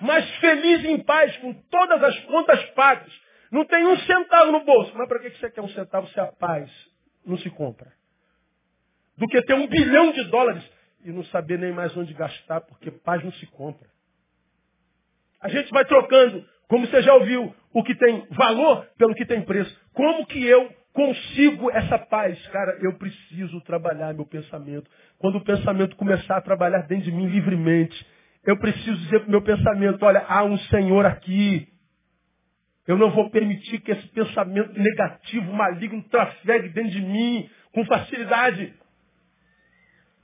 mas 0.00 0.28
feliz 0.36 0.84
e 0.84 0.88
em 0.88 1.02
paz, 1.02 1.36
com 1.38 1.52
todas 1.52 2.02
as 2.02 2.18
contas 2.24 2.62
pagas. 2.70 3.12
Não 3.50 3.64
tem 3.64 3.86
um 3.86 3.96
centavo 3.98 4.52
no 4.52 4.64
bolso. 4.64 4.92
Mas 4.96 5.08
para 5.08 5.18
que 5.18 5.30
você 5.30 5.50
quer 5.50 5.62
um 5.62 5.68
centavo 5.68 6.08
se 6.08 6.20
a 6.20 6.26
paz 6.26 6.70
não 7.24 7.38
se 7.38 7.48
compra? 7.50 7.92
Do 9.16 9.26
que 9.26 9.40
ter 9.42 9.54
um 9.54 9.66
bilhão 9.66 10.12
de 10.12 10.24
dólares 10.24 10.62
e 11.04 11.10
não 11.10 11.24
saber 11.26 11.58
nem 11.58 11.72
mais 11.72 11.96
onde 11.96 12.12
gastar, 12.12 12.60
porque 12.62 12.90
paz 12.90 13.22
não 13.24 13.32
se 13.32 13.46
compra. 13.46 13.88
A 15.40 15.48
gente 15.48 15.70
vai 15.70 15.84
trocando, 15.84 16.44
como 16.68 16.86
você 16.86 17.00
já 17.02 17.14
ouviu, 17.14 17.54
o 17.72 17.82
que 17.82 17.94
tem 17.94 18.26
valor 18.30 18.86
pelo 18.98 19.14
que 19.14 19.24
tem 19.24 19.42
preço. 19.42 19.74
Como 19.92 20.26
que 20.26 20.44
eu 20.44 20.68
consigo 20.92 21.70
essa 21.70 21.98
paz? 21.98 22.44
Cara, 22.48 22.78
eu 22.82 22.98
preciso 22.98 23.60
trabalhar 23.60 24.14
meu 24.14 24.26
pensamento. 24.26 24.90
Quando 25.18 25.36
o 25.36 25.44
pensamento 25.44 25.94
começar 25.96 26.38
a 26.38 26.42
trabalhar 26.42 26.82
dentro 26.86 27.04
de 27.04 27.12
mim 27.12 27.26
livremente, 27.26 28.04
eu 28.46 28.56
preciso 28.58 28.96
dizer 28.98 29.20
para 29.20 29.28
o 29.28 29.30
meu 29.30 29.42
pensamento, 29.42 30.04
olha, 30.04 30.24
há 30.28 30.44
um 30.44 30.56
Senhor 30.56 31.04
aqui. 31.04 31.68
Eu 32.86 32.96
não 32.96 33.10
vou 33.10 33.28
permitir 33.30 33.80
que 33.80 33.90
esse 33.90 34.06
pensamento 34.08 34.72
negativo, 34.78 35.52
maligno, 35.52 36.02
trafegue 36.04 36.68
dentro 36.68 36.92
de 36.92 37.00
mim 37.00 37.50
com 37.72 37.84
facilidade. 37.84 38.72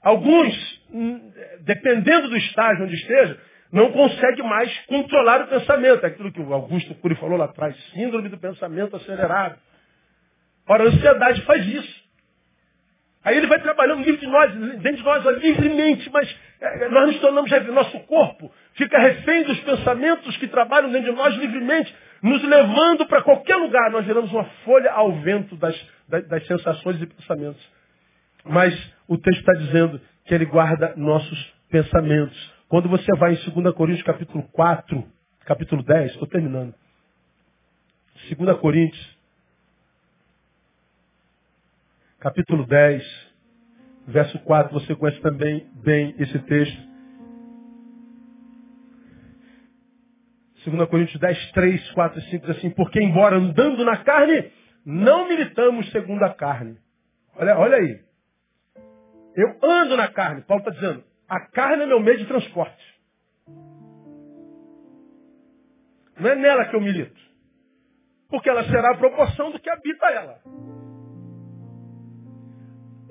Alguns, 0.01 0.81
hum, 0.89 1.31
dependendo 1.61 2.29
do 2.29 2.37
estágio 2.37 2.85
onde 2.85 2.95
esteja, 2.95 3.37
não 3.71 3.91
conseguem 3.91 4.47
mais 4.47 4.71
controlar 4.85 5.41
o 5.41 5.47
pensamento. 5.47 6.05
É 6.05 6.07
aquilo 6.07 6.31
que 6.31 6.41
o 6.41 6.53
Augusto 6.53 6.95
Cury 6.95 7.15
falou 7.15 7.37
lá 7.37 7.45
atrás, 7.45 7.75
síndrome 7.91 8.29
do 8.29 8.37
pensamento 8.37 8.95
acelerado. 8.95 9.59
Ora, 10.67 10.85
a 10.85 10.87
ansiedade 10.87 11.41
faz 11.41 11.65
isso. 11.65 12.03
Aí 13.23 13.37
ele 13.37 13.47
vai 13.47 13.61
trabalhando 13.61 14.03
dentro 14.03 14.19
de 14.19 14.27
nós, 14.27 14.53
dentro 14.81 14.97
de 14.97 15.03
nós 15.03 15.25
livremente, 15.41 16.09
mas 16.11 16.37
nós 16.91 17.07
nos 17.07 17.19
tornamos, 17.19 17.51
nosso 17.73 17.99
corpo 18.01 18.51
fica 18.75 18.97
refém 18.97 19.43
dos 19.43 19.59
pensamentos 19.61 20.37
que 20.37 20.47
trabalham 20.47 20.91
dentro 20.91 21.11
de 21.11 21.17
nós 21.17 21.35
livremente, 21.35 21.93
nos 22.21 22.41
levando 22.41 23.05
para 23.05 23.21
qualquer 23.21 23.55
lugar. 23.57 23.91
Nós 23.91 24.05
viramos 24.05 24.31
uma 24.31 24.45
folha 24.63 24.91
ao 24.91 25.11
vento 25.19 25.57
das, 25.57 25.75
das, 26.07 26.27
das 26.27 26.47
sensações 26.47 27.01
e 27.01 27.05
pensamentos. 27.05 27.61
Mas 28.45 28.73
o 29.07 29.17
texto 29.17 29.39
está 29.39 29.53
dizendo 29.53 29.99
que 30.25 30.33
ele 30.33 30.45
guarda 30.45 30.93
nossos 30.95 31.53
pensamentos. 31.69 32.53
Quando 32.69 32.87
você 32.87 33.11
vai 33.17 33.33
em 33.33 33.51
2 33.51 33.75
Coríntios 33.75 34.05
capítulo 34.05 34.43
4, 34.53 35.05
capítulo 35.45 35.83
10, 35.83 36.11
estou 36.11 36.27
terminando. 36.27 36.73
2 38.29 38.57
Coríntios, 38.59 39.17
capítulo 42.19 42.65
10, 42.65 43.22
Verso 44.07 44.37
4, 44.39 44.73
você 44.73 44.95
conhece 44.95 45.21
também 45.21 45.67
bem 45.75 46.15
esse 46.19 46.37
texto. 46.39 46.93
2 50.65 50.89
Coríntios 50.89 51.19
10, 51.19 51.51
3, 51.51 51.91
4 51.91 52.19
e 52.19 52.21
5 52.23 52.47
diz 52.47 52.57
assim, 52.57 52.69
porque 52.69 53.01
embora 53.01 53.37
andando 53.37 53.83
na 53.83 53.97
carne, 53.97 54.51
não 54.85 55.27
militamos 55.27 55.89
segundo 55.91 56.23
a 56.23 56.33
carne. 56.33 56.77
Olha, 57.35 57.57
olha 57.57 57.77
aí. 57.77 57.99
Eu 59.35 59.57
ando 59.61 59.97
na 59.97 60.07
carne. 60.07 60.41
Paulo 60.41 60.61
está 60.61 60.71
dizendo, 60.71 61.03
a 61.27 61.39
carne 61.39 61.83
é 61.83 61.85
meu 61.87 61.99
meio 61.99 62.17
de 62.17 62.25
transporte. 62.25 62.93
Não 66.19 66.29
é 66.29 66.35
nela 66.35 66.65
que 66.65 66.75
eu 66.75 66.81
milito. 66.81 67.21
Porque 68.29 68.49
ela 68.49 68.63
será 68.65 68.91
a 68.91 68.97
proporção 68.97 69.51
do 69.51 69.59
que 69.59 69.69
habita 69.69 70.05
ela. 70.07 70.39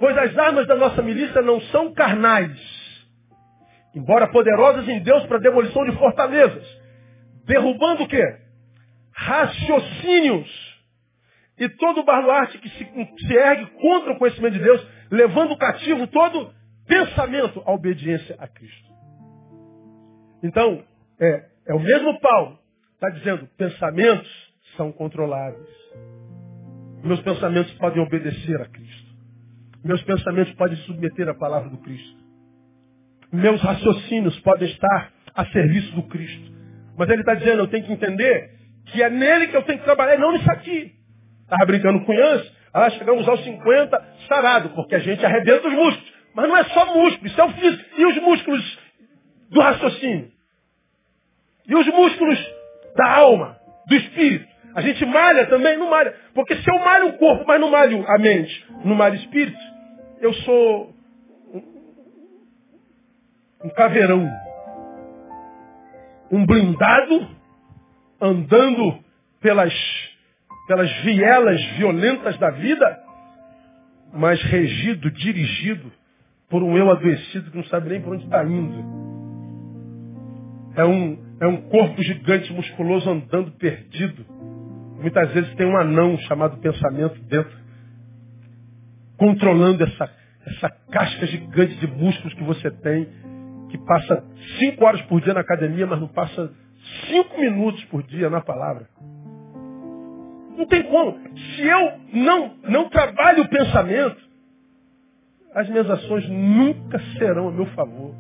Pois 0.03 0.19
as 0.19 0.37
armas 0.37 0.67
da 0.67 0.75
nossa 0.75 1.01
milícia 1.01 1.41
não 1.43 1.61
são 1.61 1.95
carnais, 1.95 2.59
embora 3.95 4.27
poderosas 4.33 4.89
em 4.89 5.01
Deus 5.01 5.25
para 5.27 5.39
demolição 5.39 5.85
de 5.85 5.97
fortalezas, 5.97 6.67
derrubando 7.47 8.03
o 8.03 8.09
quê? 8.09 8.21
Raciocínios 9.15 10.51
e 11.57 11.69
todo 11.69 12.01
o 12.01 12.05
baluarte 12.05 12.59
que 12.59 12.69
se, 12.71 12.85
se 12.85 13.33
ergue 13.33 13.67
contra 13.81 14.15
o 14.15 14.19
conhecimento 14.19 14.55
de 14.55 14.65
Deus, 14.65 14.85
levando 15.09 15.57
cativo 15.57 16.09
todo 16.09 16.53
pensamento 16.85 17.63
à 17.65 17.71
obediência 17.71 18.35
a 18.41 18.49
Cristo. 18.49 18.91
Então, 20.43 20.83
é, 21.21 21.45
é 21.69 21.75
o 21.75 21.79
mesmo 21.79 22.19
Paulo, 22.19 22.59
está 22.95 23.09
dizendo, 23.09 23.49
pensamentos 23.57 24.53
são 24.77 24.91
controláveis. 24.91 25.71
Meus 27.05 27.21
pensamentos 27.21 27.73
podem 27.75 28.03
obedecer 28.03 28.61
a 28.61 28.67
Cristo. 28.67 29.02
Meus 29.85 30.03
pensamentos 30.03 30.53
podem 30.55 30.77
se 30.77 30.85
submeter 30.85 31.29
à 31.29 31.35
palavra 31.35 31.69
do 31.69 31.79
Cristo. 31.79 32.23
Meus 33.33 33.61
raciocínios 33.61 34.39
podem 34.41 34.69
estar 34.69 35.13
a 35.35 35.47
serviço 35.47 35.93
do 35.95 36.03
Cristo. 36.05 36.53
Mas 36.97 37.09
ele 37.09 37.21
está 37.21 37.35
dizendo, 37.35 37.61
eu 37.61 37.69
tenho 37.69 37.85
que 37.85 37.93
entender 37.93 38.51
que 38.87 39.03
é 39.03 39.09
nele 39.09 39.49
que 39.49 39.57
eu 39.57 39.63
tenho 39.63 39.79
que 39.79 39.85
trabalhar, 39.85 40.19
não 40.19 40.33
nisso 40.33 40.51
aqui. 40.51 40.93
Estava 41.43 41.67
brincando 41.67 42.01
com 42.01 42.07
criança, 42.07 42.51
ah, 42.73 42.91
chegamos 42.91 43.27
aos 43.29 43.43
50 43.43 44.05
sarado, 44.29 44.71
porque 44.71 44.95
a 44.95 44.99
gente 44.99 45.25
arrebenta 45.25 45.69
os 45.69 45.75
músculos. 45.75 46.13
Mas 46.35 46.49
não 46.49 46.57
é 46.57 46.65
só 46.65 46.87
músculo, 46.95 47.27
isso 47.27 47.41
é 47.41 47.45
o 47.45 47.53
físico. 47.53 47.85
E 47.99 48.07
os 48.07 48.17
músculos 48.23 48.79
do 49.51 49.61
raciocínio? 49.61 50.31
E 51.67 51.75
os 51.75 51.87
músculos 51.87 52.39
da 52.97 53.17
alma, 53.17 53.57
do 53.87 53.95
espírito? 53.95 54.53
A 54.75 54.81
gente 54.81 55.05
malha 55.05 55.47
também? 55.47 55.77
Não 55.77 55.91
malha. 55.91 56.15
Porque 56.35 56.57
se 56.57 56.71
eu 56.71 56.79
malho 56.79 57.09
o 57.09 57.13
corpo, 57.19 57.45
mas 57.47 57.61
não 57.61 57.71
malho 57.71 58.05
a 58.09 58.19
mente, 58.19 58.67
não 58.85 58.95
malho 58.95 59.15
o 59.15 59.19
espírito, 59.19 59.59
eu 60.23 60.33
sou 60.35 60.95
um 63.65 63.69
caveirão. 63.71 64.31
Um 66.31 66.47
blindado 66.47 67.29
andando 68.21 68.99
pelas, 69.41 69.75
pelas 70.69 70.91
vielas 71.03 71.63
violentas 71.77 72.39
da 72.39 72.51
vida, 72.51 73.05
mas 74.15 74.41
regido, 74.45 75.11
dirigido 75.11 75.93
por 76.49 76.63
um 76.63 76.79
eu 76.79 76.91
adoecido 76.91 77.51
que 77.51 77.57
não 77.57 77.65
sabe 77.65 77.91
nem 77.91 78.01
por 78.01 78.15
onde 78.15 78.25
está 78.25 78.45
indo. 78.45 79.03
É 80.77 80.85
um, 80.85 81.19
é 81.41 81.47
um 81.49 81.69
corpo 81.69 82.01
gigante, 82.03 82.53
musculoso, 82.53 83.11
andando 83.11 83.51
perdido. 83.53 84.25
Muitas 85.01 85.33
vezes 85.33 85.53
tem 85.57 85.67
um 85.67 85.77
anão 85.77 86.17
chamado 86.19 86.59
pensamento 86.59 87.19
dentro, 87.23 87.62
controlando 89.23 89.85
essa, 89.85 90.11
essa 90.45 90.69
casca 90.91 91.27
gigante 91.27 91.77
de 91.77 91.87
músculos 91.87 92.35
que 92.35 92.43
você 92.43 92.69
tem, 92.73 93.07
que 93.71 93.79
passa 93.79 94.25
cinco 94.59 94.85
horas 94.85 95.01
por 95.03 95.21
dia 95.21 95.33
na 95.33 95.41
academia, 95.41 95.87
mas 95.87 96.01
não 96.01 96.09
passa 96.09 96.51
cinco 97.07 97.41
minutos 97.41 97.85
por 97.85 98.03
dia 98.03 98.29
na 98.29 98.41
palavra. 98.41 98.89
Não 100.57 100.67
tem 100.67 100.83
como. 100.83 101.17
Se 101.37 101.63
eu 101.63 101.93
não, 102.13 102.55
não 102.65 102.89
trabalho 102.91 103.45
o 103.45 103.49
pensamento, 103.49 104.21
as 105.55 105.69
minhas 105.69 105.89
ações 105.89 106.29
nunca 106.29 106.99
serão 107.17 107.49
a 107.49 107.53
meu 107.53 107.67
favor. 107.67 108.13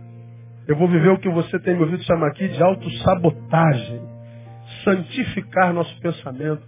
Eu 0.69 0.77
vou 0.77 0.87
viver 0.87 1.09
o 1.09 1.19
que 1.19 1.29
você 1.29 1.59
tem 1.59 1.75
me 1.75 1.83
ouvido 1.83 2.05
chamar 2.05 2.29
aqui 2.29 2.47
de 2.47 2.63
autossabotagem. 2.63 4.01
Santificar 4.85 5.75
nosso 5.75 6.01
pensamento. 6.01 6.63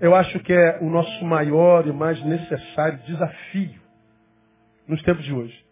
Eu 0.00 0.14
acho 0.14 0.38
que 0.40 0.52
é 0.52 0.78
o 0.80 0.90
nosso 0.90 1.24
maior 1.24 1.86
e 1.86 1.92
mais 1.92 2.22
necessário 2.24 2.98
desafio 3.06 3.80
nos 4.86 5.02
tempos 5.02 5.24
de 5.24 5.32
hoje. 5.32 5.64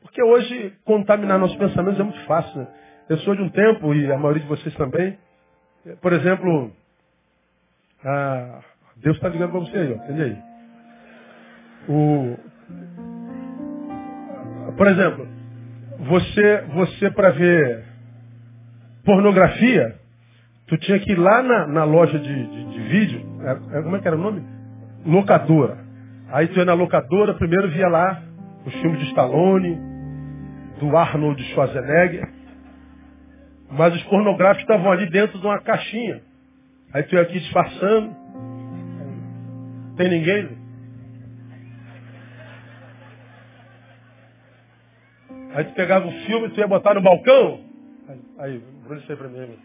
Porque 0.00 0.22
hoje 0.22 0.72
contaminar 0.84 1.38
nossos 1.38 1.56
pensamentos 1.56 1.98
é 1.98 2.04
muito 2.04 2.24
fácil. 2.26 2.60
Né? 2.60 2.68
Eu 3.08 3.18
sou 3.18 3.34
de 3.34 3.42
um 3.42 3.48
tempo, 3.48 3.94
e 3.94 4.10
a 4.12 4.16
maioria 4.16 4.42
de 4.42 4.48
vocês 4.48 4.74
também, 4.76 5.18
por 6.00 6.12
exemplo, 6.12 6.72
ah, 8.04 8.60
Deus 8.96 9.16
está 9.16 9.28
ligando 9.28 9.50
para 9.50 9.60
você 9.60 9.76
aí, 9.76 9.92
ó, 9.92 9.96
entende 9.96 10.22
aí? 10.22 10.38
O, 11.88 12.36
por 14.76 14.86
exemplo, 14.86 15.28
você, 15.98 16.62
você 16.74 17.10
para 17.10 17.30
ver 17.30 17.84
pornografia, 19.04 19.98
tu 20.66 20.78
tinha 20.78 20.98
que 20.98 21.12
ir 21.12 21.18
lá 21.18 21.42
na, 21.42 21.66
na 21.66 21.84
loja 21.84 22.18
de, 22.18 22.46
de, 22.46 22.64
de 22.70 22.80
vídeo, 22.88 23.23
é, 23.44 23.78
é, 23.78 23.82
como 23.82 23.96
é 23.96 24.00
que 24.00 24.08
era 24.08 24.16
o 24.16 24.20
nome? 24.20 24.42
Locadora. 25.04 25.78
Aí 26.30 26.48
tu 26.48 26.58
ia 26.58 26.64
na 26.64 26.74
locadora, 26.74 27.34
primeiro 27.34 27.70
via 27.70 27.88
lá 27.88 28.22
os 28.64 28.72
filmes 28.80 28.98
de 29.00 29.06
Stallone, 29.08 29.78
do 30.80 30.96
Arnold 30.96 31.42
Schwarzenegger, 31.52 32.28
mas 33.70 33.94
os 33.94 34.02
pornográficos 34.04 34.62
estavam 34.62 34.90
ali 34.90 35.08
dentro 35.10 35.38
de 35.38 35.46
uma 35.46 35.60
caixinha. 35.60 36.22
Aí 36.92 37.02
tu 37.02 37.14
ia 37.14 37.22
aqui 37.22 37.38
disfarçando. 37.38 38.16
Tem 39.96 40.08
ninguém? 40.08 40.64
Aí 45.54 45.64
tu 45.64 45.74
pegava 45.74 46.06
o 46.06 46.12
filme 46.26 46.48
e 46.48 46.50
tu 46.50 46.60
ia 46.60 46.66
botar 46.66 46.94
no 46.94 47.02
balcão. 47.02 47.60
Aí, 48.08 48.20
aí 48.38 48.62
Bruno, 48.84 49.02
aí 49.08 49.16
pra 49.16 49.28
mim. 49.28 49.58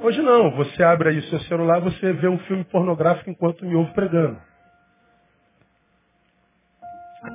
Hoje 0.00 0.22
não, 0.22 0.52
você 0.52 0.80
abre 0.82 1.08
aí 1.08 1.18
o 1.18 1.22
seu 1.24 1.40
celular, 1.40 1.80
você 1.80 2.12
vê 2.12 2.28
um 2.28 2.38
filme 2.40 2.62
pornográfico 2.64 3.30
enquanto 3.30 3.64
me 3.64 3.74
ouve 3.74 3.92
pregando. 3.94 4.40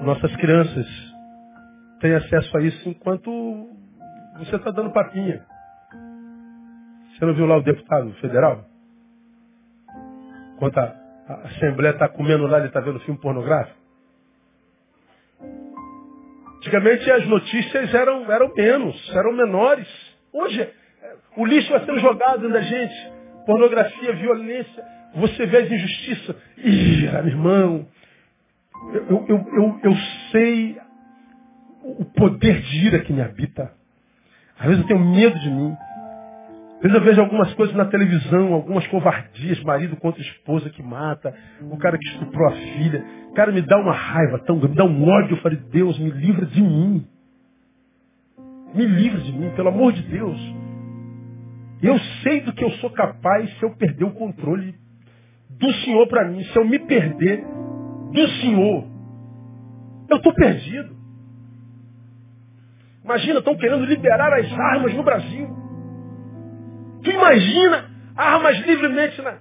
Nossas 0.02 0.34
crianças 0.38 0.88
têm 2.00 2.16
acesso 2.16 2.58
a 2.58 2.62
isso 2.62 2.88
enquanto 2.88 3.70
você 4.38 4.56
está 4.56 4.72
dando 4.72 4.94
papinha. 4.94 5.46
Você 7.12 7.26
não 7.26 7.34
viu 7.34 7.46
lá 7.46 7.58
o 7.58 7.64
deputado 7.64 8.14
federal? 8.16 8.64
Enquanto 10.56 10.78
a, 10.78 10.96
a 11.28 11.34
Assembleia 11.48 11.92
está 11.92 12.08
comendo 12.08 12.48
lá, 12.48 12.60
ele 12.60 12.68
está 12.68 12.80
vendo 12.80 13.00
filme 13.02 13.20
pornográfico. 13.20 13.78
Antigamente 16.58 17.12
as 17.12 17.28
notícias 17.28 17.94
eram, 17.94 18.32
eram 18.32 18.54
menos, 18.56 19.16
eram 19.16 19.34
menores. 19.34 19.88
Hoje, 20.32 20.74
o 21.38 21.46
lixo 21.46 21.72
vai 21.72 21.86
sendo 21.86 22.00
jogado 22.00 22.50
da 22.50 22.62
gente. 22.62 23.12
Pornografia, 23.46 24.14
violência. 24.14 24.84
Você 25.16 25.46
vê 25.46 25.58
as 25.58 25.72
injustiças. 25.72 26.36
Ih, 26.58 27.10
meu 27.12 27.28
irmão, 27.28 27.88
eu, 28.94 29.26
eu, 29.28 29.48
eu, 29.54 29.80
eu 29.84 29.96
sei 30.32 30.78
o 31.84 32.06
poder 32.06 32.62
de 32.62 32.88
ira 32.88 33.00
que 33.00 33.14
me 33.14 33.22
habita. 33.22 33.72
Às 34.58 34.68
vezes 34.68 34.82
eu 34.82 34.88
tenho 34.88 35.00
medo 35.00 35.38
de 35.40 35.50
mim. 35.50 35.76
Às 36.78 36.82
vezes 36.82 36.98
eu 36.98 37.04
vejo 37.04 37.22
algumas 37.22 37.54
coisas 37.54 37.76
na 37.76 37.86
televisão, 37.86 38.54
algumas 38.54 38.86
covardias, 38.88 39.62
marido 39.64 39.96
contra 39.98 40.22
esposa 40.22 40.70
que 40.70 40.84
mata, 40.84 41.34
o 41.62 41.78
cara 41.78 41.98
que 41.98 42.08
estuprou 42.10 42.48
a 42.48 42.52
filha. 42.52 43.06
Cara, 43.36 43.52
me 43.52 43.62
dá 43.62 43.78
uma 43.78 43.94
raiva 43.94 44.40
tão 44.40 44.58
grande, 44.58 44.72
me 44.72 44.78
dá 44.78 44.86
um 44.86 45.08
ódio. 45.08 45.36
Eu 45.36 45.42
falei, 45.42 45.58
Deus, 45.72 45.98
me 46.00 46.10
livra 46.10 46.46
de 46.46 46.62
mim. 46.62 47.08
Me 48.74 48.86
livra 48.86 49.22
de 49.22 49.32
mim, 49.32 49.50
pelo 49.56 49.70
amor 49.70 49.94
de 49.94 50.02
Deus. 50.04 50.40
Eu 51.84 52.00
sei 52.24 52.40
do 52.40 52.54
que 52.54 52.64
eu 52.64 52.72
sou 52.74 52.90
capaz 52.92 53.54
se 53.58 53.64
eu 53.64 53.76
perder 53.76 54.06
o 54.06 54.14
controle 54.14 54.74
do 55.50 55.74
Senhor 55.84 56.08
para 56.08 56.26
mim. 56.30 56.42
Se 56.46 56.58
eu 56.58 56.64
me 56.64 56.80
perder 56.80 57.44
do 58.14 58.28
Senhor, 58.40 58.88
eu 60.10 60.16
estou 60.16 60.34
perdido. 60.34 60.96
Imagina, 63.04 63.40
estão 63.40 63.58
querendo 63.58 63.84
liberar 63.84 64.34
as 64.34 64.50
armas 64.54 64.94
no 64.94 65.04
Brasil. 65.04 65.50
Tu 67.04 67.12
imagina 67.12 67.90
armas 68.16 68.58
livremente 68.66 69.22
na. 69.22 69.40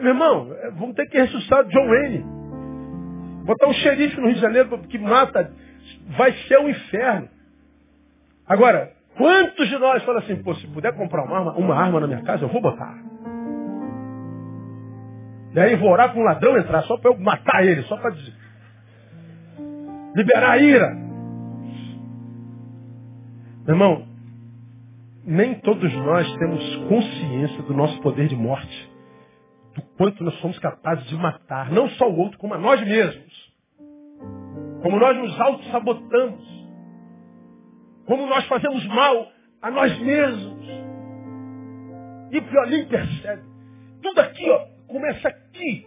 Meu 0.00 0.08
irmão, 0.08 0.52
é, 0.52 0.70
vamos 0.72 0.94
ter 0.94 1.06
que 1.06 1.16
ressuscitar 1.16 1.64
John 1.68 1.88
Wayne. 1.88 2.24
Botar 3.46 3.68
um 3.68 3.72
xerife 3.72 4.20
no 4.20 4.26
Rio 4.26 4.34
de 4.34 4.40
Janeiro 4.42 4.78
que 4.88 4.98
mata. 4.98 5.50
Vai 6.18 6.32
ser 6.48 6.58
um 6.58 6.68
inferno. 6.68 7.28
Agora, 8.46 8.92
quantos 9.16 9.68
de 9.68 9.78
nós 9.78 10.02
falam 10.04 10.20
assim, 10.20 10.42
pô, 10.42 10.54
se 10.54 10.66
puder 10.68 10.94
comprar 10.96 11.24
uma 11.24 11.38
arma, 11.38 11.52
uma 11.52 11.74
arma 11.74 12.00
na 12.00 12.06
minha 12.06 12.22
casa, 12.22 12.44
eu 12.44 12.48
vou 12.48 12.60
botar. 12.60 12.94
E 15.54 15.60
aí 15.60 15.76
vou 15.76 15.90
orar 15.90 16.10
para 16.10 16.20
um 16.20 16.24
ladrão 16.24 16.56
entrar, 16.56 16.82
só 16.84 16.96
para 16.96 17.10
eu 17.10 17.18
matar 17.18 17.64
ele, 17.64 17.82
só 17.82 17.96
para 17.96 18.14
liberar 20.14 20.52
a 20.52 20.58
ira. 20.58 20.94
Meu 23.66 23.74
irmão, 23.74 24.06
nem 25.24 25.54
todos 25.60 25.92
nós 25.94 26.36
temos 26.36 26.76
consciência 26.88 27.62
do 27.62 27.74
nosso 27.74 28.00
poder 28.00 28.28
de 28.28 28.36
morte. 28.36 28.92
Do 29.74 29.82
quanto 29.96 30.24
nós 30.24 30.34
somos 30.40 30.58
capazes 30.58 31.04
de 31.06 31.16
matar, 31.16 31.70
não 31.70 31.88
só 31.90 32.10
o 32.10 32.16
outro, 32.16 32.38
como 32.38 32.54
a 32.54 32.58
nós 32.58 32.80
mesmos. 32.80 33.52
Como 34.82 34.98
nós 34.98 35.16
nos 35.16 35.40
auto-sabotamos. 35.40 36.61
Como 38.06 38.26
nós 38.26 38.44
fazemos 38.46 38.86
mal 38.86 39.32
a 39.60 39.70
nós 39.70 39.98
mesmos. 40.00 40.66
E 42.30 42.38
o 42.38 42.42
Piolim 42.42 42.86
percebe. 42.86 43.42
Tudo 44.02 44.20
aqui, 44.20 44.48
ó, 44.50 44.66
começa 44.88 45.28
aqui. 45.28 45.86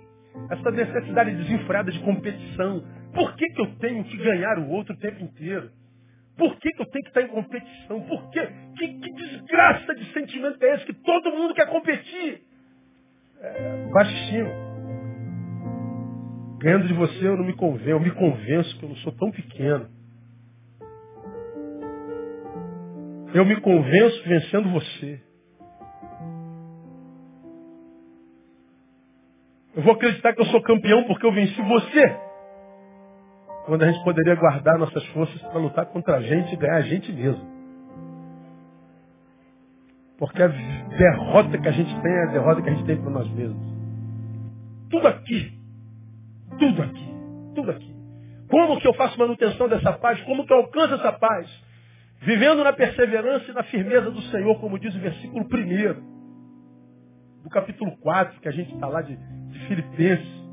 Essa 0.49 0.72
necessidade 0.72 1.36
desenfreada 1.36 1.91
de 1.91 1.99
competição. 1.99 2.84
Por 3.13 3.36
que, 3.36 3.47
que 3.47 3.61
eu 3.61 3.76
tenho 3.78 4.03
que 4.03 4.18
ganhar 4.18 4.59
o 4.59 4.70
outro 4.70 4.93
o 4.93 4.97
tempo 4.97 5.24
inteiro? 5.24 5.72
Por 6.38 6.57
que, 6.57 6.70
que 6.70 6.82
eu 6.82 6.86
tenho 6.88 7.03
que 7.03 7.09
estar 7.09 7.22
em 7.22 7.28
competição? 7.28 8.01
Por 8.01 8.30
quê? 8.30 8.47
Que, 8.78 8.88
que 8.99 9.13
desgraça 9.13 9.95
de 9.95 10.11
sentimento 10.13 10.61
é 10.61 10.76
esse 10.76 10.86
que 10.86 10.93
todo 10.93 11.32
mundo 11.32 11.53
quer 11.53 11.68
competir? 11.68 12.41
É, 13.39 13.88
baixinho. 13.91 14.47
Ganhando 16.59 16.88
de 16.88 16.93
você 16.93 17.28
eu 17.28 17.38
não 17.38 17.45
me 17.45 17.53
convenço, 17.53 17.89
eu 17.89 17.99
me 17.99 18.11
convenço 18.11 18.78
que 18.78 18.86
eu 18.86 18.89
não 18.89 18.95
sou 18.97 19.13
tão 19.13 19.32
pequeno. 19.32 19.89
Eu 23.36 23.43
me 23.43 23.59
convenço 23.59 24.23
vencendo 24.23 24.69
você. 24.69 25.21
Eu 29.75 29.83
vou 29.83 29.91
acreditar 29.91 30.33
que 30.33 30.39
eu 30.39 30.45
sou 30.45 30.61
campeão 30.61 31.03
porque 31.03 31.25
eu 31.25 31.33
venci 31.33 31.61
você. 31.61 32.17
Quando 33.65 33.83
a 33.83 33.91
gente 33.91 34.01
poderia 34.05 34.36
guardar 34.36 34.79
nossas 34.79 35.05
forças 35.07 35.41
para 35.41 35.59
lutar 35.59 35.86
contra 35.88 36.15
a 36.15 36.21
gente 36.21 36.53
e 36.53 36.55
ganhar 36.55 36.77
a 36.77 36.81
gente 36.83 37.11
mesmo. 37.11 37.45
Porque 40.17 40.41
a 40.41 40.47
derrota 40.47 41.57
que 41.57 41.67
a 41.67 41.73
gente 41.73 41.93
tem 42.01 42.13
é 42.13 42.23
a 42.29 42.31
derrota 42.31 42.61
que 42.61 42.69
a 42.69 42.73
gente 42.73 42.86
tem 42.86 43.01
para 43.01 43.09
nós 43.09 43.29
mesmos. 43.31 43.67
Tudo 44.89 45.09
aqui. 45.09 45.59
Tudo 46.57 46.83
aqui. 46.83 47.13
Tudo 47.53 47.71
aqui. 47.71 47.95
Como 48.49 48.79
que 48.79 48.88
eu 48.88 48.93
faço 48.93 49.19
manutenção 49.19 49.67
dessa 49.67 49.91
paz? 49.91 50.21
Como 50.21 50.45
que 50.45 50.53
eu 50.53 50.57
alcanço 50.59 50.93
essa 50.93 51.11
paz? 51.11 51.64
Vivendo 52.26 52.63
na 52.63 52.73
perseverança 52.73 53.51
e 53.51 53.53
na 53.53 53.61
firmeza 53.63 54.09
do 54.09 54.21
Senhor, 54.23 54.59
como 54.59 54.80
diz 54.80 54.95
o 54.95 54.99
versículo 54.99 55.45
1 55.45 56.15
do 57.43 57.49
capítulo 57.51 57.95
4, 57.97 58.41
que 58.41 58.47
a 58.47 58.51
gente 58.51 58.73
está 58.73 58.88
lá 58.88 59.03
de, 59.03 59.15
de 59.15 59.59
Filipenses. 59.67 60.45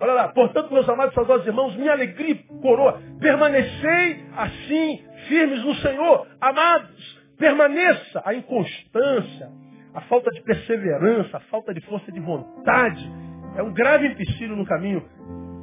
Olha 0.00 0.12
lá, 0.12 0.28
portanto, 0.28 0.72
meus 0.72 0.88
amados 0.88 1.12
saudosos 1.12 1.44
irmãos, 1.44 1.74
minha 1.74 1.90
alegria 1.90 2.36
coroa, 2.62 3.02
permanecei 3.18 4.24
assim, 4.36 5.04
firmes 5.26 5.64
no 5.64 5.74
Senhor, 5.74 6.28
amados, 6.40 7.20
permaneça 7.36 8.22
a 8.24 8.32
inconstância, 8.32 9.50
a 9.92 10.02
falta 10.02 10.30
de 10.30 10.40
perseverança, 10.42 11.38
a 11.38 11.40
falta 11.50 11.74
de 11.74 11.80
força 11.80 12.12
de 12.12 12.20
vontade, 12.20 13.10
é 13.56 13.62
um 13.64 13.72
grave 13.72 14.06
empecilho 14.06 14.54
no 14.54 14.64
caminho 14.64 15.02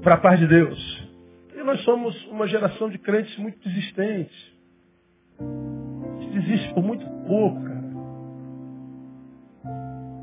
para 0.03 0.15
a 0.15 0.17
paz 0.17 0.37
de 0.37 0.47
Deus. 0.47 1.09
E 1.55 1.63
nós 1.63 1.79
somos 1.85 2.25
uma 2.25 2.45
geração 2.45 2.89
de 2.89 2.97
crentes 2.97 3.37
muito 3.37 3.57
desistentes. 3.59 4.54
A 5.39 6.33
desiste 6.33 6.73
por 6.73 6.83
muito 6.83 7.05
pouco, 7.27 7.61
cara. 7.61 7.75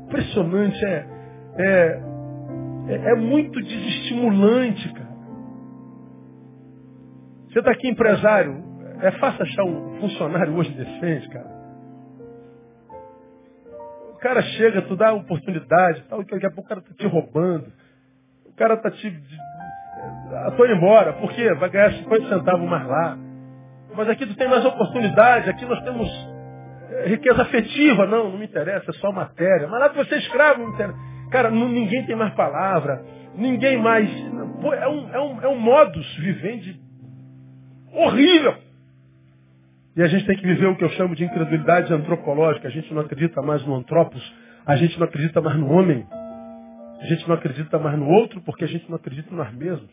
Impressionante, 0.07 0.85
é, 0.85 1.07
é 1.57 2.13
é, 2.87 3.11
é 3.11 3.15
muito 3.15 3.61
desestimulante, 3.61 4.91
cara. 4.93 5.13
Você 7.47 7.59
está 7.59 7.71
aqui 7.71 7.87
empresário, 7.87 8.63
é 9.01 9.11
fácil 9.11 9.43
achar 9.43 9.63
um 9.63 9.99
funcionário 9.99 10.55
hoje 10.55 10.71
decente, 10.73 11.29
cara. 11.29 11.53
O 14.11 14.17
cara 14.17 14.41
chega, 14.41 14.81
tu 14.83 14.95
dá 14.95 15.13
oportunidade, 15.13 16.03
tal, 16.09 16.23
daqui 16.23 16.45
a 16.45 16.51
pouco 16.51 16.61
o 16.61 16.69
cara 16.69 16.79
está 16.79 16.93
te 16.93 17.07
roubando. 17.07 17.71
O 18.45 18.53
cara 18.53 18.75
está 18.75 18.89
te. 18.89 19.07
Estou 19.07 20.65
indo 20.65 20.75
embora, 20.75 21.13
por 21.13 21.31
quê? 21.31 21.53
Vai 21.55 21.69
ganhar 21.69 21.91
50 21.91 22.29
centavos 22.29 22.69
mais 22.69 22.87
lá. 22.87 23.17
Mas 23.95 24.09
aqui 24.09 24.25
tu 24.25 24.35
tem 24.35 24.47
mais 24.47 24.65
oportunidade, 24.65 25.49
aqui 25.49 25.65
nós 25.65 25.83
temos 25.83 26.09
é, 26.89 27.07
riqueza 27.09 27.41
afetiva. 27.41 28.05
Não, 28.05 28.31
não 28.31 28.37
me 28.37 28.45
interessa, 28.45 28.89
é 28.89 28.93
só 28.93 29.11
matéria. 29.11 29.67
Mas 29.67 29.79
lá 29.79 29.87
você 29.89 30.15
é 30.15 30.17
escravo, 30.19 30.59
não 30.59 30.67
me 30.67 30.73
interessa. 30.73 30.97
Cara, 31.31 31.49
ninguém 31.49 32.05
tem 32.05 32.15
mais 32.15 32.33
palavra, 32.35 33.03
ninguém 33.35 33.77
mais. 33.77 34.09
Pô, 34.61 34.73
é, 34.73 34.87
um, 34.87 35.09
é, 35.09 35.19
um, 35.19 35.41
é 35.41 35.47
um 35.47 35.59
modus 35.59 36.15
vivendi 36.17 36.79
horrível. 37.91 38.55
E 39.95 40.01
a 40.01 40.07
gente 40.07 40.25
tem 40.25 40.35
que 40.35 40.45
viver 40.45 40.65
o 40.67 40.75
que 40.75 40.83
eu 40.83 40.89
chamo 40.89 41.15
de 41.15 41.23
incredulidade 41.23 41.93
antropológica. 41.93 42.67
A 42.67 42.71
gente 42.71 42.91
não 42.93 43.01
acredita 43.01 43.41
mais 43.41 43.65
no 43.65 43.75
antropos, 43.75 44.21
a 44.65 44.75
gente 44.75 44.97
não 44.99 45.05
acredita 45.05 45.39
mais 45.39 45.57
no 45.57 45.71
homem, 45.71 46.05
a 46.99 47.05
gente 47.05 47.27
não 47.27 47.35
acredita 47.35 47.77
mais 47.77 47.97
no 47.97 48.07
outro 48.07 48.41
porque 48.41 48.63
a 48.63 48.67
gente 48.67 48.89
não 48.89 48.95
acredita 48.95 49.33
nós 49.35 49.53
mesmos. 49.53 49.91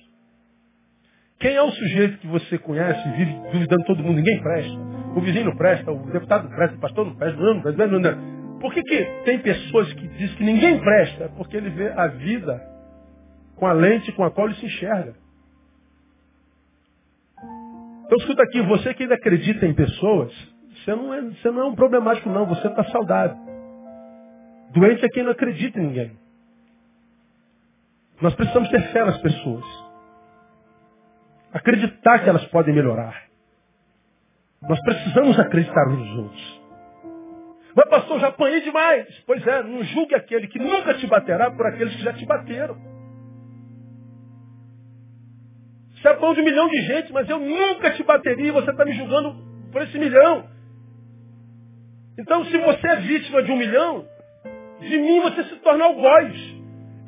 Quem 1.40 1.54
é 1.54 1.62
o 1.62 1.70
sujeito 1.70 2.18
que 2.18 2.26
você 2.26 2.58
conhece 2.58 3.08
e 3.08 3.12
vive 3.12 3.32
duvidando 3.50 3.84
todo 3.86 4.02
mundo? 4.02 4.16
Ninguém 4.16 4.42
presta. 4.42 4.78
O 5.16 5.20
vizinho 5.22 5.46
não 5.46 5.56
presta, 5.56 5.90
o 5.90 6.12
deputado 6.12 6.44
não 6.44 6.54
presta, 6.54 6.76
o 6.76 6.80
pastor 6.80 7.06
não 7.06 7.16
presta, 7.16 7.40
não, 7.40 7.54
não, 7.54 7.88
não, 7.88 7.98
não. 7.98 8.58
Por 8.60 8.74
que, 8.74 8.82
que 8.82 9.04
tem 9.24 9.38
pessoas 9.38 9.90
que 9.94 10.06
dizem 10.06 10.36
que 10.36 10.44
ninguém 10.44 10.78
presta? 10.78 11.30
Porque 11.30 11.56
ele 11.56 11.70
vê 11.70 11.88
a 11.92 12.08
vida 12.08 12.62
com 13.56 13.66
a 13.66 13.72
lente 13.72 14.12
com 14.12 14.22
a 14.22 14.30
qual 14.30 14.48
ele 14.48 14.56
se 14.56 14.66
enxerga. 14.66 15.14
Então 18.04 18.18
escuta 18.18 18.42
aqui, 18.42 18.60
você 18.62 18.92
que 18.92 19.04
ainda 19.04 19.14
acredita 19.14 19.66
em 19.66 19.72
pessoas, 19.72 20.32
você 20.74 20.94
não 20.94 21.14
é, 21.14 21.22
você 21.22 21.50
não 21.50 21.62
é 21.62 21.64
um 21.64 21.74
problemático 21.74 22.28
não, 22.28 22.44
você 22.44 22.68
está 22.68 22.84
saudável. 22.84 23.36
Doente 24.72 25.04
é 25.04 25.08
quem 25.08 25.22
não 25.22 25.32
acredita 25.32 25.78
em 25.78 25.86
ninguém. 25.86 26.12
Nós 28.20 28.34
precisamos 28.34 28.68
ter 28.68 28.82
fé 28.92 29.04
nas 29.06 29.16
pessoas. 29.18 29.64
Acreditar 31.52 32.20
que 32.20 32.28
elas 32.28 32.44
podem 32.46 32.74
melhorar. 32.74 33.24
Nós 34.62 34.80
precisamos 34.82 35.38
acreditar 35.38 35.88
uns 35.88 35.98
nos 35.98 36.18
outros. 36.18 36.60
Mas 37.74 37.88
pastor, 37.88 38.20
já 38.20 38.28
apanhei 38.28 38.60
demais. 38.60 39.06
Pois 39.26 39.46
é, 39.46 39.62
não 39.62 39.82
julgue 39.84 40.14
aquele 40.14 40.48
que 40.48 40.58
nunca 40.58 40.94
te 40.94 41.06
baterá 41.06 41.50
por 41.50 41.66
aqueles 41.66 41.94
que 41.96 42.02
já 42.02 42.12
te 42.12 42.26
bateram. 42.26 42.76
Você 45.94 46.08
é 46.08 46.14
pão 46.14 46.34
de 46.34 46.40
um 46.40 46.44
milhão 46.44 46.68
de 46.68 46.82
gente, 46.82 47.12
mas 47.12 47.28
eu 47.28 47.38
nunca 47.38 47.90
te 47.92 48.02
bateria 48.02 48.48
e 48.48 48.52
você 48.52 48.70
está 48.70 48.84
me 48.84 48.92
julgando 48.92 49.36
por 49.70 49.82
esse 49.82 49.98
milhão. 49.98 50.48
Então, 52.18 52.44
se 52.44 52.58
você 52.58 52.86
é 52.86 52.96
vítima 52.96 53.42
de 53.42 53.52
um 53.52 53.56
milhão, 53.56 54.06
de 54.80 54.98
mim 54.98 55.20
você 55.20 55.44
se 55.44 55.56
torna 55.56 55.84
algoz. 55.84 56.34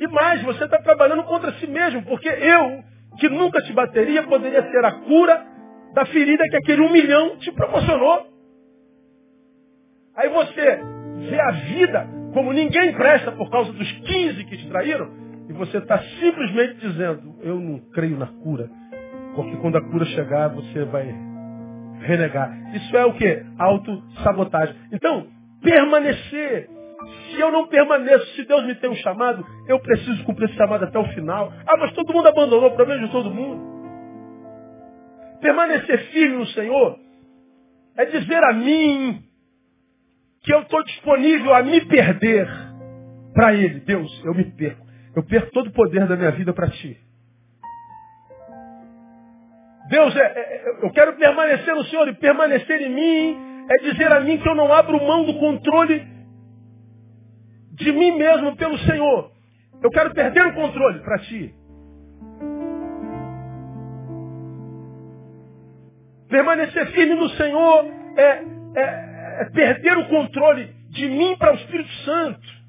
E 0.01 0.07
mais, 0.09 0.43
você 0.43 0.65
está 0.65 0.79
trabalhando 0.79 1.25
contra 1.25 1.53
si 1.55 1.67
mesmo, 1.67 2.03
porque 2.03 2.29
eu, 2.29 2.85
que 3.23 3.29
nunca 3.29 3.63
te 3.63 3.73
bateria, 3.73 4.25
poderia 4.25 4.69
ser 4.69 4.85
a 4.85 4.91
cura 4.91 5.47
da 5.95 6.05
ferida 6.07 6.43
que 6.51 6.57
aquele 6.57 6.83
um 6.83 6.91
milhão 6.91 7.37
te 7.37 7.53
proporcionou. 7.53 8.27
Aí 10.17 10.29
você 10.29 10.81
vê 11.31 11.41
a 11.41 11.51
vida 11.53 12.09
como 12.35 12.53
ninguém 12.53 12.93
presta 12.95 13.31
por 13.31 13.49
causa 13.49 13.73
dos 13.73 13.93
15 13.93 14.45
que 14.45 14.57
te 14.57 14.69
traíram, 14.69 15.09
e 15.49 15.53
você 15.53 15.79
está 15.79 16.03
simplesmente 16.19 16.81
dizendo, 16.81 17.37
eu 17.43 17.61
não 17.61 17.79
creio 17.93 18.19
na 18.19 18.27
cura. 18.27 18.69
Porque 19.37 19.57
quando 19.59 19.77
a 19.77 19.83
cura 19.83 20.05
chegar, 20.07 20.49
você 20.49 20.85
vai 20.87 21.15
renegar. 22.01 22.75
Isso 22.75 22.97
é 22.97 23.05
o 23.05 23.13
que? 23.13 23.45
Autossabotagem. 23.57 24.75
Então, 24.91 25.29
permanecer. 25.63 26.69
Se 27.33 27.41
eu 27.41 27.51
não 27.51 27.67
permaneço, 27.67 28.27
se 28.35 28.45
Deus 28.45 28.65
me 28.67 28.75
tem 28.75 28.91
um 28.91 28.95
chamado, 28.97 29.45
eu 29.67 29.81
preciso 29.81 30.23
cumprir 30.25 30.49
esse 30.49 30.57
chamado 30.57 30.85
até 30.85 30.99
o 30.99 31.05
final. 31.15 31.53
Ah, 31.67 31.77
mas 31.79 31.93
todo 31.93 32.13
mundo 32.13 32.29
abandonou 32.29 32.69
o 32.69 32.75
problema 32.75 33.05
de 33.07 33.11
todo 33.11 33.31
mundo. 33.31 33.73
Permanecer 35.41 35.99
firme 36.11 36.37
no 36.37 36.47
Senhor 36.49 36.99
é 37.97 38.05
dizer 38.05 38.45
a 38.45 38.53
mim 38.53 39.23
que 40.43 40.53
eu 40.53 40.61
estou 40.61 40.85
disponível 40.85 41.55
a 41.55 41.63
me 41.63 41.81
perder 41.87 42.49
para 43.35 43.55
Ele. 43.55 43.81
Deus, 43.81 44.23
eu 44.25 44.35
me 44.35 44.45
perco. 44.45 44.87
Eu 45.17 45.23
perco 45.23 45.51
todo 45.53 45.69
o 45.69 45.73
poder 45.73 46.07
da 46.07 46.17
minha 46.17 46.31
vida 46.33 46.53
para 46.53 46.69
Ti. 46.69 46.99
Deus, 49.89 50.17
é, 50.17 50.21
é, 50.21 50.25
é, 50.25 50.85
eu 50.85 50.91
quero 50.91 51.15
permanecer 51.15 51.75
no 51.75 51.85
Senhor 51.85 52.09
e 52.09 52.15
permanecer 52.15 52.81
em 52.83 52.95
mim 52.95 53.53
é 53.71 53.91
dizer 53.91 54.11
a 54.13 54.21
mim 54.21 54.39
que 54.39 54.49
eu 54.49 54.55
não 54.55 54.73
abro 54.73 55.01
mão 55.05 55.25
do 55.25 55.35
controle 55.39 56.12
de 57.73 57.93
mim 57.93 58.17
mesmo 58.17 58.57
pelo 58.57 58.79
Senhor. 58.79 59.31
Eu 59.83 59.91
quero 59.91 60.13
perder 60.15 60.47
o 60.47 60.55
controle 60.55 61.01
para 61.01 61.19
Ti. 61.19 61.55
Permanecer 66.29 66.87
firme 66.93 67.15
no 67.15 67.29
Senhor 67.31 67.85
é, 68.17 68.45
é 68.77 69.13
é 69.39 69.45
perder 69.47 69.97
o 69.99 70.09
controle 70.09 70.69
de 70.91 71.09
mim 71.09 71.37
para 71.37 71.53
o 71.53 71.57
Espírito 71.57 71.93
Santo. 72.05 72.63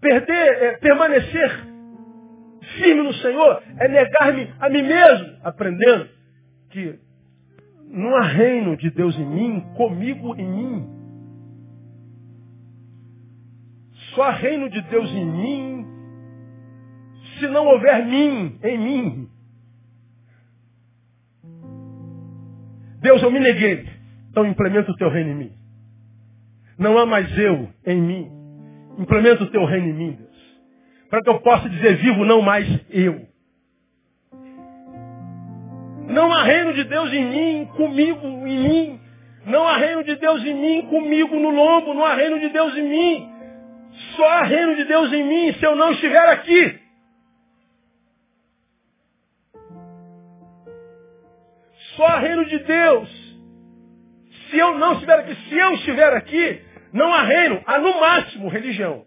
Perder, 0.00 0.62
é 0.62 0.72
permanecer 0.78 1.50
firme 2.78 3.02
no 3.02 3.12
Senhor, 3.14 3.62
é 3.78 3.88
negar-me 3.88 4.52
a 4.58 4.68
mim 4.68 4.82
mesmo, 4.82 5.36
aprendendo 5.44 6.08
que 6.70 6.98
não 7.88 8.16
há 8.16 8.22
reino 8.22 8.76
de 8.76 8.90
Deus 8.90 9.16
em 9.16 9.26
mim, 9.26 9.60
comigo 9.76 10.34
em 10.36 10.48
mim. 10.48 11.01
Só 14.14 14.22
há 14.24 14.30
reino 14.30 14.68
de 14.68 14.80
Deus 14.82 15.10
em 15.10 15.24
mim 15.24 15.86
se 17.38 17.46
não 17.48 17.66
houver 17.66 18.04
mim 18.06 18.58
em 18.62 18.78
mim. 18.78 19.28
Deus, 23.00 23.22
eu 23.22 23.30
me 23.30 23.40
neguei. 23.40 23.86
Então 24.30 24.46
implementa 24.46 24.90
o 24.90 24.96
teu 24.96 25.10
reino 25.10 25.30
em 25.30 25.34
mim. 25.34 25.52
Não 26.78 26.96
há 26.98 27.04
mais 27.04 27.36
eu 27.36 27.68
em 27.86 28.00
mim. 28.00 28.30
Implementa 28.98 29.44
o 29.44 29.50
teu 29.50 29.64
reino 29.64 29.88
em 29.88 29.92
mim, 29.92 30.12
Deus. 30.12 30.30
Para 31.10 31.22
que 31.22 31.28
eu 31.28 31.40
possa 31.40 31.68
dizer 31.68 31.96
vivo, 31.96 32.24
não 32.24 32.40
mais 32.40 32.66
eu. 32.90 33.26
Não 36.08 36.32
há 36.32 36.42
reino 36.44 36.74
de 36.74 36.84
Deus 36.84 37.12
em 37.12 37.24
mim, 37.24 37.66
comigo, 37.76 38.26
em 38.26 38.58
mim. 38.58 39.00
Não 39.46 39.66
há 39.66 39.76
reino 39.76 40.04
de 40.04 40.14
Deus 40.16 40.44
em 40.44 40.54
mim, 40.54 40.82
comigo 40.88 41.34
no 41.36 41.50
lombo. 41.50 41.94
Não 41.94 42.04
há 42.04 42.14
reino 42.14 42.38
de 42.38 42.48
Deus 42.50 42.76
em 42.76 42.88
mim. 42.88 43.31
Só 44.16 44.28
há 44.28 44.42
reino 44.44 44.76
de 44.76 44.84
Deus 44.84 45.12
em 45.12 45.24
mim 45.24 45.52
se 45.54 45.64
eu 45.64 45.76
não 45.76 45.92
estiver 45.92 46.28
aqui. 46.28 46.80
Só 51.96 52.06
há 52.06 52.18
reino 52.18 52.44
de 52.46 52.58
Deus 52.58 53.22
se 54.50 54.58
eu 54.58 54.78
não 54.78 54.94
estiver 54.94 55.18
aqui. 55.18 55.34
Se 55.34 55.58
eu 55.58 55.72
estiver 55.74 56.12
aqui, 56.14 56.62
não 56.92 57.12
há 57.12 57.22
reino, 57.22 57.62
há 57.66 57.78
no 57.78 58.00
máximo 58.00 58.48
religião. 58.48 59.04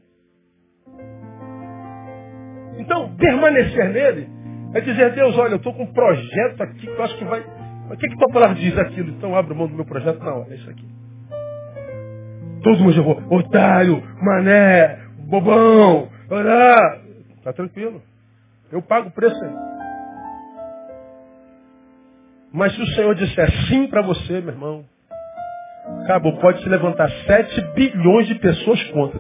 Então, 2.78 3.16
permanecer 3.16 3.90
nele 3.90 4.30
é 4.74 4.82
dizer, 4.82 5.14
Deus, 5.14 5.38
olha, 5.38 5.54
eu 5.54 5.58
estou 5.58 5.74
com 5.74 5.84
um 5.84 5.94
projeto 5.94 6.62
aqui 6.62 6.82
que 6.82 6.88
eu 6.88 7.04
acho 7.04 7.18
que 7.18 7.26
vai. 7.26 7.42
O 7.90 7.98
que, 7.98 8.08
que 8.08 8.18
tua 8.18 8.34
palavra 8.34 8.56
diz 8.56 8.78
aquilo? 8.78 9.10
Então 9.10 9.36
abro 9.36 9.56
mão 9.56 9.68
do 9.68 9.76
meu 9.76 9.86
projeto 9.86 10.22
hora, 10.22 10.52
é 10.52 10.56
isso 10.56 10.70
aqui. 10.70 10.95
Todo 12.66 12.80
mundo 12.80 12.94
jogou, 12.94 13.22
otário, 13.30 14.02
mané, 14.22 14.98
bobão, 15.30 16.10
olá. 16.30 17.00
Tá 17.44 17.54
tranquilo. 17.54 18.02
Eu 18.72 18.82
pago 18.82 19.10
o 19.10 19.12
preço 19.12 19.42
aí. 19.42 19.54
Mas 22.52 22.74
se 22.74 22.82
o 22.82 22.88
Senhor 22.88 23.14
disser 23.14 23.52
sim 23.68 23.86
para 23.88 24.02
você, 24.02 24.42
meu 24.42 24.50
irmão, 24.50 24.84
Acabou. 26.04 26.38
Pode 26.38 26.64
se 26.64 26.70
levantar 26.70 27.10
7 27.28 27.62
bilhões 27.76 28.28
de 28.28 28.36
pessoas 28.36 28.84
contra. 28.86 29.20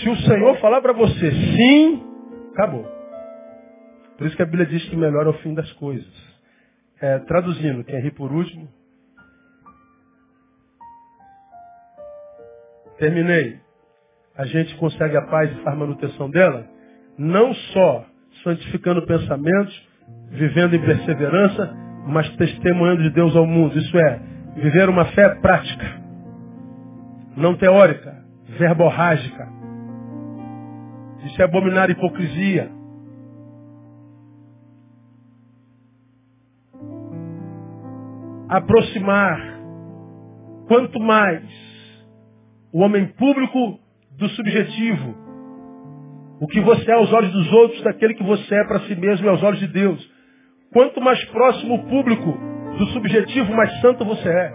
Se 0.00 0.08
o 0.08 0.16
Senhor 0.16 0.56
falar 0.58 0.80
para 0.80 0.92
você 0.92 1.30
sim, 1.30 2.02
acabou. 2.52 2.86
Por 4.16 4.26
isso 4.26 4.36
que 4.36 4.42
a 4.42 4.46
Bíblia 4.46 4.66
diz 4.66 4.82
que 4.88 4.96
melhor 4.96 5.26
é 5.26 5.30
o 5.30 5.34
fim 5.34 5.54
das 5.54 5.70
coisas. 5.74 6.08
É, 7.00 7.18
traduzindo, 7.20 7.84
quem 7.84 8.00
ri 8.00 8.10
por 8.10 8.32
último. 8.32 8.68
Terminei. 13.00 13.58
A 14.36 14.44
gente 14.44 14.76
consegue 14.76 15.16
a 15.16 15.22
paz 15.22 15.50
e 15.50 15.62
faz 15.62 15.76
manutenção 15.76 16.28
dela, 16.28 16.66
não 17.18 17.54
só 17.54 18.04
santificando 18.44 19.06
pensamentos, 19.06 19.88
vivendo 20.28 20.76
em 20.76 20.80
perseverança, 20.80 21.74
mas 22.06 22.28
testemunhando 22.36 23.02
de 23.02 23.10
Deus 23.10 23.34
ao 23.34 23.46
mundo. 23.46 23.76
Isso 23.78 23.98
é, 23.98 24.20
viver 24.56 24.90
uma 24.90 25.06
fé 25.06 25.34
prática, 25.36 25.86
não 27.38 27.56
teórica, 27.56 28.22
verborrágica. 28.58 29.48
Isso 31.24 31.40
é 31.40 31.44
abominar 31.46 31.88
a 31.88 31.92
hipocrisia. 31.92 32.70
Aproximar. 38.46 39.58
Quanto 40.68 41.00
mais 41.00 41.69
o 42.72 42.80
homem 42.80 43.06
público 43.06 43.80
do 44.18 44.28
subjetivo. 44.30 45.14
O 46.40 46.46
que 46.46 46.60
você 46.60 46.90
é 46.90 46.94
aos 46.94 47.12
olhos 47.12 47.32
dos 47.32 47.52
outros, 47.52 47.82
daquele 47.82 48.14
que 48.14 48.22
você 48.22 48.54
é 48.54 48.64
para 48.64 48.80
si 48.80 48.94
mesmo 48.94 49.26
e 49.26 49.28
aos 49.28 49.42
olhos 49.42 49.60
de 49.60 49.66
Deus. 49.66 50.10
Quanto 50.72 51.00
mais 51.00 51.22
próximo 51.26 51.74
o 51.74 51.84
público 51.88 52.32
do 52.78 52.86
subjetivo, 52.86 53.52
mais 53.52 53.80
santo 53.80 54.04
você 54.04 54.28
é. 54.28 54.52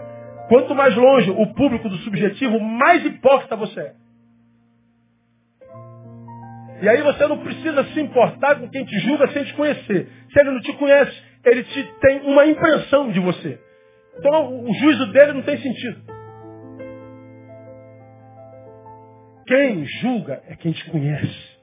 Quanto 0.48 0.74
mais 0.74 0.94
longe 0.96 1.30
o 1.30 1.54
público 1.54 1.88
do 1.88 1.96
subjetivo, 1.98 2.58
mais 2.60 3.04
hipócrita 3.04 3.56
você 3.56 3.80
é. 3.80 3.94
E 6.82 6.88
aí 6.88 7.02
você 7.02 7.26
não 7.26 7.38
precisa 7.38 7.84
se 7.84 8.00
importar 8.00 8.56
com 8.56 8.68
quem 8.68 8.84
te 8.84 8.98
julga 9.00 9.28
sem 9.28 9.44
te 9.44 9.54
conhecer. 9.54 10.08
Se 10.32 10.40
ele 10.40 10.50
não 10.50 10.60
te 10.60 10.72
conhece, 10.74 11.22
ele 11.44 11.62
te 11.64 11.82
tem 12.00 12.20
uma 12.20 12.46
impressão 12.46 13.10
de 13.10 13.20
você. 13.20 13.58
Então 14.18 14.64
o 14.64 14.74
juízo 14.74 15.06
dele 15.12 15.34
não 15.34 15.42
tem 15.42 15.58
sentido. 15.58 16.15
Quem 19.46 19.84
julga 19.84 20.42
é 20.48 20.56
quem 20.56 20.72
te 20.72 20.90
conhece. 20.90 21.56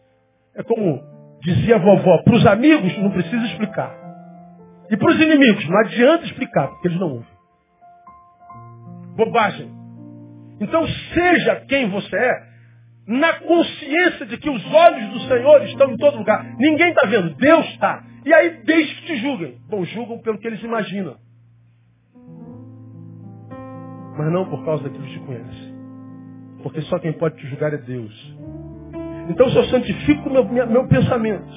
É 0.56 0.64
como 0.64 1.02
dizia 1.42 1.76
a 1.76 1.80
vovó, 1.80 2.24
para 2.24 2.36
os 2.36 2.46
amigos 2.46 2.98
não 3.00 3.12
precisa 3.12 3.46
explicar. 3.46 3.94
E 4.90 4.98
para 4.98 5.12
os 5.12 5.20
inimigos 5.20 5.68
não 5.68 5.80
adianta 5.80 6.26
explicar, 6.26 6.68
porque 6.68 6.88
eles 6.88 7.00
não 7.00 7.12
ouvem. 7.12 7.34
Bobagem. 9.16 9.72
Então 10.60 10.88
seja 11.14 11.66
quem 11.68 11.90
você 11.90 12.16
é, 12.16 12.54
na 13.08 13.34
consciência 13.40 14.26
de 14.26 14.38
que 14.38 14.50
os 14.50 14.74
olhos 14.74 15.10
do 15.12 15.20
Senhor 15.28 15.64
estão 15.64 15.92
em 15.92 15.98
todo 15.98 16.18
lugar. 16.18 16.46
Ninguém 16.58 16.90
está 16.90 17.08
vendo, 17.08 17.36
Deus 17.36 17.66
está. 17.70 18.04
E 18.26 18.34
aí 18.34 18.64
deixe 18.64 18.96
que 18.96 19.08
te 19.08 19.18
julguem. 19.18 19.58
Bom, 19.70 19.84
julgam 19.84 20.20
pelo 20.20 20.38
que 20.38 20.48
eles 20.48 20.64
imaginam. 20.64 21.18
Mas 24.18 24.32
não 24.32 24.50
por 24.50 24.64
causa 24.64 24.84
daquilo 24.84 25.04
que 25.06 25.14
te 25.14 25.20
conhece. 25.20 25.73
Porque 26.64 26.82
só 26.84 26.98
quem 26.98 27.14
pode 27.14 27.36
te 27.38 27.48
julgar 27.48 27.74
é 27.74 27.78
Deus. 27.78 28.36
Então 29.30 29.50
se 29.50 29.58
eu 29.58 29.66
santifico 29.66 30.30
meu, 30.30 30.46
meu 30.46 30.88
pensamento, 30.88 31.52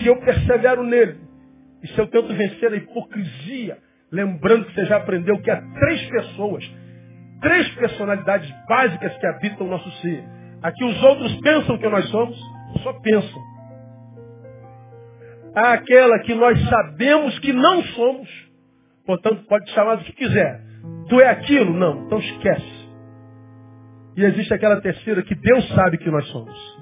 se 0.00 0.06
eu 0.06 0.16
persevero 0.16 0.82
nele, 0.82 1.20
e 1.82 1.88
se 1.88 1.98
eu 1.98 2.06
tento 2.06 2.32
vencer 2.34 2.72
a 2.72 2.76
hipocrisia, 2.76 3.78
lembrando 4.10 4.66
que 4.66 4.74
você 4.74 4.86
já 4.86 4.96
aprendeu 4.98 5.40
que 5.40 5.50
há 5.50 5.60
três 5.60 6.08
pessoas, 6.08 6.64
três 7.40 7.68
personalidades 7.74 8.48
básicas 8.68 9.16
que 9.16 9.26
habitam 9.26 9.66
o 9.66 9.70
nosso 9.70 9.90
ser. 10.00 10.24
Aqui 10.62 10.84
os 10.84 11.02
outros 11.02 11.34
pensam 11.40 11.76
que 11.76 11.88
nós 11.88 12.08
somos, 12.08 12.38
só 12.82 12.92
pensam. 13.00 13.42
Há 15.54 15.72
aquela 15.72 16.20
que 16.20 16.34
nós 16.34 16.58
sabemos 16.68 17.38
que 17.40 17.52
não 17.52 17.82
somos, 17.82 18.28
portanto 19.04 19.44
pode 19.48 19.68
chamar 19.72 19.96
do 19.96 20.04
que 20.04 20.12
quiser. 20.12 20.60
Tu 21.08 21.20
é 21.20 21.28
aquilo? 21.28 21.74
Não, 21.74 22.06
então 22.06 22.18
esquece. 22.18 22.81
E 24.16 24.24
existe 24.24 24.52
aquela 24.52 24.80
terceira 24.80 25.22
que 25.22 25.34
Deus 25.34 25.68
sabe 25.74 25.98
que 25.98 26.10
nós 26.10 26.26
somos. 26.28 26.78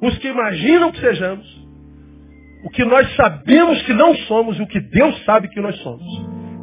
Os 0.00 0.18
que 0.18 0.28
imaginam 0.28 0.92
que 0.92 1.00
sejamos, 1.00 1.64
o 2.64 2.70
que 2.70 2.84
nós 2.84 3.14
sabemos 3.16 3.82
que 3.82 3.92
não 3.92 4.14
somos 4.26 4.58
e 4.58 4.62
o 4.62 4.66
que 4.66 4.80
Deus 4.80 5.22
sabe 5.24 5.48
que 5.48 5.60
nós 5.60 5.76
somos. 5.80 6.04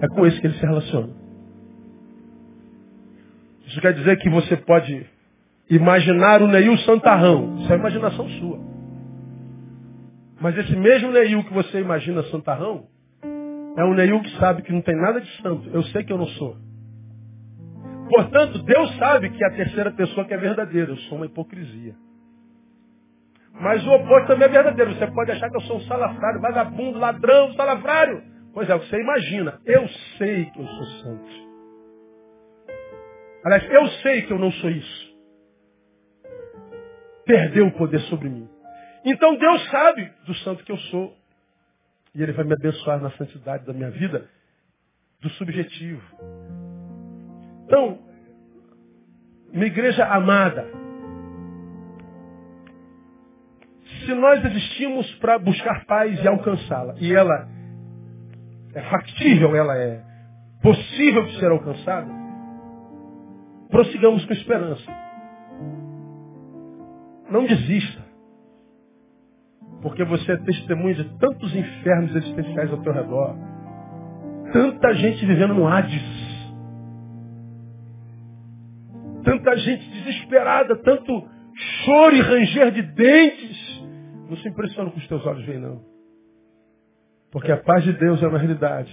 É 0.01 0.07
com 0.07 0.26
esse 0.26 0.39
que 0.41 0.47
ele 0.47 0.57
se 0.57 0.65
relaciona. 0.65 1.13
Isso 3.67 3.80
quer 3.80 3.93
dizer 3.93 4.17
que 4.17 4.30
você 4.30 4.57
pode 4.57 5.05
imaginar 5.69 6.41
o 6.41 6.47
Neil 6.47 6.78
Santarrão. 6.80 7.61
Isso 7.61 7.72
é 7.72 7.76
imaginação 7.78 8.28
sua. 8.30 8.59
Mas 10.41 10.57
esse 10.57 10.76
mesmo 10.76 11.11
Neil 11.11 11.43
que 11.43 11.53
você 11.53 11.80
imagina 11.80 12.24
Santarrão, 12.24 12.86
é 13.78 13.86
um 13.86 13.93
Neil 13.93 14.22
que 14.22 14.38
sabe 14.38 14.63
que 14.63 14.74
não 14.74 14.82
tem 14.82 14.95
nada 14.95 15.22
de 15.22 15.41
santo. 15.41 15.69
Eu 15.72 15.84
sei 15.84 16.03
que 16.03 16.11
eu 16.11 16.17
não 16.17 16.28
sou. 16.28 16.57
Portanto, 18.12 18.62
Deus 18.64 18.93
sabe 18.97 19.30
que 19.30 19.41
a 19.41 19.51
terceira 19.51 19.89
pessoa 19.89 20.26
que 20.28 20.34
é 20.34 20.38
verdadeira. 20.38 20.91
Eu 20.91 20.97
sou 20.97 21.18
uma 21.18 21.28
hipocrisia. 21.28 21.95
Mas 23.53 23.82
o 23.88 23.91
oposto 23.91 24.28
também 24.28 24.49
é 24.49 24.51
verdadeiro. 24.51 24.93
Você 24.95 25.07
pode 25.07 25.32
achar 25.32 25.49
que 25.49 25.55
eu 25.55 25.62
sou 25.62 25.78
um 25.78 25.82
salafrário, 25.82 26.41
vagabundo, 26.41 26.99
ladrão, 26.99 27.53
salafrário. 27.53 28.22
Pois 28.53 28.70
é, 28.70 28.78
você 28.78 28.99
imagina. 28.99 29.62
Eu 29.66 29.88
sei 30.18 30.43
que 30.43 30.59
eu 30.59 30.68
sou 30.68 30.86
santo. 30.86 31.51
Aliás, 33.45 33.72
eu 33.72 33.88
sei 34.01 34.24
que 34.24 34.34
eu 34.34 34.39
não 34.39 34.51
sou 34.51 34.70
isso. 34.70 35.16
Perdeu 37.26 37.68
o 37.68 37.72
poder 37.78 38.01
sobre 38.01 38.28
mim. 38.28 38.49
Então 39.05 39.38
Deus 39.38 39.70
sabe 39.70 40.12
do 40.26 40.36
santo 40.36 40.66
que 40.66 40.72
eu 40.74 40.78
sou. 40.78 41.16
E 42.14 42.22
Ele 42.22 42.34
vai 42.34 42.43
me 42.43 42.53
abençoar 42.53 42.99
na 42.99 43.09
santidade 43.12 43.66
da 43.66 43.72
minha 43.72 43.89
vida, 43.89 44.30
do 45.22 45.30
subjetivo. 45.30 46.03
Então, 47.72 47.99
minha 49.53 49.67
igreja 49.67 50.05
amada, 50.05 50.69
se 54.03 54.13
nós 54.13 54.43
existimos 54.43 55.09
para 55.19 55.39
buscar 55.39 55.86
paz 55.86 56.22
e 56.22 56.28
alcançá-la, 56.28 56.95
e 56.99 57.15
ela 57.15 57.47
é 58.76 58.82
factível, 58.89 59.55
ela 59.55 59.78
é 59.78 60.03
possível 60.61 61.24
de 61.28 61.39
ser 61.39 61.49
alcançada, 61.49 62.11
prossigamos 63.69 64.26
com 64.26 64.34
esperança. 64.34 64.91
Não 67.30 67.45
desista. 67.45 68.01
Porque 69.82 70.03
você 70.03 70.34
é 70.34 70.38
testemunha 70.39 70.95
de 70.95 71.05
tantos 71.19 71.55
infernos 71.55 72.13
existenciais 72.17 72.69
ao 72.69 72.82
teu 72.82 72.91
redor. 72.91 73.34
Tanta 74.51 74.93
gente 74.93 75.26
vivendo 75.26 75.53
no 75.53 75.65
Hades 75.65 76.30
tanta 79.24 79.57
gente 79.57 79.89
desesperada, 79.89 80.76
tanto 80.78 81.28
choro 81.84 82.15
e 82.15 82.22
ranger 82.22 82.72
de 82.72 82.82
dentes. 82.82 83.82
Não 84.30 84.38
se 84.38 84.47
impressiona 84.47 84.89
com 84.89 84.97
os 84.97 85.07
teus 85.07 85.26
olhos 85.26 85.45
veem, 85.45 85.59
não. 85.59 85.82
Porque 87.32 87.51
a 87.51 87.57
paz 87.57 87.84
de 87.84 87.93
Deus 87.93 88.22
é 88.22 88.28
uma 88.28 88.38
realidade. 88.38 88.91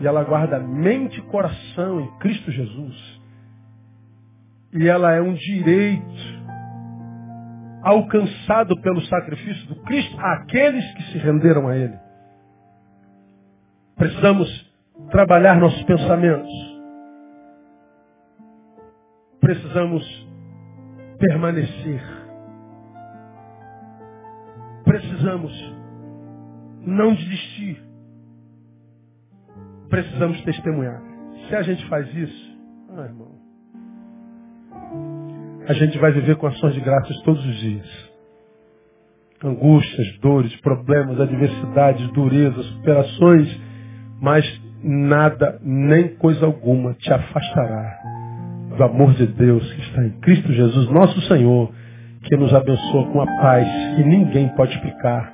E 0.00 0.06
ela 0.06 0.22
guarda 0.22 0.60
mente 0.60 1.18
e 1.18 1.22
coração 1.22 2.00
em 2.00 2.18
Cristo 2.18 2.50
Jesus. 2.50 3.20
E 4.74 4.86
ela 4.86 5.12
é 5.12 5.20
um 5.20 5.34
direito 5.34 6.38
alcançado 7.82 8.80
pelo 8.80 9.00
sacrifício 9.02 9.66
do 9.68 9.76
Cristo 9.82 10.16
àqueles 10.20 10.84
que 10.94 11.02
se 11.04 11.18
renderam 11.18 11.68
a 11.68 11.76
Ele. 11.76 11.98
Precisamos 13.96 14.48
trabalhar 15.10 15.58
nossos 15.58 15.82
pensamentos 15.84 16.77
precisamos 19.48 20.04
permanecer. 21.18 22.02
Precisamos 24.84 25.74
não 26.84 27.14
desistir. 27.14 27.82
Precisamos 29.88 30.38
testemunhar. 30.42 31.00
Se 31.48 31.56
a 31.56 31.62
gente 31.62 31.88
faz 31.88 32.14
isso, 32.14 32.58
ah, 32.90 33.04
irmão, 33.04 33.38
a 35.66 35.72
gente 35.72 35.96
vai 35.96 36.12
viver 36.12 36.36
com 36.36 36.46
ações 36.46 36.74
de 36.74 36.80
graças 36.80 37.18
todos 37.22 37.42
os 37.42 37.56
dias. 37.56 38.10
Angústias, 39.42 40.18
dores, 40.18 40.54
problemas, 40.60 41.18
adversidades, 41.18 42.06
durezas, 42.12 42.66
superações, 42.66 43.60
mas 44.20 44.44
nada, 44.84 45.58
nem 45.62 46.16
coisa 46.16 46.44
alguma 46.44 46.92
te 46.92 47.10
afastará 47.10 48.07
do 48.78 48.84
amor 48.84 49.12
de 49.14 49.26
Deus 49.26 49.72
que 49.72 49.80
está 49.82 50.04
em 50.04 50.10
Cristo 50.20 50.52
Jesus, 50.52 50.88
nosso 50.90 51.20
Senhor, 51.22 51.70
que 52.22 52.36
nos 52.36 52.54
abençoa 52.54 53.12
com 53.12 53.20
a 53.20 53.26
paz 53.26 53.66
que 53.96 54.04
ninguém 54.04 54.48
pode 54.50 54.72
explicar, 54.72 55.32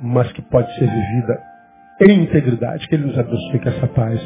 mas 0.00 0.30
que 0.32 0.42
pode 0.42 0.72
ser 0.74 0.88
vivida 0.88 1.40
em 2.02 2.24
integridade. 2.24 2.86
Que 2.86 2.94
Ele 2.94 3.06
nos 3.06 3.18
abençoe 3.18 3.58
com 3.58 3.68
essa 3.68 3.86
paz, 3.88 4.20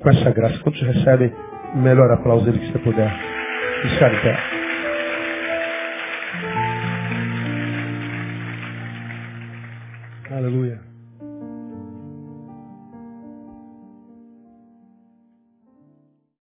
com 0.00 0.10
essa 0.10 0.30
graça. 0.30 0.58
Quantos 0.60 0.80
recebem, 0.80 1.32
melhor 1.74 2.10
aplauso 2.12 2.44
dele 2.44 2.60
que 2.60 2.72
você 2.72 2.78
puder. 2.78 3.12
Ficar. 3.82 4.38
Aleluia. 10.30 10.93